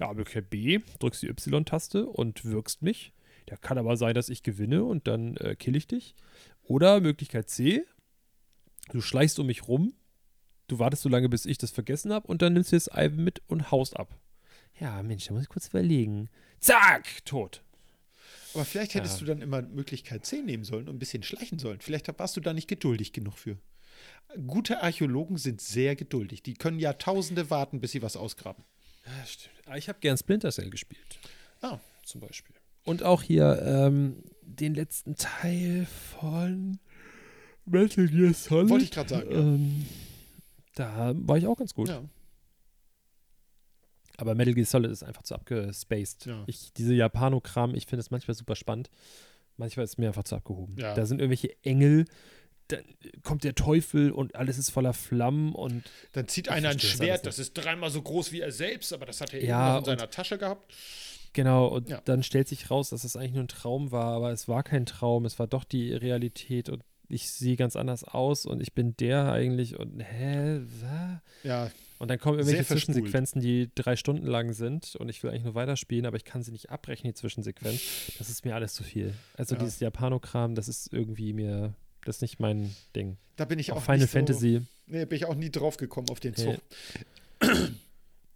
Ja, 0.00 0.12
Möglichkeit 0.12 0.50
B, 0.50 0.80
drückst 0.98 1.22
die 1.22 1.28
Y-Taste 1.28 2.06
und 2.06 2.44
wirkst 2.44 2.82
mich. 2.82 3.12
Ja, 3.48 3.56
kann 3.56 3.78
aber 3.78 3.96
sein, 3.96 4.14
dass 4.14 4.28
ich 4.28 4.42
gewinne 4.42 4.84
und 4.84 5.06
dann 5.06 5.36
äh, 5.38 5.56
kill 5.56 5.76
ich 5.76 5.86
dich. 5.86 6.14
Oder 6.64 7.00
Möglichkeit 7.00 7.48
C, 7.48 7.84
du 8.92 9.00
schleichst 9.00 9.38
um 9.38 9.46
mich 9.46 9.68
rum, 9.68 9.94
du 10.66 10.78
wartest 10.78 11.02
so 11.02 11.08
lange, 11.08 11.28
bis 11.28 11.46
ich 11.46 11.56
das 11.58 11.70
vergessen 11.70 12.12
habe 12.12 12.26
und 12.26 12.42
dann 12.42 12.52
nimmst 12.52 12.72
du 12.72 12.76
das 12.76 12.92
Ei 12.92 13.08
mit 13.08 13.40
und 13.46 13.70
haust 13.70 13.96
ab. 13.96 14.18
Ja, 14.78 15.02
Mensch, 15.02 15.26
da 15.26 15.32
muss 15.32 15.42
ich 15.44 15.48
kurz 15.48 15.68
überlegen. 15.68 16.28
Zack, 16.60 17.24
tot. 17.24 17.62
Aber 18.54 18.64
vielleicht 18.64 18.94
hättest 18.94 19.14
Ja. 19.14 19.20
du 19.20 19.24
dann 19.26 19.42
immer 19.42 19.62
Möglichkeit 19.62 20.24
10 20.26 20.44
nehmen 20.44 20.64
sollen 20.64 20.88
und 20.88 20.96
ein 20.96 20.98
bisschen 20.98 21.22
schleichen 21.22 21.58
sollen. 21.58 21.80
Vielleicht 21.80 22.06
warst 22.18 22.36
du 22.36 22.40
da 22.40 22.52
nicht 22.52 22.68
geduldig 22.68 23.12
genug 23.12 23.38
für. 23.38 23.56
Gute 24.46 24.82
Archäologen 24.82 25.38
sind 25.38 25.60
sehr 25.60 25.96
geduldig. 25.96 26.42
Die 26.42 26.54
können 26.54 26.78
Jahrtausende 26.78 27.50
warten, 27.50 27.80
bis 27.80 27.92
sie 27.92 28.02
was 28.02 28.16
ausgraben. 28.16 28.62
Ja, 29.16 29.26
stimmt. 29.26 29.54
Aber 29.66 29.76
ich 29.78 29.88
habe 29.88 29.98
gern 30.00 30.16
Splinter 30.16 30.50
Cell 30.52 30.70
gespielt, 30.70 31.18
Ah, 31.60 31.78
zum 32.04 32.20
Beispiel. 32.20 32.54
Und 32.84 33.02
auch 33.02 33.22
hier 33.22 33.60
ähm, 33.64 34.22
den 34.42 34.74
letzten 34.74 35.16
Teil 35.16 35.86
von 35.86 36.78
Metal 37.66 38.06
Gear 38.08 38.32
Solid. 38.32 38.70
Wollte 38.70 38.84
ich 38.84 38.90
gerade 38.90 39.08
sagen. 39.10 39.30
Ähm, 39.30 39.86
da 40.74 41.12
war 41.16 41.36
ich 41.36 41.46
auch 41.46 41.56
ganz 41.56 41.74
gut. 41.74 41.88
ja. 41.88 42.02
Aber 44.16 44.34
Metal 44.34 44.54
Gear 44.54 44.66
Solid 44.66 44.90
ist 44.90 45.02
einfach 45.04 45.22
zu 45.22 45.34
abgespaced. 45.34 46.26
Ja. 46.26 46.42
Ich, 46.46 46.72
diese 46.72 46.94
Japano-Kram, 46.94 47.74
ich 47.74 47.86
finde 47.86 48.00
es 48.00 48.10
manchmal 48.10 48.34
super 48.34 48.56
spannend. 48.56 48.90
Manchmal 49.56 49.84
ist 49.84 49.92
es 49.92 49.98
mir 49.98 50.08
einfach 50.08 50.24
zu 50.24 50.34
abgehoben. 50.36 50.76
Ja. 50.78 50.94
Da 50.94 51.06
sind 51.06 51.20
irgendwelche 51.20 51.54
Engel, 51.64 52.04
dann 52.68 52.84
kommt 53.22 53.44
der 53.44 53.54
Teufel 53.54 54.10
und 54.12 54.34
alles 54.36 54.58
ist 54.58 54.70
voller 54.70 54.92
Flammen 54.92 55.54
und 55.54 55.90
Dann 56.12 56.28
zieht 56.28 56.48
einer 56.48 56.68
ein 56.70 56.76
das 56.78 56.84
Schwert, 56.86 57.26
das 57.26 57.38
ist 57.38 57.54
dreimal 57.54 57.90
so 57.90 58.02
groß 58.02 58.32
wie 58.32 58.40
er 58.40 58.52
selbst, 58.52 58.92
aber 58.92 59.06
das 59.06 59.20
hat 59.20 59.32
er 59.34 59.42
Ja, 59.42 59.72
noch 59.72 59.78
in 59.80 59.84
seiner 59.84 60.10
Tasche 60.10 60.38
gehabt. 60.38 60.74
genau, 61.32 61.66
und 61.68 61.88
Ja. 61.88 62.00
dann 62.04 62.22
stellt 62.22 62.48
sich 62.48 62.70
raus, 62.70 62.90
dass 62.90 63.04
es 63.04 63.16
eigentlich 63.16 63.32
nur 63.34 63.44
ein 63.44 63.48
Traum 63.48 63.90
war, 63.90 64.12
aber 64.14 64.30
es 64.32 64.48
war 64.48 64.62
kein 64.62 64.86
Traum, 64.86 65.24
es 65.24 65.38
war 65.38 65.46
doch 65.46 65.64
die 65.64 65.92
Realität 65.94 66.68
und 66.68 66.82
ich 67.08 67.30
sehe 67.30 67.56
ganz 67.56 67.74
anders 67.74 68.04
aus 68.04 68.44
und 68.44 68.60
ich 68.60 68.74
bin 68.74 68.94
der 68.98 69.32
eigentlich 69.32 69.78
und 69.78 69.98
hä, 70.00 70.60
was? 70.80 71.20
Ja, 71.42 71.70
Und 71.98 72.08
dann 72.10 72.18
kommen 72.18 72.38
irgendwelche. 72.38 72.66
Zwischensequenzen, 72.66 73.40
die 73.40 73.70
drei 73.74 73.96
Stunden 73.96 74.26
lang 74.26 74.52
sind 74.52 74.94
und 74.96 75.08
ich 75.08 75.22
will 75.22 75.30
eigentlich 75.30 75.44
nur 75.44 75.54
weiterspielen, 75.54 76.04
aber 76.06 76.16
ich 76.18 76.24
kann 76.24 76.42
sie 76.42 76.52
nicht 76.52 76.70
abbrechen, 76.70 77.06
die 77.08 77.14
Zwischensequenz. 77.14 77.80
Das 78.18 78.28
ist 78.28 78.44
mir 78.44 78.54
alles 78.54 78.74
zu 78.74 78.82
viel. 78.84 79.14
Also 79.34 79.54
Ja. 79.54 79.60
dieses 79.60 79.80
Japano-Kram, 79.80 80.54
das 80.54 80.68
ist 80.68 80.92
irgendwie 80.92 81.32
mir, 81.32 81.74
das 82.04 82.16
ist 82.16 82.22
nicht 82.22 82.40
mein 82.40 82.74
Ding. 82.96 83.16
da 83.36 83.44
bin 83.44 83.58
ich 83.58 83.72
Auch 83.72 83.76
auch 83.78 83.82
Final 83.84 83.98
nicht 84.00 84.10
Fantasy. 84.10 84.58
So, 84.58 84.92
nee, 84.92 85.04
bin 85.04 85.16
ich 85.16 85.24
auch 85.26 85.34
nie 85.34 85.50
drauf 85.50 85.76
gekommen 85.76 86.08
auf 86.10 86.20
den 86.20 86.34
Nee. 86.36 86.56
Zug. 86.56 86.60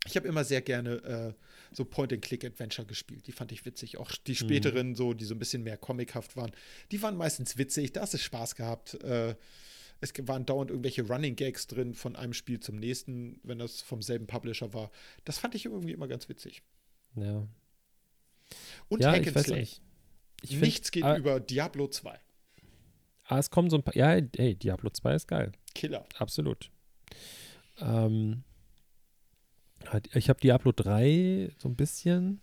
Ich 0.04 0.16
habe 0.16 0.26
immer 0.26 0.42
sehr 0.42 0.62
gerne 0.62 0.94
äh, 1.04 1.32
so 1.72 1.84
Point-and-Click-Adventure 1.84 2.86
gespielt. 2.86 3.28
Die 3.28 3.32
fand 3.32 3.52
ich 3.52 3.64
witzig. 3.64 3.98
Auch 3.98 4.10
die 4.26 4.34
späteren, 4.34 4.96
so, 4.96 5.14
die 5.14 5.24
so 5.24 5.32
ein 5.34 5.38
bisschen 5.38 5.62
mehr 5.62 5.76
comichaft 5.76 6.36
waren, 6.36 6.50
die 6.90 7.00
waren 7.02 7.16
meistens 7.16 7.56
witzig. 7.56 7.92
Da 7.92 8.00
hast 8.00 8.12
du 8.12 8.18
Spaß 8.18 8.56
gehabt. 8.56 8.94
Äh, 9.04 9.36
es 10.00 10.12
waren 10.26 10.44
dauernd 10.44 10.70
irgendwelche 10.70 11.06
Running 11.06 11.36
Gags 11.36 11.68
drin 11.68 11.94
von 11.94 12.16
einem 12.16 12.32
Spiel 12.32 12.58
zum 12.58 12.76
nächsten, 12.80 13.38
wenn 13.44 13.60
das 13.60 13.80
vom 13.80 14.02
selben 14.02 14.26
Publisher 14.26 14.74
war. 14.74 14.90
Das 15.24 15.38
fand 15.38 15.54
ich 15.54 15.66
irgendwie 15.66 15.92
immer 15.92 16.08
ganz 16.08 16.28
witzig. 16.28 16.62
Ja, 17.14 17.46
Und 18.88 19.02
ja 19.02 19.12
Hack 19.12 19.24
ich 19.24 19.36
and 19.36 19.46
Slay. 19.46 19.68
Nichts 20.50 20.90
geht 20.90 21.04
über 21.16 21.38
Diablo 21.38 21.86
2. 21.86 22.18
Ah, 23.24 23.38
es 23.38 23.50
kommen 23.50 23.70
so 23.70 23.76
ein 23.76 23.82
paar. 23.82 23.96
Ja, 23.96 24.20
hey, 24.36 24.54
Diablo 24.56 24.90
2 24.90 25.14
ist 25.14 25.28
geil. 25.28 25.52
Killer. 25.74 26.04
Absolut. 26.16 26.70
Ähm, 27.78 28.44
hat- 29.86 30.14
ich 30.14 30.28
habe 30.28 30.40
Diablo 30.40 30.72
3 30.72 31.50
so 31.58 31.68
ein 31.68 31.76
bisschen 31.76 32.40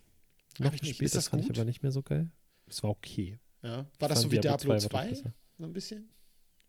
noch 0.57 0.71
gespielt, 0.71 1.01
das, 1.01 1.11
das 1.11 1.27
fand 1.29 1.43
gut? 1.43 1.51
ich 1.51 1.57
aber 1.57 1.65
nicht 1.65 1.83
mehr 1.83 1.91
so 1.91 2.01
geil. 2.01 2.29
Es 2.67 2.81
war 2.83 2.89
okay. 2.91 3.39
Ja. 3.61 3.85
War 3.99 4.09
das 4.09 4.19
fand 4.19 4.31
so 4.31 4.31
wie 4.31 4.39
Diablo, 4.39 4.69
war 4.69 4.79
2? 4.79 4.87
doch 5.03 5.09
besser. 5.09 5.33
So 5.57 5.63
ein 5.65 5.73
bisschen? 5.73 6.09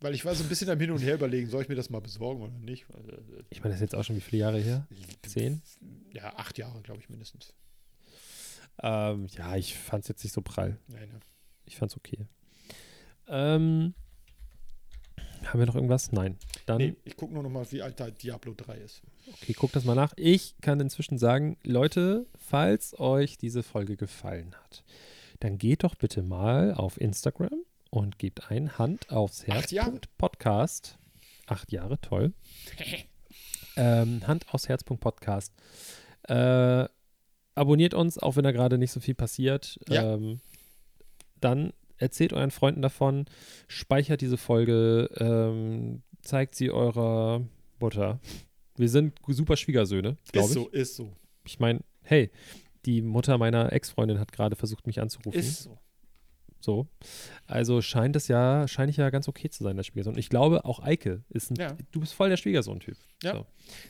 Weil 0.01 0.15
ich 0.15 0.25
war 0.25 0.35
so 0.35 0.43
ein 0.43 0.49
bisschen 0.49 0.71
am 0.71 0.81
Hin 0.81 0.91
und 0.91 1.01
Her 1.01 1.15
überlegen, 1.15 1.49
soll 1.51 1.63
ich 1.63 1.69
mir 1.69 1.75
das 1.75 1.91
mal 1.91 2.01
besorgen 2.01 2.43
oder 2.43 2.59
nicht? 2.59 2.87
Weil, 2.89 3.09
äh, 3.11 3.43
Ich 3.51 3.61
meine, 3.61 3.75
das 3.75 3.77
ist 3.77 3.83
jetzt 3.83 3.95
auch 3.95 4.03
schon 4.05 4.17
wie 4.17 4.21
viele 4.21 4.41
Jahre 4.41 4.59
her? 4.59 4.87
Zehn? 5.27 5.61
Ja, 6.13 6.35
acht 6.37 6.57
Jahre, 6.59 6.81
glaube 6.83 7.01
ich, 7.01 7.09
mindestens. 7.11 7.53
Ähm, 8.83 9.27
ja, 9.37 9.57
ich 9.57 9.77
fand 9.77 10.05
es 10.05 10.09
jetzt 10.09 10.25
nicht 10.25 10.33
so 10.33 10.41
prall. 10.41 10.79
Nein, 10.89 11.09
ne. 11.11 11.21
Ich 11.67 11.77
fand's 11.77 11.97
okay. 11.97 12.27
Ähm, 13.31 13.95
haben 15.45 15.59
wir 15.59 15.67
noch 15.67 15.75
irgendwas? 15.75 16.13
Nein. 16.13 16.37
Dann, 16.67 16.79
Nee, 16.79 16.97
ich 17.05 17.17
gucke 17.17 17.33
nur 17.33 17.43
noch 17.43 17.51
mal, 17.51 17.71
wie 17.73 17.83
alt 17.83 17.99
da 17.99 18.11
Diablo 18.11 18.55
3 18.57 18.77
ist. 18.77 19.03
okay, 19.33 19.55
guck 19.55 19.73
das 19.73 19.85
mal 19.85 19.95
nach. 19.95 20.13
Ich 20.17 20.55
kann 20.61 20.79
inzwischen 20.81 21.19
sagen, 21.19 21.57
Leute, 21.63 22.27
falls 22.39 22.99
euch 22.99 23.39
diese 23.39 23.63
Folge 23.63 23.97
gefallen 23.97 24.55
hat, 24.63 24.85
dann 25.41 25.57
geht 25.57 25.85
doch 25.85 25.95
bitte 25.95 26.23
mal 26.23 26.75
auf 26.75 27.01
Instagram 27.01 27.63
und 27.91 28.19
gebt 28.19 28.51
ein 28.51 28.79
Hand 28.79 29.11
aufs 29.11 29.47
Herz. 29.47 29.65
Acht 29.65 29.73
Jahre. 29.73 30.01
Podcast. 30.19 30.99
Acht 31.47 31.73
Jahre, 31.73 32.01
toll. 32.01 32.33
ähm, 33.77 34.27
Hand 34.27 34.53
aufs 34.53 34.69
Herz. 34.69 34.85
Podcast. 34.85 35.53
Äh, 36.25 36.87
abonniert 37.55 37.95
uns, 37.95 38.19
auch 38.19 38.37
wenn 38.37 38.45
da 38.45 38.53
gerade 38.53 38.79
nicht 38.79 38.93
so 38.93 39.01
viel 39.01 39.15
passiert. 39.15 39.81
Ja. 39.89 40.15
Ähm, 40.15 40.41
dann 41.41 41.73
erzählt 42.01 42.33
euren 42.33 42.51
Freunden 42.51 42.83
davon, 42.83 43.27
speichert 43.69 44.21
diese 44.21 44.37
Folge, 44.37 45.09
ähm, 45.19 46.03
zeigt 46.23 46.55
sie 46.55 46.71
eurer 46.71 47.43
Mutter. 47.79 48.21
Wir 48.77 48.89
sind 48.89 49.15
super 49.29 49.57
Schwiegersöhne, 49.57 50.17
glaube 50.33 50.49
Ist 50.49 50.57
ich. 50.57 50.63
so, 50.63 50.69
ist 50.69 50.97
so. 50.97 51.13
Ich 51.45 51.61
meine, 51.61 51.81
hey, 52.03 52.31
die 52.87 53.03
Mutter 53.03 53.39
meiner 53.39 53.73
Ex-Freundin 53.73 54.19
hat 54.19 54.33
gerade 54.33 54.57
versucht, 54.57 54.87
mich 54.87 55.01
anzurufen. 55.01 55.39
Ist 55.39 55.65
so. 55.65 55.79
So. 56.61 56.87
Also 57.47 57.81
scheint 57.81 58.17
es 58.17 58.29
ja, 58.29 58.69
scheine 58.69 58.91
ich 58.91 58.97
ja 58.99 59.09
ganz 59.11 59.29
okay 59.29 59.49
zu 59.49 59.65
sein, 59.65 59.77
der 59.77 59.83
Schwiegersohn. 59.83 60.19
Ich 60.19 60.29
glaube, 60.29 60.65
auch 60.65 60.81
Eike 60.81 61.25
ist 61.31 61.51
ein, 61.51 61.57
Ja. 61.57 61.77
du 61.91 62.01
bist 62.01 62.13
voll 62.13 62.29
der 62.29 62.37
Schwiegersohn-Typ. 62.37 62.97
Ja. 63.23 63.33
So. 63.35 63.47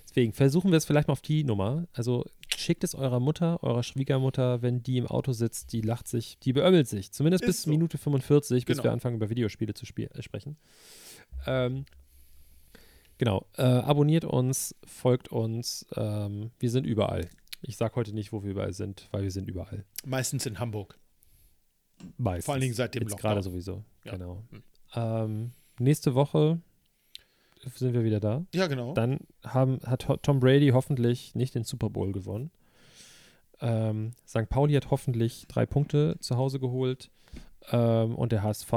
Deswegen 0.09 0.33
versuchen 0.33 0.71
wir 0.71 0.79
es 0.79 0.85
vielleicht 0.85 1.09
mal 1.09 1.13
auf 1.13 1.21
die 1.21 1.43
Nummer. 1.45 1.89
Also 1.93 2.25
schickt 2.57 2.85
es 2.85 2.95
eurer 2.95 3.19
Mutter, 3.21 3.63
eurer 3.65 3.83
Schwiegermutter, 3.83 4.63
wenn 4.63 4.83
die 4.83 4.99
im 4.99 5.07
Auto 5.07 5.33
sitzt, 5.33 5.73
die 5.73 5.81
lacht 5.81 6.07
sich, 6.09 6.39
die 6.39 6.53
beömmelt 6.53 6.87
sich. 6.89 7.11
Zumindest 7.13 7.43
Ist 7.45 7.49
bis 7.49 7.63
so. 7.63 7.71
Minute 7.71 7.99
45, 7.99 8.65
bis 8.67 8.77
Genau. 8.77 8.85
wir 8.85 8.93
anfangen, 8.93 9.17
über 9.17 9.31
Videospiele 9.31 9.75
zu 9.75 9.85
spiel 9.87 10.09
äh, 10.15 10.23
sprechen. 10.23 10.57
Ähm, 11.47 11.87
genau. 13.19 13.47
Äh, 13.57 13.63
abonniert 13.63 14.25
uns, 14.25 14.75
folgt 14.85 15.29
uns. 15.33 15.87
Ähm, 15.97 16.51
wir 16.61 16.71
sind 16.71 16.87
überall. 16.87 17.29
Ich 17.63 17.77
sage 17.77 17.97
heute 17.97 18.13
nicht, 18.15 18.33
wo 18.33 18.43
wir 18.43 18.53
überall 18.53 18.73
sind, 18.73 19.09
weil 19.11 19.23
wir 19.25 19.31
sind 19.31 19.49
überall. 19.49 19.85
Meistens 20.05 20.47
in 20.47 20.59
Hamburg. 20.59 20.99
Meistens. 22.17 22.45
Vor 22.45 22.55
allen 22.55 22.61
Dingen 22.63 22.75
seit 22.75 22.95
dem 22.95 23.03
Jetzt 23.03 23.13
Lockdown. 23.13 23.31
gerade 23.31 23.43
sowieso. 23.43 23.85
Ja. 24.05 24.13
Genau. 24.13 24.43
Hm. 24.51 24.63
Ähm, 24.95 25.53
nächste 25.79 26.15
Woche 26.15 26.61
sind 27.75 27.93
wir 27.95 28.05
wieder 28.05 28.21
da. 28.21 28.45
Ja, 28.55 28.67
genau. 28.67 28.95
Dann 28.95 29.21
haben, 29.45 29.81
hat 29.85 30.07
Tom 30.23 30.41
Brady 30.41 30.69
hoffentlich 30.71 31.35
nicht 31.35 31.55
den 31.55 31.65
Super 31.65 31.91
Bowl 31.91 32.13
gewonnen. 32.13 32.51
Ähm, 33.61 34.13
St. 34.27 34.49
Pauli 34.49 34.75
hat 34.75 34.91
hoffentlich 34.91 35.47
drei 35.49 35.67
Punkte 35.67 36.17
zu 36.21 36.37
Hause 36.37 36.59
geholt. 36.61 37.11
Ähm, 37.71 38.15
und 38.15 38.33
der 38.33 38.43
HSV 38.43 38.73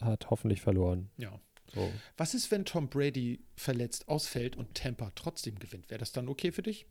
hat 0.00 0.30
hoffentlich 0.30 0.60
verloren. 0.60 1.10
ja. 1.16 1.38
So. 1.74 1.90
Was 2.18 2.34
ist, 2.34 2.50
wenn 2.50 2.66
Tom 2.66 2.88
Brady 2.88 3.46
verletzt 3.56 4.06
ausfällt 4.08 4.56
und 4.56 4.74
Tampa 4.74 5.10
trotzdem 5.14 5.58
gewinnt? 5.58 5.88
Wäre 5.88 6.00
das 6.00 6.12
dann 6.12 6.28
okay 6.28 6.52
für 6.52 6.60
dich? 6.62 6.86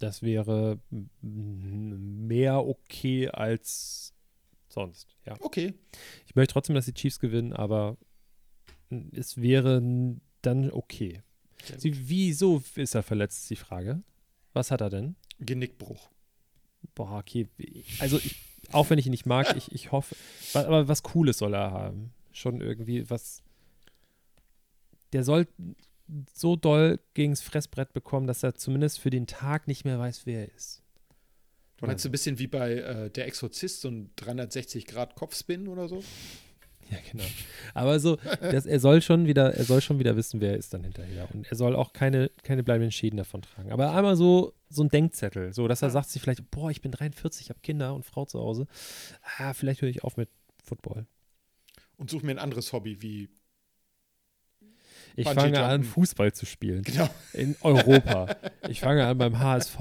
Das 0.00 0.22
wäre 0.22 0.80
mehr 1.20 2.66
okay 2.66 3.28
als 3.28 4.12
sonst. 4.74 5.16
Ja. 5.24 5.34
Okay. 5.40 5.74
Ich 6.26 6.34
möchte 6.34 6.52
trotzdem, 6.52 6.74
dass 6.74 6.84
die 6.84 6.94
Chiefs 6.94 7.18
gewinnen, 7.18 7.52
aber 7.52 7.96
es 9.12 9.40
wäre 9.40 9.82
dann 10.42 10.70
okay. 10.70 11.22
Sie, 11.78 12.08
wieso 12.08 12.62
ist 12.74 12.94
er 12.94 13.02
verletzt, 13.02 13.42
ist 13.42 13.50
die 13.50 13.56
Frage. 13.56 14.02
Was 14.52 14.70
hat 14.70 14.80
er 14.80 14.90
denn? 14.90 15.16
Genickbruch. 15.40 16.10
Boah, 16.94 17.18
okay. 17.18 17.48
Also, 17.98 18.18
ich, 18.18 18.36
auch 18.72 18.90
wenn 18.90 18.98
ich 18.98 19.06
ihn 19.06 19.10
nicht 19.10 19.26
mag, 19.26 19.56
ich, 19.56 19.72
ich 19.72 19.92
hoffe. 19.92 20.14
Aber 20.52 20.86
was 20.88 21.02
Cooles 21.02 21.38
soll 21.38 21.54
er 21.54 21.70
haben. 21.70 22.12
Schon 22.32 22.60
irgendwie 22.60 23.08
was. 23.08 23.42
Der 25.12 25.24
soll 25.24 25.46
so 26.34 26.56
doll 26.56 27.00
gegens 27.14 27.40
Fressbrett 27.40 27.92
bekommen, 27.92 28.26
dass 28.26 28.42
er 28.42 28.54
zumindest 28.54 29.00
für 29.00 29.10
den 29.10 29.26
Tag 29.26 29.68
nicht 29.68 29.84
mehr 29.84 29.98
weiß, 29.98 30.26
wer 30.26 30.40
er 30.40 30.54
ist. 30.54 30.82
Du 31.78 31.86
meinst 31.86 32.02
so 32.02 32.08
ein 32.08 32.12
bisschen 32.12 32.38
wie 32.38 32.46
bei 32.46 32.74
äh, 32.74 33.10
Der 33.10 33.26
Exorzist, 33.26 33.80
so 33.80 33.88
ein 33.88 34.10
360-Grad-Kopfspin 34.16 35.68
oder 35.68 35.88
so? 35.88 36.02
Ja, 36.90 36.98
genau. 37.10 37.24
Aber 37.72 37.98
so, 37.98 38.16
das, 38.42 38.66
er 38.66 38.78
soll 38.78 39.00
schon 39.00 39.26
wieder, 39.26 39.54
er 39.54 39.64
soll 39.64 39.80
schon 39.80 39.98
wieder 39.98 40.16
wissen, 40.16 40.42
wer 40.42 40.50
er 40.50 40.58
ist 40.58 40.74
dann 40.74 40.84
hinterher. 40.84 41.26
Und 41.32 41.46
er 41.50 41.56
soll 41.56 41.74
auch 41.74 41.94
keine, 41.94 42.30
keine 42.42 42.62
bleibenden 42.62 42.92
Schäden 42.92 43.16
davon 43.16 43.40
tragen. 43.40 43.72
Aber 43.72 43.94
einmal 43.94 44.16
so, 44.16 44.52
so 44.68 44.82
ein 44.82 44.90
Denkzettel, 44.90 45.54
so 45.54 45.66
dass 45.66 45.80
er 45.80 45.88
Ja. 45.88 45.92
sagt 45.92 46.10
sich 46.10 46.20
vielleicht, 46.20 46.50
boah, 46.50 46.70
ich 46.70 46.82
bin 46.82 46.92
43, 46.92 47.40
ich 47.46 47.48
habe 47.48 47.60
Kinder 47.62 47.94
und 47.94 48.04
Frau 48.04 48.26
zu 48.26 48.38
Hause. 48.38 48.66
Ah, 49.38 49.54
vielleicht 49.54 49.80
höre 49.80 49.88
ich 49.88 50.04
auf 50.04 50.18
mit 50.18 50.28
Football. 50.62 51.06
Und 51.96 52.10
such 52.10 52.22
mir 52.22 52.32
ein 52.32 52.38
anderes 52.38 52.74
Hobby 52.74 53.00
wie. 53.00 53.30
Ich 55.16 55.28
fange 55.28 55.62
an. 55.62 55.84
Fußball 55.84 56.32
zu 56.32 56.44
spielen. 56.46 56.82
Genau. 56.82 57.08
In 57.32 57.56
Europa. 57.60 58.36
ich 58.68 58.80
fange 58.80 59.06
an 59.06 59.16
beim 59.18 59.38
HSV. 59.38 59.78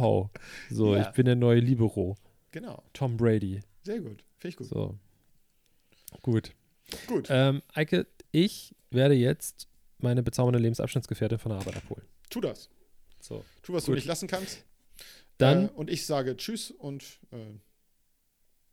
So, 0.70 0.96
Ja. 0.96 1.02
ich 1.02 1.10
bin 1.16 1.26
der 1.26 1.36
neue 1.36 1.60
Libero. 1.60 2.16
Genau. 2.52 2.84
Tom 2.94 3.18
Brady. 3.18 3.62
Sehr 3.84 4.00
gut. 4.00 4.24
Finde 4.38 4.50
ich 4.50 4.56
gut. 4.58 4.68
So. 4.68 4.98
Gut. 6.22 6.54
Gut. 7.08 7.28
Ähm, 7.32 7.62
Eike, 7.74 8.06
ich 8.32 8.76
werde 8.92 9.16
jetzt 9.16 9.68
meine 9.98 10.22
bezaubernde 10.22 10.60
Lebensabschnittsgefährtin 10.60 11.40
von 11.40 11.50
der 11.52 11.60
Arbeit 11.60 11.78
abholen. 11.78 12.06
Tu 12.30 12.40
das. 12.42 12.70
So. 13.20 13.44
Tu, 13.64 13.74
was 13.74 13.86
Gut. 13.86 13.94
du 13.94 13.96
nicht 13.96 14.06
lassen 14.06 14.28
kannst. 14.28 14.64
Dann 15.40 15.68
Äh, 15.70 15.72
und 15.72 15.90
ich 15.90 16.06
sage 16.06 16.38
Tschüss 16.38 16.70
und 16.70 17.04
äh, 17.32 17.38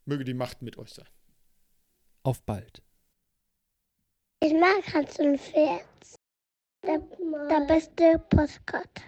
möge 0.05 0.25
die 0.25 0.35
Macht 0.35 0.61
mit 0.61 0.77
euch 0.77 0.91
sein. 0.93 1.07
auf 2.23 2.43
bald. 2.43 2.83
Ich 4.43 4.53
mag 4.53 4.93
Hans 4.93 5.19
und 5.19 5.39
Pferd. 5.41 5.85
Der, 6.87 6.99
der 7.51 7.67
beste 7.67 8.19
Postkarte. 8.31 9.03